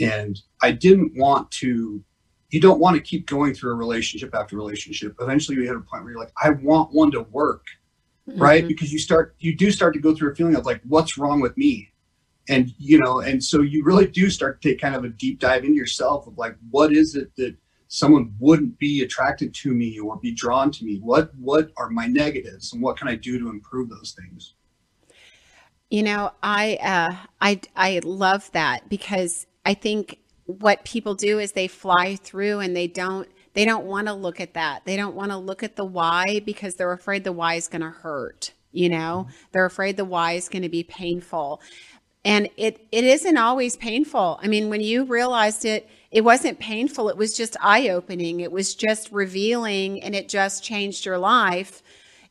and 0.00 0.40
I 0.62 0.70
didn't 0.70 1.16
want 1.16 1.50
to, 1.52 2.02
you 2.50 2.60
don't 2.60 2.78
want 2.80 2.96
to 2.96 3.02
keep 3.02 3.26
going 3.26 3.52
through 3.52 3.72
a 3.72 3.76
relationship 3.76 4.32
after 4.34 4.56
relationship. 4.56 5.16
Eventually 5.20 5.56
you 5.56 5.64
hit 5.64 5.74
a 5.74 5.80
point 5.80 6.04
where 6.04 6.12
you're 6.12 6.20
like, 6.20 6.32
I 6.42 6.50
want 6.50 6.92
one 6.92 7.10
to 7.10 7.22
work. 7.22 7.64
Mm-hmm. 8.32 8.42
Right. 8.42 8.66
Because 8.66 8.92
you 8.92 8.98
start, 8.98 9.34
you 9.38 9.54
do 9.56 9.70
start 9.70 9.94
to 9.94 10.00
go 10.00 10.14
through 10.14 10.32
a 10.32 10.34
feeling 10.34 10.56
of 10.56 10.64
like, 10.64 10.80
what's 10.84 11.18
wrong 11.18 11.40
with 11.40 11.56
me? 11.56 11.92
And, 12.48 12.72
you 12.78 12.98
know, 12.98 13.20
and 13.20 13.42
so 13.42 13.60
you 13.60 13.84
really 13.84 14.06
do 14.06 14.28
start 14.30 14.60
to 14.62 14.68
take 14.68 14.80
kind 14.80 14.94
of 14.94 15.04
a 15.04 15.08
deep 15.08 15.38
dive 15.38 15.64
into 15.64 15.76
yourself 15.76 16.26
of 16.26 16.36
like, 16.38 16.56
what 16.70 16.92
is 16.92 17.14
it 17.14 17.30
that 17.36 17.54
someone 17.88 18.34
wouldn't 18.40 18.78
be 18.78 19.02
attracted 19.02 19.54
to 19.54 19.74
me 19.74 19.98
or 19.98 20.16
be 20.16 20.32
drawn 20.32 20.70
to 20.72 20.84
me? 20.84 20.98
What, 20.98 21.32
what 21.36 21.70
are 21.76 21.90
my 21.90 22.06
negatives 22.06 22.72
and 22.72 22.82
what 22.82 22.96
can 22.96 23.06
I 23.06 23.14
do 23.14 23.38
to 23.38 23.50
improve 23.50 23.90
those 23.90 24.16
things? 24.18 24.54
You 25.92 26.02
know, 26.02 26.32
I 26.42 26.78
uh, 26.82 27.16
I 27.42 27.60
I 27.76 28.00
love 28.02 28.50
that 28.52 28.88
because 28.88 29.46
I 29.66 29.74
think 29.74 30.20
what 30.46 30.86
people 30.86 31.14
do 31.14 31.38
is 31.38 31.52
they 31.52 31.68
fly 31.68 32.16
through 32.16 32.60
and 32.60 32.74
they 32.74 32.86
don't 32.86 33.28
they 33.54 33.64
don't 33.64 33.84
want 33.84 34.06
to 34.06 34.14
look 34.14 34.40
at 34.40 34.54
that. 34.54 34.84
They 34.84 34.96
don't 34.96 35.14
want 35.14 35.30
to 35.30 35.36
look 35.36 35.62
at 35.62 35.76
the 35.76 35.84
why 35.84 36.40
because 36.44 36.74
they're 36.74 36.92
afraid 36.92 37.24
the 37.24 37.32
why 37.32 37.54
is 37.54 37.68
going 37.68 37.82
to 37.82 37.90
hurt. 37.90 38.52
You 38.72 38.88
know, 38.88 39.26
mm-hmm. 39.28 39.44
they're 39.52 39.66
afraid 39.66 39.96
the 39.96 40.04
why 40.04 40.32
is 40.32 40.48
going 40.48 40.62
to 40.62 40.68
be 40.68 40.82
painful. 40.82 41.60
And 42.24 42.48
it 42.56 42.86
it 42.90 43.04
isn't 43.04 43.36
always 43.36 43.76
painful. 43.76 44.38
I 44.42 44.48
mean, 44.48 44.70
when 44.70 44.80
you 44.80 45.04
realized 45.04 45.64
it, 45.64 45.88
it 46.10 46.22
wasn't 46.22 46.58
painful. 46.58 47.08
It 47.08 47.16
was 47.16 47.36
just 47.36 47.56
eye 47.60 47.88
opening. 47.88 48.40
It 48.40 48.52
was 48.52 48.74
just 48.74 49.10
revealing, 49.12 50.02
and 50.02 50.14
it 50.14 50.28
just 50.28 50.62
changed 50.62 51.04
your 51.04 51.18
life 51.18 51.82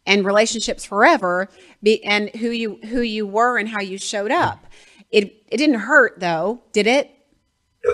and 0.07 0.25
relationships 0.25 0.85
forever. 0.85 1.49
Be, 1.83 2.03
and 2.03 2.29
who 2.29 2.49
you 2.49 2.79
who 2.85 3.01
you 3.01 3.27
were 3.27 3.57
and 3.57 3.67
how 3.69 3.81
you 3.81 3.97
showed 3.97 4.31
up. 4.31 4.63
Mm-hmm. 4.63 5.01
It 5.11 5.43
it 5.47 5.57
didn't 5.57 5.79
hurt 5.79 6.19
though, 6.19 6.61
did 6.71 6.87
it? 6.87 7.11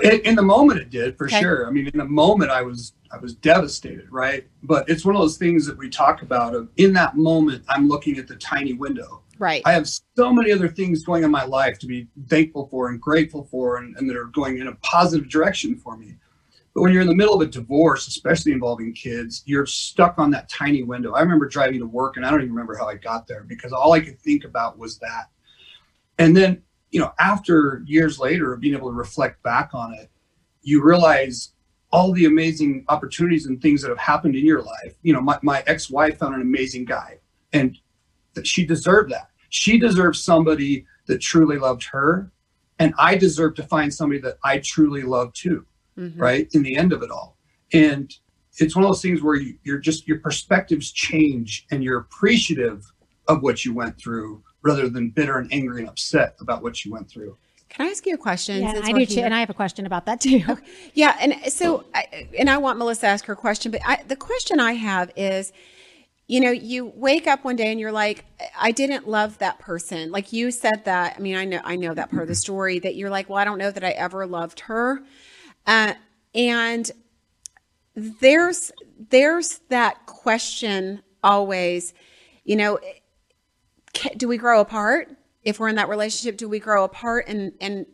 In, 0.04 0.20
in 0.22 0.36
the 0.36 0.44
moment, 0.44 0.80
it 0.80 0.90
did 0.90 1.18
for 1.18 1.28
okay. 1.28 1.40
sure. 1.40 1.68
I 1.68 1.72
mean, 1.72 1.88
in 1.88 1.98
the 1.98 2.06
moment, 2.06 2.52
I 2.52 2.62
was 2.62 2.94
I 3.12 3.18
was 3.18 3.36
devastated, 3.36 4.12
right? 4.12 4.48
But 4.64 4.90
it's 4.90 5.06
one 5.06 5.16
of 5.16 5.22
those 5.22 5.38
things 5.38 5.66
that 5.66 5.78
we 5.78 5.90
talk 5.90 6.22
about. 6.22 6.56
Of 6.56 6.70
in 6.78 6.94
that 6.94 7.18
moment, 7.18 7.64
I'm 7.70 7.88
looking 7.88 8.18
at 8.18 8.28
the 8.28 8.36
tiny 8.36 8.74
window. 8.74 9.24
Right. 9.40 9.62
I 9.66 9.74
have 9.74 9.88
so 9.88 10.34
many 10.34 10.52
other 10.52 10.68
things 10.68 11.04
going 11.04 11.24
in 11.24 11.32
my 11.32 11.44
life 11.44 11.78
to 11.80 11.88
be 11.88 12.08
thankful 12.28 12.68
for 12.68 12.90
and 12.90 13.00
grateful 13.00 13.46
for, 13.52 13.78
and, 13.78 13.96
and 13.98 14.10
that 14.10 14.18
are 14.18 14.26
going 14.26 14.58
in 14.58 14.68
a 14.68 14.76
positive 14.76 15.30
direction 15.30 15.78
for 15.78 15.96
me. 15.96 16.16
But 16.74 16.84
when 16.84 16.94
you're 16.94 17.02
in 17.02 17.08
the 17.08 17.16
middle 17.16 17.34
of 17.34 17.42
a 17.42 17.52
divorce, 17.52 18.08
especially 18.08 18.52
involving 18.52 18.94
kids, 18.94 19.42
you're 19.46 19.66
stuck 19.66 20.20
on 20.20 20.30
that 20.32 20.48
tiny 20.48 20.84
window. 20.84 21.14
I 21.14 21.22
remember 21.22 21.48
driving 21.48 21.80
to 21.80 21.88
work, 21.88 22.18
and 22.18 22.26
I 22.26 22.30
don't 22.30 22.42
even 22.42 22.52
remember 22.52 22.76
how 22.76 22.88
I 22.88 22.96
got 22.96 23.26
there 23.26 23.44
because 23.44 23.74
all 23.74 23.94
I 23.94 24.00
could 24.00 24.20
think 24.20 24.44
about 24.44 24.78
was 24.78 25.00
that. 25.00 25.26
And 26.20 26.38
then, 26.38 26.62
you 26.92 27.00
know, 27.00 27.14
after 27.20 27.84
years 27.88 28.20
later, 28.20 28.54
of 28.54 28.60
being 28.60 28.76
able 28.76 28.90
to 28.90 28.96
reflect 28.96 29.42
back 29.42 29.72
on 29.74 29.94
it, 29.94 30.12
you 30.62 30.84
realize 30.84 31.54
all 31.98 32.12
the 32.12 32.26
amazing 32.26 32.86
opportunities 32.90 33.48
and 33.48 33.60
things 33.60 33.82
that 33.82 33.90
have 33.90 33.98
happened 33.98 34.36
in 34.36 34.46
your 34.46 34.62
life. 34.62 34.94
You 35.02 35.14
know, 35.14 35.22
my, 35.22 35.40
my 35.42 35.64
ex-wife 35.66 36.20
found 36.20 36.36
an 36.36 36.42
amazing 36.42 36.86
guy 36.86 37.18
and 37.54 37.76
that 38.36 38.46
she 38.46 38.68
deserved 38.68 39.12
that. 39.12 39.32
She 39.50 39.80
deserved 39.80 40.18
somebody 40.18 40.86
that 41.08 41.22
truly 41.22 41.58
loved 41.58 41.84
her. 41.86 42.32
And 42.78 42.94
I 43.00 43.16
deserve 43.16 43.56
to 43.56 43.64
find 43.64 43.92
somebody 43.92 44.22
that 44.22 44.38
I 44.44 44.60
truly 44.60 45.02
love 45.02 45.34
too. 45.34 45.66
Mm-hmm. 45.98 46.22
Right. 46.22 46.48
In 46.54 46.62
the 46.62 46.78
end 46.78 46.94
of 46.94 47.02
it 47.02 47.10
all. 47.10 47.36
And 47.74 48.14
it's 48.60 48.76
one 48.76 48.86
of 48.86 48.90
those 48.90 49.02
things 49.02 49.24
where 49.24 49.34
you, 49.34 49.58
you're 49.64 49.80
just 49.80 50.08
your 50.08 50.20
perspectives 50.20 50.92
change 50.92 51.66
and 51.72 51.84
you're 51.84 51.98
appreciative 51.98 52.86
of 53.28 53.42
what 53.42 53.66
you 53.66 53.74
went 53.74 53.98
through 53.98 54.44
rather 54.62 54.88
than 54.88 55.10
bitter 55.10 55.40
and 55.40 55.52
angry 55.52 55.80
and 55.80 55.90
upset 55.90 56.36
about 56.42 56.62
what 56.62 56.86
you 56.86 56.92
went 56.92 57.10
through. 57.10 57.36
Can 57.70 57.86
I 57.86 57.90
ask 57.90 58.06
you 58.06 58.16
a 58.16 58.18
question? 58.18 58.62
Yeah, 58.62 58.82
I 58.84 58.92
do 58.92 59.06
too, 59.06 59.22
and 59.22 59.34
I 59.34 59.40
have 59.40 59.50
a 59.50 59.54
question 59.54 59.86
about 59.86 60.06
that 60.06 60.22
too. 60.22 60.58
Yeah, 60.94 61.16
and 61.20 61.52
so, 61.52 61.86
I, 61.94 62.28
and 62.38 62.50
I 62.50 62.58
want 62.58 62.78
Melissa 62.80 63.02
to 63.02 63.08
ask 63.08 63.26
her 63.26 63.36
question, 63.36 63.72
but 63.72 63.82
I, 63.86 64.02
the 64.08 64.16
question 64.16 64.60
I 64.60 64.74
have 64.74 65.12
is, 65.16 65.52
you 66.28 66.40
know, 66.40 66.52
you 66.52 66.86
wake 66.96 67.28
up 67.28 67.44
one 67.44 67.56
day 67.56 67.72
and 67.72 67.80
you're 67.80 67.92
like, 67.92 68.26
I 68.60 68.72
didn't 68.72 69.08
love 69.08 69.38
that 69.38 69.60
person. 69.60 70.12
Like 70.12 70.34
you 70.34 70.52
said 70.52 70.86
that. 70.86 71.16
I 71.18 71.20
mean, 71.20 71.36
I 71.36 71.46
know, 71.46 71.62
I 71.64 71.76
know 71.76 71.94
that 71.94 72.10
part 72.10 72.24
of 72.24 72.28
the 72.28 72.36
story 72.36 72.80
that 72.80 72.96
you're 72.96 73.10
like, 73.10 73.30
well, 73.30 73.38
I 73.38 73.46
don't 73.46 73.58
know 73.58 73.72
that 73.72 73.84
I 73.84 73.92
ever 73.92 74.26
loved 74.26 74.62
her, 74.62 75.04
uh, 75.66 75.94
and 76.34 76.92
there's 77.96 78.72
there's 79.10 79.60
that 79.70 80.06
question 80.06 81.02
always. 81.24 81.94
You 82.44 82.56
know, 82.56 82.80
do 84.16 84.28
we 84.28 84.38
grow 84.38 84.62
apart? 84.62 85.17
If 85.48 85.62
we're 85.62 85.70
in 85.70 85.76
that 85.76 85.88
relationship 85.88 86.36
do 86.36 86.50
we 86.50 86.60
grow 86.60 86.84
apart 86.84 87.26
and 87.28 87.54
and 87.62 87.86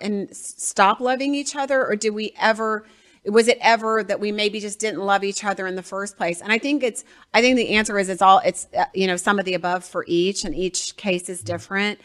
and 0.00 0.36
stop 0.36 1.00
loving 1.00 1.34
each 1.34 1.56
other? 1.56 1.86
Or 1.86 1.96
do 1.96 2.12
we 2.12 2.34
ever 2.38 2.84
was 3.24 3.48
it 3.48 3.56
ever 3.62 4.02
that 4.04 4.20
we 4.20 4.30
maybe 4.30 4.60
just 4.60 4.78
didn't 4.78 5.00
love 5.00 5.24
each 5.24 5.42
other 5.42 5.66
in 5.66 5.74
the 5.74 5.82
first 5.82 6.18
place? 6.18 6.42
And 6.42 6.52
i 6.52 6.58
think 6.58 6.82
it's 6.82 7.04
i 7.32 7.40
think 7.40 7.56
the 7.56 7.70
answer 7.70 7.98
is 7.98 8.10
it's 8.10 8.20
all 8.20 8.42
it's 8.44 8.68
uh, 8.76 8.84
you 8.94 9.06
know 9.06 9.16
some 9.16 9.38
of 9.38 9.46
the 9.46 9.54
above 9.54 9.84
for 9.84 10.04
each 10.06 10.44
and 10.44 10.54
each 10.54 10.96
case 10.96 11.28
is 11.28 11.42
different. 11.42 11.98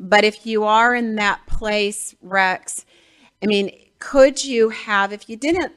But 0.00 0.24
if 0.24 0.44
you 0.44 0.64
are 0.64 0.92
in 0.92 1.14
that 1.16 1.46
place 1.46 2.16
rex 2.20 2.84
i 3.42 3.46
mean 3.46 3.70
could 4.00 4.44
you 4.44 4.70
have 4.70 5.12
if 5.12 5.28
you 5.28 5.36
didn't 5.36 5.72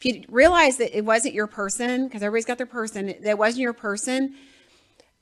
if 0.00 0.04
you 0.04 0.24
realize 0.28 0.78
that 0.78 0.96
it 0.96 1.04
wasn't 1.04 1.32
your 1.32 1.46
person 1.46 2.08
because 2.08 2.22
everybody's 2.24 2.46
got 2.46 2.58
their 2.58 2.66
person 2.66 3.14
that 3.22 3.38
wasn't 3.38 3.60
your 3.60 3.72
person 3.72 4.34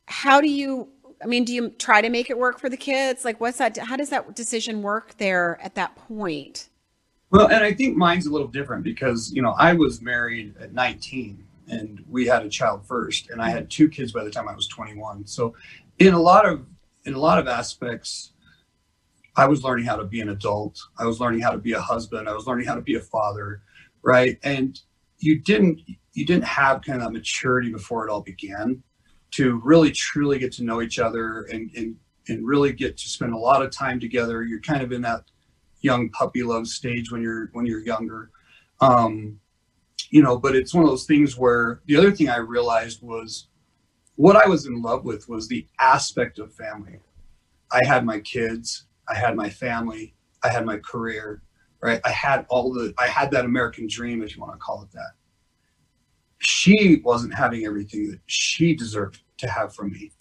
how 0.06 0.40
do 0.40 0.48
you 0.48 0.88
I 1.22 1.26
mean, 1.26 1.44
do 1.44 1.54
you 1.54 1.70
try 1.70 2.00
to 2.00 2.10
make 2.10 2.30
it 2.30 2.38
work 2.38 2.58
for 2.58 2.68
the 2.68 2.76
kids? 2.76 3.24
Like, 3.24 3.40
what's 3.40 3.58
that? 3.58 3.76
How 3.76 3.96
does 3.96 4.10
that 4.10 4.34
decision 4.34 4.82
work 4.82 5.16
there 5.18 5.58
at 5.62 5.74
that 5.74 5.96
point? 5.96 6.68
Well, 7.30 7.48
and 7.48 7.64
I 7.64 7.72
think 7.72 7.96
mine's 7.96 8.26
a 8.26 8.30
little 8.30 8.46
different 8.46 8.84
because, 8.84 9.32
you 9.32 9.42
know, 9.42 9.54
I 9.58 9.72
was 9.72 10.00
married 10.00 10.54
at 10.60 10.72
19 10.72 11.44
and 11.68 12.04
we 12.08 12.26
had 12.26 12.44
a 12.44 12.48
child 12.48 12.86
first 12.86 13.30
and 13.30 13.42
I 13.42 13.50
had 13.50 13.68
two 13.68 13.88
kids 13.88 14.12
by 14.12 14.22
the 14.22 14.30
time 14.30 14.48
I 14.48 14.54
was 14.54 14.68
21. 14.68 15.26
So 15.26 15.54
in 15.98 16.14
a 16.14 16.20
lot 16.20 16.46
of, 16.46 16.64
in 17.04 17.14
a 17.14 17.18
lot 17.18 17.38
of 17.38 17.48
aspects, 17.48 18.32
I 19.36 19.46
was 19.46 19.64
learning 19.64 19.86
how 19.86 19.96
to 19.96 20.04
be 20.04 20.20
an 20.20 20.28
adult. 20.28 20.78
I 20.98 21.04
was 21.04 21.20
learning 21.20 21.40
how 21.40 21.50
to 21.50 21.58
be 21.58 21.72
a 21.72 21.80
husband. 21.80 22.28
I 22.28 22.32
was 22.32 22.46
learning 22.46 22.66
how 22.66 22.74
to 22.74 22.80
be 22.80 22.94
a 22.94 23.00
father. 23.00 23.62
Right. 24.02 24.38
And 24.44 24.80
you 25.18 25.40
didn't, 25.40 25.80
you 26.12 26.24
didn't 26.24 26.44
have 26.44 26.82
kind 26.82 27.02
of 27.02 27.06
that 27.06 27.12
maturity 27.12 27.72
before 27.72 28.06
it 28.06 28.10
all 28.10 28.22
began 28.22 28.82
to 29.32 29.60
really 29.64 29.90
truly 29.90 30.38
get 30.38 30.52
to 30.52 30.64
know 30.64 30.80
each 30.80 30.98
other 30.98 31.42
and, 31.44 31.70
and, 31.76 31.96
and 32.28 32.46
really 32.46 32.72
get 32.72 32.96
to 32.96 33.08
spend 33.08 33.32
a 33.32 33.38
lot 33.38 33.62
of 33.62 33.70
time 33.70 34.00
together. 34.00 34.42
You're 34.42 34.60
kind 34.60 34.82
of 34.82 34.92
in 34.92 35.02
that 35.02 35.24
young 35.80 36.08
puppy 36.10 36.42
love 36.42 36.66
stage 36.66 37.10
when 37.10 37.22
you're 37.22 37.50
when 37.52 37.66
you're 37.66 37.80
younger. 37.80 38.30
Um, 38.80 39.40
you 40.10 40.22
know, 40.22 40.38
but 40.38 40.54
it's 40.54 40.74
one 40.74 40.84
of 40.84 40.90
those 40.90 41.06
things 41.06 41.36
where 41.36 41.80
the 41.86 41.96
other 41.96 42.12
thing 42.12 42.28
I 42.28 42.36
realized 42.36 43.02
was 43.02 43.48
what 44.16 44.36
I 44.36 44.48
was 44.48 44.66
in 44.66 44.80
love 44.82 45.04
with 45.04 45.28
was 45.28 45.48
the 45.48 45.66
aspect 45.78 46.38
of 46.38 46.54
family. 46.54 47.00
I 47.72 47.84
had 47.84 48.04
my 48.04 48.20
kids, 48.20 48.86
I 49.08 49.14
had 49.14 49.36
my 49.36 49.50
family, 49.50 50.14
I 50.42 50.48
had 50.48 50.64
my 50.64 50.78
career, 50.78 51.42
right? 51.80 52.00
I 52.04 52.10
had 52.10 52.46
all 52.48 52.72
the 52.72 52.94
I 52.98 53.08
had 53.08 53.30
that 53.32 53.44
American 53.44 53.86
dream, 53.88 54.22
if 54.22 54.34
you 54.34 54.42
want 54.42 54.54
to 54.54 54.58
call 54.58 54.82
it 54.82 54.92
that 54.92 55.12
she 56.38 57.00
wasn't 57.04 57.34
having 57.34 57.64
everything 57.64 58.10
that 58.10 58.20
she 58.26 58.74
deserved 58.74 59.22
to 59.38 59.48
have 59.48 59.74
from 59.74 59.92
me. 59.92 60.12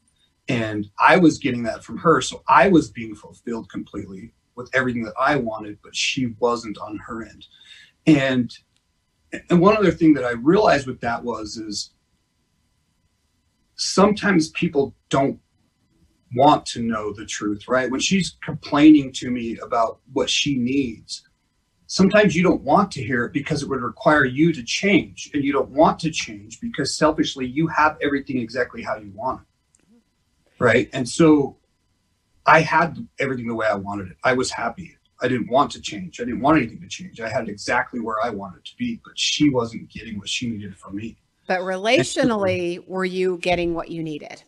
And 0.47 0.87
I 0.99 1.17
was 1.17 1.39
getting 1.39 1.63
that 1.63 1.83
from 1.83 1.97
her. 1.97 2.21
So 2.21 2.43
I 2.47 2.69
was 2.69 2.91
being 2.91 3.15
fulfilled 3.15 3.69
completely 3.69 4.31
with 4.55 4.69
everything 4.73 5.03
that 5.03 5.15
I 5.19 5.35
wanted, 5.35 5.79
but 5.83 5.95
she 5.95 6.35
wasn't 6.39 6.77
on 6.77 6.97
her 6.97 7.23
end. 7.23 7.45
And 8.07 8.51
and 9.49 9.59
one 9.59 9.75
other 9.75 9.91
thing 9.91 10.13
that 10.13 10.23
I 10.23 10.31
realized 10.31 10.87
with 10.87 11.01
that 11.01 11.23
was 11.23 11.57
is 11.57 11.91
sometimes 13.75 14.49
people 14.49 14.95
don't 15.09 15.39
want 16.35 16.65
to 16.67 16.81
know 16.81 17.11
the 17.13 17.25
truth, 17.25 17.67
right? 17.67 17.89
When 17.89 17.99
she's 17.99 18.37
complaining 18.43 19.11
to 19.13 19.31
me 19.31 19.57
about 19.57 19.99
what 20.13 20.29
she 20.29 20.57
needs, 20.57 21.27
sometimes 21.87 22.35
you 22.35 22.43
don't 22.43 22.61
want 22.61 22.91
to 22.91 23.03
hear 23.03 23.25
it 23.25 23.33
because 23.33 23.63
it 23.63 23.69
would 23.69 23.81
require 23.81 24.25
you 24.25 24.51
to 24.53 24.63
change 24.63 25.29
and 25.33 25.43
you 25.43 25.53
don't 25.53 25.69
want 25.69 25.99
to 25.99 26.11
change 26.11 26.59
because 26.59 26.97
selfishly 26.97 27.45
you 27.45 27.67
have 27.67 27.97
everything 28.01 28.37
exactly 28.39 28.81
how 28.81 28.95
you 28.95 29.11
want 29.13 29.41
it. 29.41 29.97
Right? 30.59 30.89
And 30.93 31.07
so 31.07 31.57
i 32.47 32.61
had 32.61 33.07
everything 33.19 33.47
the 33.47 33.55
way 33.55 33.67
i 33.67 33.75
wanted 33.75 34.07
it. 34.07 34.17
I 34.23 34.33
was 34.33 34.51
happy. 34.51 34.95
I 35.21 35.27
didn't 35.27 35.49
want 35.49 35.71
to 35.71 35.81
change. 35.81 36.19
I 36.19 36.25
didn't 36.25 36.41
want 36.41 36.57
anything 36.57 36.81
to 36.81 36.87
change. 36.87 37.19
I 37.21 37.29
had 37.29 37.49
exactly 37.49 37.99
where 37.99 38.17
i 38.23 38.29
wanted 38.29 38.63
to 38.65 38.75
be 38.77 38.99
but 39.03 39.17
she 39.17 39.49
wasn't 39.49 39.89
getting 39.89 40.17
what 40.17 40.29
she 40.29 40.49
needed 40.49 40.77
from 40.77 40.95
me. 40.95 41.17
But 41.47 41.61
relationally 41.61 42.85
were 42.87 43.05
you 43.05 43.37
getting 43.37 43.73
what 43.73 43.89
you 43.89 44.01
needed? 44.01 44.43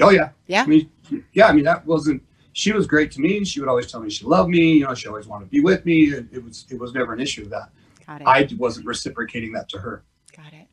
Oh 0.00 0.10
yeah. 0.10 0.30
Yeah? 0.46 0.62
I 0.62 0.66
mean 0.66 0.90
yeah 1.32 1.46
i 1.46 1.52
mean 1.52 1.64
that 1.64 1.84
wasn't 1.86 2.22
she 2.58 2.72
was 2.72 2.88
great 2.88 3.12
to 3.12 3.20
me. 3.20 3.44
She 3.44 3.60
would 3.60 3.68
always 3.68 3.86
tell 3.86 4.00
me 4.00 4.10
she 4.10 4.24
loved 4.24 4.50
me. 4.50 4.72
You 4.72 4.84
know, 4.84 4.92
she 4.92 5.06
always 5.06 5.28
wanted 5.28 5.44
to 5.44 5.50
be 5.52 5.60
with 5.60 5.86
me. 5.86 6.06
It, 6.06 6.26
it 6.32 6.42
was 6.42 6.66
it 6.68 6.76
was 6.76 6.92
never 6.92 7.12
an 7.12 7.20
issue 7.20 7.42
of 7.42 7.50
that. 7.50 7.70
Got 8.04 8.22
it. 8.22 8.26
I 8.26 8.48
wasn't 8.58 8.84
reciprocating 8.84 9.52
that 9.52 9.68
to 9.68 9.78
her. 9.78 10.02
Got 10.36 10.52
it. 10.52 10.66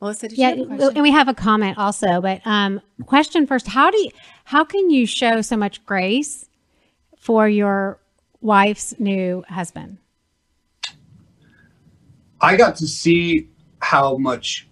Melissa, 0.00 0.28
yeah, 0.30 0.50
and 0.50 1.02
we 1.02 1.10
have 1.10 1.28
a 1.28 1.34
comment 1.34 1.76
also, 1.76 2.22
but 2.22 2.40
um, 2.46 2.80
question 3.04 3.46
first: 3.46 3.66
How 3.66 3.90
do 3.90 3.98
you, 3.98 4.10
how 4.44 4.64
can 4.64 4.88
you 4.88 5.06
show 5.06 5.42
so 5.42 5.58
much 5.58 5.84
grace 5.84 6.48
for 7.18 7.46
your 7.46 8.00
wife's 8.40 8.98
new 8.98 9.44
husband? 9.50 9.98
I 12.40 12.56
got 12.56 12.76
to 12.76 12.86
see 12.86 13.50
how 13.80 14.16
much 14.16 14.68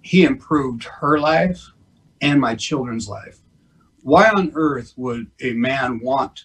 he 0.00 0.24
improved 0.24 0.84
her 0.84 1.18
life 1.18 1.62
and 2.22 2.40
my 2.40 2.54
children's 2.54 3.10
life 3.10 3.41
why 4.02 4.28
on 4.28 4.52
earth 4.54 4.92
would 4.96 5.30
a 5.42 5.52
man 5.52 6.00
want 6.00 6.44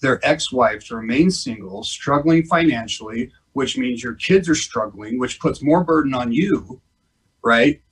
their 0.00 0.24
ex-wife 0.24 0.86
to 0.86 0.96
remain 0.96 1.30
single, 1.30 1.82
struggling 1.82 2.44
financially, 2.44 3.30
which 3.52 3.76
means 3.76 4.02
your 4.02 4.14
kids 4.14 4.48
are 4.48 4.54
struggling, 4.54 5.18
which 5.18 5.40
puts 5.40 5.62
more 5.62 5.84
burden 5.84 6.14
on 6.14 6.32
you, 6.32 6.80
right? 7.44 7.82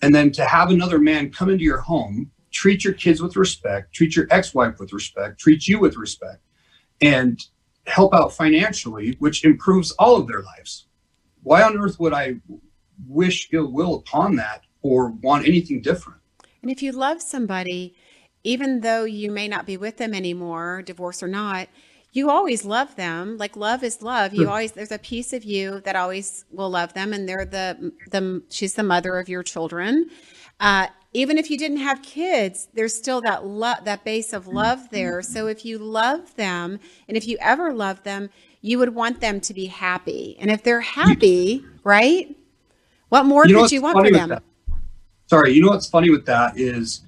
And 0.00 0.14
then 0.14 0.30
to 0.32 0.44
have 0.44 0.70
another 0.70 0.98
man 0.98 1.30
come 1.30 1.50
into 1.50 1.64
your 1.64 1.80
home 1.80 2.30
treat 2.50 2.84
your 2.84 2.94
kids 2.94 3.22
with 3.22 3.36
respect, 3.36 3.94
treat 3.94 4.16
your 4.16 4.26
ex-wife 4.30 4.78
with 4.78 4.92
respect, 4.92 5.38
treat 5.38 5.66
you 5.66 5.78
with 5.78 5.96
respect, 5.96 6.42
and 7.00 7.40
help 7.86 8.14
out 8.14 8.32
financially, 8.32 9.16
which 9.18 9.44
improves 9.44 9.92
all 9.92 10.16
of 10.16 10.26
their 10.26 10.42
lives. 10.42 10.86
Why 11.42 11.62
on 11.62 11.78
earth 11.78 11.98
would 12.00 12.12
I 12.12 12.36
wish 13.06 13.48
ill 13.52 13.70
will 13.72 13.96
upon 13.96 14.36
that 14.36 14.64
or 14.82 15.10
want 15.10 15.46
anything 15.46 15.80
different? 15.80 16.20
And 16.62 16.70
if 16.70 16.82
you 16.82 16.92
love 16.92 17.22
somebody, 17.22 17.94
even 18.44 18.80
though 18.80 19.04
you 19.04 19.30
may 19.30 19.48
not 19.48 19.66
be 19.66 19.76
with 19.76 19.96
them 19.96 20.14
anymore, 20.14 20.82
divorce 20.82 21.22
or 21.22 21.28
not, 21.28 21.68
you 22.12 22.30
always 22.30 22.64
love 22.64 22.96
them. 22.96 23.36
Like 23.36 23.56
love 23.56 23.82
is 23.84 24.02
love. 24.02 24.34
You 24.34 24.48
always 24.48 24.72
there's 24.72 24.92
a 24.92 24.98
piece 24.98 25.32
of 25.32 25.44
you 25.44 25.80
that 25.80 25.96
always 25.96 26.44
will 26.50 26.70
love 26.70 26.94
them, 26.94 27.12
and 27.12 27.28
they're 27.28 27.44
the 27.44 27.92
the 28.10 28.42
she's 28.48 28.74
the 28.74 28.82
mother 28.82 29.18
of 29.18 29.28
your 29.28 29.42
children. 29.42 30.10
Uh, 30.58 30.88
even 31.12 31.38
if 31.38 31.50
you 31.50 31.56
didn't 31.56 31.78
have 31.78 32.02
kids, 32.02 32.68
there's 32.74 32.94
still 32.94 33.20
that 33.22 33.46
love, 33.46 33.84
that 33.84 34.04
base 34.04 34.32
of 34.32 34.46
love 34.46 34.90
there. 34.90 35.22
So 35.22 35.46
if 35.46 35.64
you 35.64 35.78
love 35.78 36.34
them, 36.36 36.80
and 37.06 37.16
if 37.16 37.26
you 37.26 37.38
ever 37.40 37.72
love 37.72 38.02
them, 38.02 38.30
you 38.60 38.78
would 38.78 38.94
want 38.94 39.20
them 39.20 39.40
to 39.40 39.54
be 39.54 39.66
happy. 39.66 40.36
And 40.40 40.50
if 40.50 40.62
they're 40.62 40.80
happy, 40.80 41.64
right? 41.84 42.34
What 43.08 43.24
more 43.24 43.46
You 43.46 43.54
know 43.54 43.62
could 43.62 43.72
you 43.72 43.80
want 43.80 43.98
for 43.98 44.10
them? 44.10 44.40
Sorry, 45.26 45.52
you 45.52 45.62
know 45.62 45.68
what's 45.68 45.88
funny 45.88 46.10
with 46.10 46.26
that 46.26 46.58
is 46.58 47.02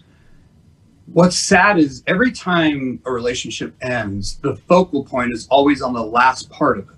what's 1.12 1.36
sad 1.36 1.78
is 1.78 2.02
every 2.06 2.32
time 2.32 3.00
a 3.04 3.12
relationship 3.12 3.74
ends, 3.80 4.36
the 4.42 4.56
focal 4.56 5.04
point 5.04 5.32
is 5.32 5.46
always 5.48 5.82
on 5.82 5.92
the 5.92 6.02
last 6.02 6.50
part 6.50 6.78
of 6.78 6.88
it. 6.88 6.96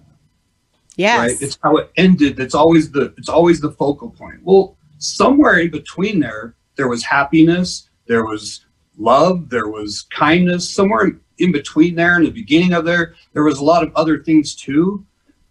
Yes. 0.96 1.18
right? 1.18 1.42
It's 1.42 1.58
how 1.62 1.76
it 1.78 1.90
ended. 1.96 2.36
That's 2.36 2.54
always 2.54 2.90
the 2.90 3.14
it's 3.16 3.28
always 3.28 3.60
the 3.60 3.70
focal 3.72 4.10
point. 4.10 4.40
Well, 4.42 4.76
somewhere 4.98 5.58
in 5.58 5.70
between 5.70 6.20
there, 6.20 6.54
there 6.76 6.88
was 6.88 7.02
happiness, 7.02 7.88
there 8.06 8.24
was 8.24 8.66
love, 8.98 9.48
there 9.48 9.68
was 9.68 10.02
kindness. 10.10 10.68
Somewhere 10.68 11.04
in- 11.38 11.52
between 11.52 11.96
there, 11.96 12.16
in 12.18 12.22
the 12.24 12.30
beginning 12.30 12.72
of 12.72 12.84
there, 12.84 13.14
there 13.32 13.42
was 13.42 13.58
a 13.58 13.64
lot 13.64 13.82
of 13.82 13.90
other 13.96 14.22
things 14.22 14.54
too. 14.54 15.04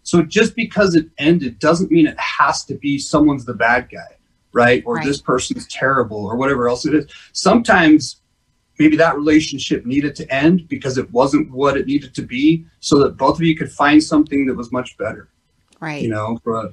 So 0.04 0.22
just 0.22 0.56
because 0.56 0.94
it 0.94 1.08
ended 1.18 1.58
doesn't 1.58 1.90
mean 1.90 2.06
it 2.06 2.18
has 2.18 2.64
to 2.64 2.74
be 2.76 2.98
someone's 2.98 3.44
the 3.44 3.52
bad 3.52 3.90
guy, 3.90 4.16
right? 4.54 4.82
Or 4.86 4.94
Right. 4.96 5.04
this 5.06 5.20
person's 5.20 5.66
terrible 5.66 6.24
or 6.24 6.36
whatever 6.36 6.66
else 6.66 6.86
it 6.86 6.94
is. 6.94 7.06
Sometimes 7.32 8.21
maybe 8.78 8.96
that 8.96 9.16
relationship 9.16 9.84
needed 9.86 10.14
to 10.16 10.34
end 10.34 10.68
because 10.68 10.98
it 10.98 11.10
wasn't 11.12 11.50
what 11.50 11.76
it 11.76 11.86
needed 11.86 12.14
to 12.14 12.22
be 12.22 12.64
so 12.80 12.98
that 12.98 13.16
both 13.16 13.36
of 13.36 13.42
you 13.42 13.56
could 13.56 13.70
find 13.70 14.02
something 14.02 14.46
that 14.46 14.54
was 14.54 14.72
much 14.72 14.96
better 14.98 15.28
right. 15.80 16.02
you 16.02 16.08
know 16.08 16.38
but 16.44 16.72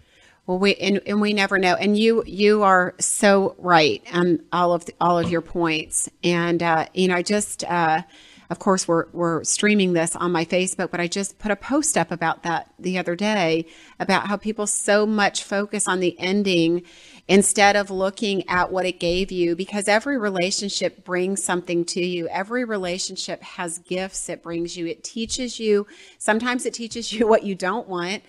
Well, 0.50 0.58
we 0.58 0.74
and, 0.78 1.00
and 1.06 1.22
we 1.22 1.34
never 1.34 1.60
know. 1.60 1.76
And 1.76 1.96
you 1.96 2.24
you 2.26 2.64
are 2.64 2.96
so 3.00 3.54
right 3.60 4.02
on 4.12 4.40
all 4.52 4.74
of 4.74 4.84
the, 4.86 4.96
all 5.00 5.20
of 5.20 5.30
your 5.30 5.42
points. 5.42 6.10
And 6.24 6.64
uh, 6.64 6.88
you 6.96 7.08
know, 7.08 7.14
I 7.14 7.22
just 7.22 7.64
uh, 7.66 8.02
of 8.50 8.58
course 8.58 8.88
we're 8.88 9.06
we're 9.14 9.44
streaming 9.44 9.94
this 9.94 10.16
on 10.16 10.32
my 10.32 10.46
Facebook, 10.46 10.90
but 10.90 11.00
I 11.00 11.08
just 11.08 11.38
put 11.38 11.52
a 11.52 11.56
post 11.56 12.00
up 12.00 12.12
about 12.12 12.42
that 12.42 12.72
the 12.80 12.98
other 12.98 13.16
day 13.16 13.68
about 14.00 14.26
how 14.26 14.38
people 14.38 14.66
so 14.66 15.06
much 15.06 15.44
focus 15.44 15.88
on 15.88 16.00
the 16.00 16.20
ending 16.20 16.82
instead 17.30 17.76
of 17.76 17.92
looking 17.92 18.44
at 18.50 18.72
what 18.72 18.88
it 18.88 19.00
gave 19.00 19.32
you 19.32 19.56
because 19.56 19.88
every 19.88 20.18
relationship 20.18 21.06
brings 21.06 21.42
something 21.44 21.86
to 21.86 22.04
you. 22.04 22.28
Every 22.28 22.66
relationship 22.66 23.42
has 23.44 23.78
gifts 23.78 24.30
it 24.30 24.42
brings 24.42 24.76
you. 24.76 24.88
It 24.88 25.04
teaches 25.04 25.60
you. 25.60 25.86
Sometimes 26.18 26.66
it 26.66 26.74
teaches 26.74 27.14
you 27.14 27.28
what 27.30 27.44
you 27.44 27.54
don't 27.54 27.88
want. 27.88 28.24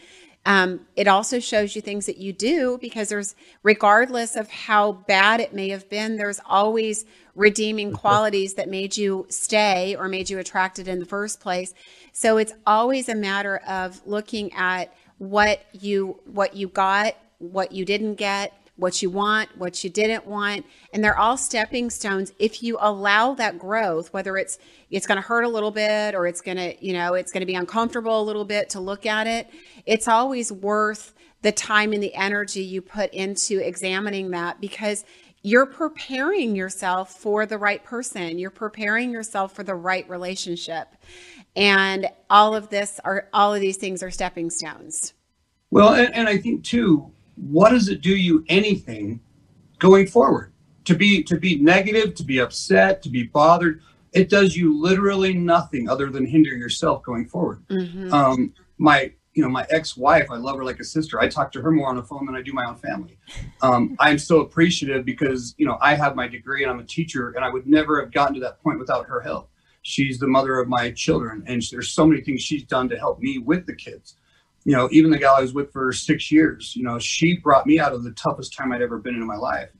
Um, 0.44 0.86
it 0.96 1.09
also 1.09 1.38
shows 1.38 1.74
you 1.74 1.82
things 1.82 2.07
that 2.07 2.18
you 2.18 2.32
do 2.32 2.78
because 2.80 3.09
there's, 3.09 3.34
regardless 3.62 4.36
of 4.36 4.48
how 4.51 4.92
bad 4.92 5.40
it 5.40 5.55
may 5.55 5.70
have 5.70 5.88
been, 5.88 6.16
there's 6.16 6.40
always 6.46 7.05
redeeming 7.34 7.92
qualities 7.92 8.55
that 8.55 8.68
made 8.68 8.96
you 8.96 9.26
stay 9.30 9.96
or 9.96 10.09
made 10.09 10.28
you 10.28 10.38
attracted 10.38 10.88
in 10.88 10.98
the 10.98 11.07
first 11.07 11.40
place. 11.40 11.72
So 12.12 12.36
it's 12.36 12.53
always 12.66 13.09
a 13.09 13.14
matter 13.14 13.59
of 13.66 14.01
looking 14.07 14.53
at 14.53 14.94
what 15.18 15.64
you 15.72 16.20
what 16.24 16.57
you 16.57 16.68
got, 16.68 17.14
what 17.38 17.72
you 17.72 17.84
didn't 17.84 18.14
get, 18.14 18.55
what 18.81 19.03
you 19.03 19.11
want, 19.11 19.57
what 19.59 19.85
you 19.85 19.91
didn't 19.91 20.26
want, 20.26 20.64
and 20.93 21.05
they're 21.05 21.18
all 21.18 21.37
stepping 21.37 21.91
stones 21.91 22.33
if 22.39 22.62
you 22.62 22.78
allow 22.81 23.35
that 23.35 23.59
growth, 23.59 24.12
whether 24.12 24.37
it's 24.37 24.59
it's 24.91 25.07
going 25.07 25.16
to 25.16 25.22
hurt 25.22 25.45
a 25.45 25.49
little 25.49 25.70
bit 25.70 26.14
or 26.14 26.26
it's 26.26 26.41
going 26.41 26.57
to, 26.57 26.85
you 26.85 26.93
know, 26.93 27.14
it's 27.14 27.31
going 27.31 27.43
to 27.43 27.47
be 27.47 27.55
uncomfortable 27.55 28.20
a 28.20 28.24
little 28.24 28.45
bit 28.45 28.70
to 28.70 28.81
look 28.81 29.07
at 29.07 29.26
it. 29.26 29.49
It's 29.87 30.09
always 30.09 30.51
worth 30.51 31.14
the 31.43 31.53
time 31.53 31.93
and 31.93 32.03
the 32.03 32.14
energy 32.14 32.62
you 32.62 32.83
put 32.83 33.12
into 33.12 33.59
examining 33.64 34.31
that 34.31 34.61
because 34.61 35.05
you're 35.43 35.66
preparing 35.66 36.57
yourself 36.57 37.14
for 37.18 37.47
the 37.47 37.57
right 37.57 37.85
person. 37.85 38.39
You're 38.39 38.51
preparing 38.51 39.11
yourself 39.11 39.55
for 39.55 39.62
the 39.62 39.74
right 39.74 40.09
relationship. 40.09 40.89
And 41.55 42.09
all 42.28 42.55
of 42.55 42.68
this 42.68 43.01
are 43.05 43.28
all 43.33 43.55
of 43.55 43.61
these 43.61 43.76
things 43.76 44.03
are 44.03 44.11
stepping 44.11 44.51
stones. 44.51 45.14
well 45.70 45.95
and, 45.95 46.14
and 46.14 46.28
i 46.28 46.37
think 46.37 46.64
too 46.64 47.12
what 47.41 47.70
does 47.70 47.88
it 47.88 48.01
do 48.01 48.14
you 48.14 48.45
anything 48.49 49.20
going 49.78 50.07
forward? 50.07 50.53
To 50.84 50.95
be 50.95 51.22
to 51.24 51.38
be 51.38 51.57
negative 51.59 52.14
to 52.16 52.24
be 52.24 52.38
upset 52.38 53.03
to 53.03 53.09
be 53.09 53.24
bothered 53.24 53.80
it 54.12 54.28
does 54.28 54.57
you 54.57 54.76
literally 54.76 55.32
nothing 55.32 55.88
other 55.88 56.11
than 56.11 56.26
hinder 56.26 56.51
yourself 56.51 57.03
going 57.05 57.26
forward. 57.26 57.62
Mhm. 57.68 58.12
um 58.12 58.53
my 58.78 59.12
you 59.34 59.43
know 59.43 59.49
my 59.49 59.64
ex-wife 59.70 60.26
i 60.30 60.36
love 60.36 60.57
her 60.57 60.64
like 60.64 60.80
a 60.80 60.84
sister. 60.84 61.20
I 61.20 61.28
talk 61.28 61.53
to 61.53 61.62
her 61.62 61.70
more 61.70 61.88
on 61.88 61.97
the 61.97 62.03
phone 62.03 62.26
than 62.26 62.34
i 62.34 62.43
do 62.43 62.53
my 62.53 62.64
own 62.64 62.76
family. 62.76 63.16
Um, 63.62 63.95
i'm 64.01 64.18
so 64.18 64.41
appreciative 64.41 65.05
because 65.05 65.55
you 65.59 65.66
know 65.66 65.78
i 65.80 65.95
have 65.95 66.16
my 66.16 66.26
degree 66.26 66.62
and 66.62 66.70
i'm 66.72 66.80
a 66.80 66.84
teacher 66.84 67.30
and 67.30 67.45
i 67.45 67.49
would 67.49 67.66
never 67.66 68.01
have 68.01 68.11
gotten 68.11 68.34
to 68.34 68.41
that 68.41 68.61
point 68.62 68.78
without 68.78 69.07
her 69.07 69.20
help. 69.20 69.49
She's 69.82 70.18
the 70.18 70.26
mother 70.26 70.59
of 70.59 70.68
my 70.68 70.91
children 70.91 71.45
and 71.47 71.62
there's 71.70 71.91
so 71.91 72.05
many 72.07 72.20
things 72.22 72.43
she's 72.43 72.64
done 72.64 72.88
to 72.88 72.99
help 72.99 73.20
me 73.20 73.38
with 73.38 73.66
the 73.66 73.74
kids 73.74 74.16
you 74.70 74.76
know 74.76 74.88
even 74.92 75.10
the 75.10 75.18
gal 75.18 75.34
i 75.34 75.40
was 75.40 75.52
with 75.52 75.72
for 75.72 75.92
six 75.92 76.30
years 76.30 76.76
you 76.76 76.84
know 76.84 76.96
she 76.96 77.36
brought 77.38 77.66
me 77.66 77.80
out 77.80 77.92
of 77.92 78.04
the 78.04 78.12
toughest 78.12 78.56
time 78.56 78.70
i'd 78.70 78.80
ever 78.80 78.98
been 78.98 79.16
in 79.16 79.26
my 79.26 79.34
life. 79.34 79.70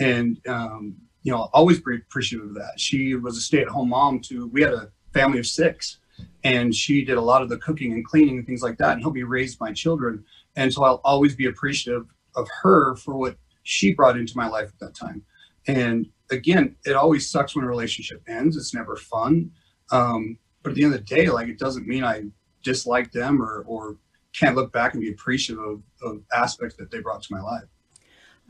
And 0.00 0.40
um, 0.48 0.96
you 1.22 1.30
know 1.30 1.50
always 1.52 1.80
be 1.80 1.96
appreciative 1.96 2.48
of 2.48 2.54
that. 2.54 2.80
She 2.80 3.14
was 3.14 3.36
a 3.36 3.42
stay-at-home 3.42 3.90
mom 3.90 4.20
to 4.20 4.46
we 4.46 4.62
had 4.62 4.72
a 4.72 4.90
family 5.12 5.38
of 5.38 5.46
six 5.46 5.98
and 6.44 6.74
she 6.74 7.04
did 7.04 7.18
a 7.18 7.20
lot 7.20 7.42
of 7.42 7.50
the 7.50 7.58
cooking 7.58 7.92
and 7.92 8.06
cleaning 8.06 8.38
and 8.38 8.46
things 8.46 8.62
like 8.62 8.78
that 8.78 8.92
and 8.92 9.02
helped 9.02 9.16
me 9.16 9.22
raise 9.22 9.60
my 9.60 9.70
children. 9.70 10.24
And 10.56 10.72
so 10.72 10.82
i'll 10.82 11.02
always 11.04 11.36
be 11.36 11.44
appreciative 11.44 12.06
of 12.34 12.48
her 12.62 12.96
for 12.96 13.18
what 13.18 13.36
she 13.64 13.92
brought 13.92 14.16
into 14.16 14.34
my 14.34 14.48
life 14.48 14.68
at 14.68 14.78
that 14.80 14.94
time. 14.94 15.24
And 15.66 16.06
again 16.30 16.76
it 16.86 16.96
always 16.96 17.30
sucks 17.30 17.54
when 17.54 17.66
a 17.66 17.68
relationship 17.68 18.22
ends. 18.26 18.56
It's 18.56 18.72
never 18.72 18.96
fun. 18.96 19.50
Um, 19.92 20.38
but 20.62 20.70
at 20.70 20.76
the 20.76 20.84
end 20.84 20.94
of 20.94 21.00
the 21.00 21.14
day 21.16 21.28
like 21.28 21.48
it 21.48 21.58
doesn't 21.58 21.86
mean 21.86 22.04
i 22.04 22.22
dislike 22.62 23.12
them 23.12 23.42
or 23.42 23.64
or 23.66 23.96
can't 24.34 24.56
look 24.56 24.72
back 24.72 24.94
and 24.94 25.02
be 25.02 25.10
appreciative 25.10 25.62
of, 25.62 25.82
of 26.02 26.22
aspects 26.32 26.76
that 26.76 26.90
they 26.90 27.00
brought 27.00 27.22
to 27.22 27.34
my 27.34 27.40
life 27.40 27.64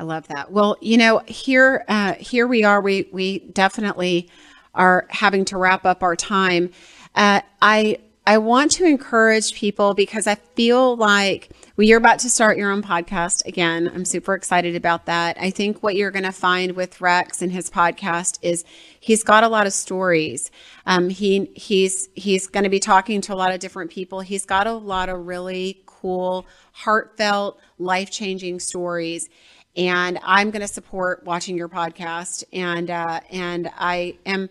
I 0.01 0.05
love 0.05 0.29
that. 0.29 0.53
Well, 0.53 0.76
you 0.81 0.97
know, 0.97 1.22
here 1.26 1.85
uh, 1.89 2.14
here 2.14 2.47
we 2.47 2.62
are. 2.62 2.81
We 2.81 3.09
we 3.12 3.41
definitely 3.41 4.31
are 4.74 5.07
having 5.11 5.45
to 5.47 5.59
wrap 5.59 5.85
up 5.85 6.03
our 6.03 6.14
time. 6.14 6.70
Uh, 7.14 7.41
I 7.61 7.99
I 8.29 8.37
want 8.37 8.72
to 8.72 8.85
encourage 8.85 9.55
people 9.55 9.95
because 9.95 10.26
I 10.26 10.35
feel 10.35 10.95
like 10.97 11.49
you're 11.79 11.97
about 11.97 12.18
to 12.18 12.29
start 12.29 12.59
your 12.59 12.70
own 12.70 12.83
podcast 12.83 13.47
again. 13.47 13.91
I'm 13.95 14.05
super 14.05 14.35
excited 14.35 14.76
about 14.76 15.07
that. 15.07 15.39
I 15.41 15.49
think 15.49 15.83
what 15.83 15.97
you're 15.97 16.11
going 16.11 16.26
to 16.26 16.33
find 16.33 16.72
with 16.72 17.01
Rex 17.01 17.41
and 17.41 17.51
his 17.51 17.70
podcast 17.70 18.39
is 18.43 18.66
he's 19.01 19.24
got 19.24 19.45
a 19.45 19.49
lot 19.49 19.66
of 19.66 19.72
stories. 19.72 20.51
Um, 20.85 21.09
he 21.09 21.51
he's 21.55 22.11
he's 22.16 22.47
going 22.47 22.64
to 22.64 22.68
be 22.68 22.81
talking 22.81 23.22
to 23.22 23.33
a 23.33 23.35
lot 23.35 23.55
of 23.55 23.61
different 23.61 23.91
people. 23.91 24.20
He's 24.20 24.45
got 24.45 24.66
a 24.66 24.74
lot 24.74 25.09
of 25.09 25.26
really 25.26 25.83
cool, 25.87 26.47
heartfelt, 26.72 27.59
life 27.79 28.11
changing 28.11 28.61
stories 28.61 29.31
and 29.79 30.18
I'm 30.24 30.51
going 30.51 30.62
to 30.62 30.68
support 30.68 31.24
watching 31.24 31.57
your 31.57 31.68
podcast. 31.68 32.43
And 32.53 32.91
uh, 32.91 33.20
and 33.31 33.70
I 33.79 34.18
am, 34.26 34.51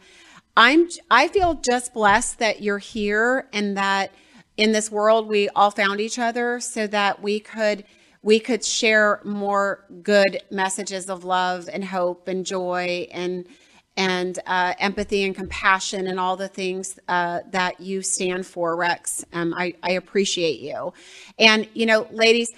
I'm 0.58 0.89
I 1.12 1.28
feel 1.28 1.53
just 1.53 1.93
blessed 1.93 2.39
that 2.39 2.64
you're 2.64 2.80
here 2.80 3.47
and 3.53 3.78
that 3.78 4.12
in 4.58 4.72
this 4.72 4.89
world 4.91 5.28
we 5.28 5.49
all 5.49 5.70
found 5.70 6.01
each 6.01 6.18
other 6.18 6.60
so 6.60 6.88
that 6.88 7.22
we 7.22 7.39
could 7.39 7.84
we 8.24 8.39
could 8.39 8.66
share 8.66 9.22
more 9.24 9.86
good 10.01 10.41
messages 10.49 11.12
of 11.12 11.24
love 11.24 11.70
and 11.72 11.86
hope 11.86 12.28
and 12.28 12.43
joy 12.43 13.08
and 13.12 13.47
and 13.95 14.39
uh, 14.47 14.74
empathy 14.80 15.24
and 15.24 15.36
compassion 15.36 16.08
and 16.08 16.20
all 16.20 16.36
the 16.36 16.47
things 16.47 16.99
uh, 17.08 17.39
that 17.51 17.80
you 17.80 18.01
stand 18.01 18.45
for, 18.45 18.76
Rex. 18.76 19.26
Um, 19.34 19.55
I, 19.55 19.74
I 19.82 19.93
appreciate 19.93 20.60
you. 20.60 20.93
And, 21.39 21.68
you 21.74 21.88
know, 21.88 22.08
ladies, 22.12 22.51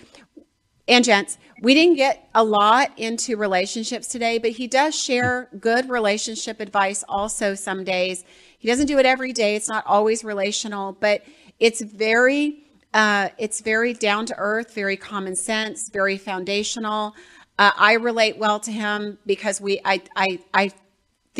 and 0.90 1.06
gents, 1.06 1.38
we 1.62 1.74
didn't 1.74 1.96
get 1.96 2.30
a 2.34 2.44
lot 2.44 2.98
into 2.98 3.36
relationships 3.38 4.08
today, 4.08 4.38
but 4.38 4.52
he 4.52 4.68
does 4.68 4.96
share 4.96 5.50
good 5.60 5.90
relationship 5.90 6.60
advice 6.60 7.04
also 7.10 7.54
some 7.56 7.84
days. 7.84 8.24
He 8.58 8.68
doesn't 8.68 8.88
do 8.88 8.98
it 8.98 9.06
every 9.06 9.34
day. 9.34 9.56
It's 9.56 9.70
not 9.70 9.86
always 9.86 10.24
relational, 10.24 10.94
but 10.94 11.24
it's 11.60 11.82
very 11.82 12.64
uh, 12.94 13.30
it's 13.38 13.62
very 13.62 13.94
down 13.94 14.26
to 14.26 14.36
earth, 14.38 14.74
very 14.74 14.98
common 14.98 15.36
sense, 15.36 15.90
very 15.90 16.18
foundational. 16.18 17.14
Uh, 17.60 17.72
I 17.78 17.94
relate 17.94 18.38
well 18.38 18.60
to 18.62 18.72
him 18.72 19.20
because 19.26 19.62
we 19.62 19.80
I 19.86 20.02
I 20.16 20.40
I 20.54 20.72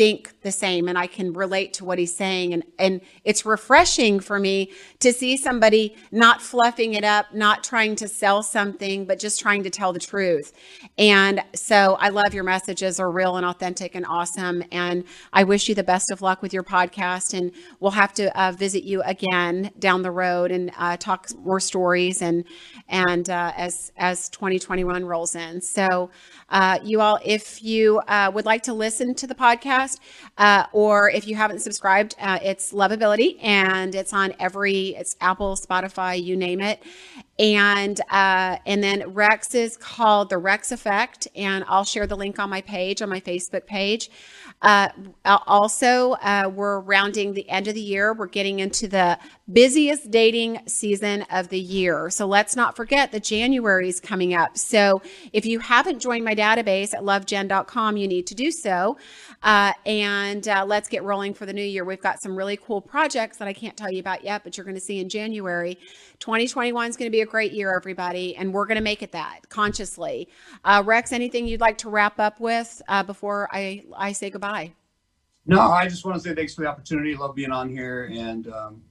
think 0.00 0.40
the 0.40 0.50
same 0.50 0.88
and 0.88 0.96
I 0.96 1.06
can 1.06 1.34
relate 1.34 1.74
to 1.74 1.84
what 1.84 1.98
he's 1.98 2.16
saying. 2.16 2.54
And, 2.54 2.64
and 2.78 3.02
it's 3.22 3.44
refreshing 3.44 4.18
for 4.18 4.38
me 4.38 4.72
to 5.00 5.12
see 5.12 5.36
somebody 5.36 5.94
not 6.10 6.40
fluffing 6.40 6.94
it 6.94 7.04
up, 7.04 7.34
not 7.34 7.62
trying 7.62 7.96
to 7.96 8.08
sell 8.08 8.42
something, 8.42 9.04
but 9.04 9.18
just 9.18 9.38
trying 9.38 9.62
to 9.64 9.68
tell 9.68 9.92
the 9.92 10.00
truth. 10.00 10.54
And 10.96 11.44
so 11.54 11.98
I 12.00 12.08
love 12.08 12.32
your 12.32 12.44
messages 12.44 12.98
are 12.98 13.10
real 13.10 13.36
and 13.36 13.44
authentic 13.44 13.94
and 13.94 14.06
awesome. 14.06 14.64
And 14.72 15.04
I 15.34 15.44
wish 15.44 15.68
you 15.68 15.74
the 15.74 15.84
best 15.84 16.10
of 16.10 16.22
luck 16.22 16.40
with 16.40 16.54
your 16.54 16.64
podcast. 16.64 17.34
And 17.34 17.52
we'll 17.80 17.90
have 17.90 18.14
to 18.14 18.40
uh, 18.40 18.52
visit 18.52 18.84
you 18.84 19.02
again 19.02 19.70
down 19.78 20.00
the 20.00 20.10
road 20.10 20.50
and 20.50 20.72
uh, 20.78 20.96
talk 20.96 21.28
more 21.36 21.60
stories 21.60 22.22
and, 22.22 22.46
and 22.88 23.28
uh, 23.28 23.52
as, 23.54 23.92
as 23.98 24.30
2021 24.30 25.04
rolls 25.04 25.34
in. 25.34 25.60
So 25.60 26.08
uh, 26.48 26.78
you 26.82 27.02
all, 27.02 27.18
if 27.22 27.62
you 27.62 27.98
uh, 28.08 28.30
would 28.34 28.46
like 28.46 28.62
to 28.62 28.72
listen 28.72 29.14
to 29.16 29.26
the 29.26 29.34
podcast, 29.34 29.89
uh, 30.38 30.64
or 30.72 31.10
if 31.10 31.26
you 31.26 31.34
haven't 31.34 31.60
subscribed, 31.60 32.14
uh, 32.20 32.38
it's 32.42 32.72
Lovability, 32.72 33.42
and 33.42 33.94
it's 33.94 34.12
on 34.12 34.34
every 34.38 34.88
it's 34.96 35.16
Apple, 35.20 35.56
Spotify, 35.56 36.22
you 36.22 36.36
name 36.36 36.60
it. 36.60 36.82
And 37.40 37.98
uh, 38.10 38.58
and 38.66 38.84
then 38.84 39.14
Rex 39.14 39.54
is 39.54 39.78
called 39.78 40.28
the 40.28 40.36
Rex 40.36 40.72
Effect, 40.72 41.26
and 41.34 41.64
I'll 41.68 41.84
share 41.84 42.06
the 42.06 42.16
link 42.16 42.38
on 42.38 42.50
my 42.50 42.60
page 42.60 43.00
on 43.00 43.08
my 43.08 43.20
Facebook 43.20 43.64
page. 43.64 44.10
Uh, 44.62 44.90
also, 45.24 46.12
uh, 46.20 46.50
we're 46.54 46.80
rounding 46.80 47.32
the 47.32 47.48
end 47.48 47.66
of 47.66 47.74
the 47.74 47.80
year. 47.80 48.12
We're 48.12 48.26
getting 48.26 48.58
into 48.58 48.88
the 48.88 49.18
busiest 49.50 50.10
dating 50.10 50.60
season 50.66 51.24
of 51.30 51.48
the 51.48 51.58
year. 51.58 52.10
So 52.10 52.26
let's 52.26 52.54
not 52.56 52.76
forget 52.76 53.10
that 53.12 53.24
January 53.24 53.88
is 53.88 54.00
coming 54.00 54.34
up. 54.34 54.58
So 54.58 55.00
if 55.32 55.46
you 55.46 55.60
haven't 55.60 56.00
joined 56.00 56.26
my 56.26 56.34
database 56.34 56.92
at 56.92 57.00
lovejen.com, 57.00 57.96
you 57.96 58.06
need 58.06 58.26
to 58.26 58.34
do 58.34 58.50
so. 58.50 58.98
Uh, 59.42 59.72
and 59.86 60.46
uh, 60.46 60.64
let's 60.66 60.90
get 60.90 61.02
rolling 61.04 61.32
for 61.32 61.46
the 61.46 61.54
new 61.54 61.64
year. 61.64 61.84
We've 61.86 62.00
got 62.00 62.20
some 62.20 62.36
really 62.36 62.58
cool 62.58 62.82
projects 62.82 63.38
that 63.38 63.48
I 63.48 63.54
can't 63.54 63.78
tell 63.78 63.90
you 63.90 64.00
about 64.00 64.22
yet, 64.24 64.44
but 64.44 64.58
you're 64.58 64.66
going 64.66 64.74
to 64.74 64.80
see 64.80 65.00
in 65.00 65.08
January. 65.08 65.78
2021 66.20 66.90
is 66.90 66.96
going 66.96 67.06
to 67.06 67.10
be 67.10 67.22
a 67.22 67.26
great 67.26 67.52
year, 67.52 67.74
everybody, 67.74 68.36
and 68.36 68.52
we're 68.52 68.66
going 68.66 68.76
to 68.76 68.82
make 68.82 69.02
it 69.02 69.10
that 69.12 69.40
consciously. 69.48 70.28
Uh, 70.64 70.82
Rex, 70.84 71.12
anything 71.12 71.48
you'd 71.48 71.62
like 71.62 71.78
to 71.78 71.88
wrap 71.88 72.20
up 72.20 72.38
with 72.38 72.80
uh, 72.88 73.02
before 73.02 73.48
I, 73.50 73.84
I 73.96 74.12
say 74.12 74.28
goodbye? 74.28 74.72
No, 75.46 75.60
I 75.62 75.88
just 75.88 76.04
want 76.04 76.16
to 76.16 76.28
say 76.28 76.34
thanks 76.34 76.54
for 76.54 76.60
the 76.60 76.68
opportunity. 76.68 77.16
Love 77.16 77.34
being 77.34 77.50
on 77.50 77.70
here. 77.70 78.10
And, 78.12 78.46
um, 78.48 78.82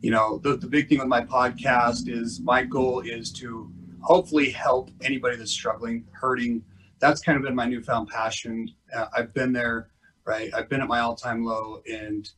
you 0.00 0.12
know, 0.12 0.38
the, 0.38 0.56
the 0.56 0.68
big 0.68 0.88
thing 0.88 1.00
with 1.00 1.08
my 1.08 1.22
podcast 1.22 2.08
is 2.08 2.40
my 2.40 2.62
goal 2.62 3.00
is 3.00 3.32
to 3.32 3.70
hopefully 4.00 4.50
help 4.50 4.90
anybody 5.02 5.36
that's 5.36 5.50
struggling, 5.50 6.06
hurting. 6.12 6.62
That's 7.00 7.20
kind 7.20 7.36
of 7.36 7.42
been 7.42 7.54
my 7.54 7.66
newfound 7.66 8.08
passion. 8.08 8.70
Uh, 8.94 9.06
I've 9.14 9.34
been 9.34 9.52
there, 9.52 9.90
right? 10.24 10.54
I've 10.54 10.68
been 10.68 10.80
at 10.80 10.88
my 10.88 11.00
all 11.00 11.16
time 11.16 11.44
low 11.44 11.82
and 11.90 12.30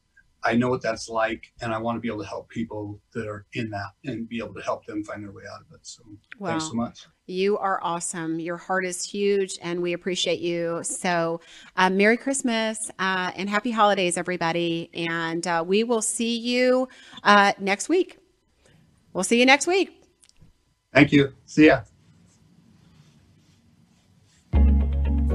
I 0.44 0.54
know 0.54 0.68
what 0.68 0.82
that's 0.82 1.08
like, 1.08 1.52
and 1.60 1.72
I 1.72 1.78
want 1.78 1.96
to 1.96 2.00
be 2.00 2.08
able 2.08 2.22
to 2.22 2.28
help 2.28 2.48
people 2.48 3.00
that 3.14 3.28
are 3.28 3.46
in 3.54 3.70
that 3.70 3.90
and 4.04 4.28
be 4.28 4.38
able 4.38 4.54
to 4.54 4.62
help 4.62 4.84
them 4.86 5.04
find 5.04 5.22
their 5.22 5.32
way 5.32 5.44
out 5.52 5.60
of 5.60 5.66
it. 5.72 5.86
So, 5.86 6.02
thanks 6.42 6.66
so 6.68 6.74
much. 6.74 7.06
You 7.26 7.58
are 7.58 7.78
awesome. 7.82 8.40
Your 8.40 8.56
heart 8.56 8.84
is 8.84 9.04
huge, 9.04 9.58
and 9.62 9.80
we 9.80 9.92
appreciate 9.92 10.40
you. 10.40 10.80
So, 10.82 11.40
uh, 11.76 11.90
Merry 11.90 12.16
Christmas 12.16 12.90
uh, 12.98 13.30
and 13.36 13.48
Happy 13.48 13.70
Holidays, 13.70 14.16
everybody. 14.16 14.90
And 14.94 15.46
uh, 15.46 15.64
we 15.66 15.84
will 15.84 16.02
see 16.02 16.38
you 16.38 16.88
uh, 17.22 17.52
next 17.60 17.88
week. 17.88 18.18
We'll 19.12 19.24
see 19.24 19.38
you 19.38 19.46
next 19.46 19.66
week. 19.66 20.02
Thank 20.92 21.12
you. 21.12 21.32
See 21.46 21.66
ya. 21.66 21.82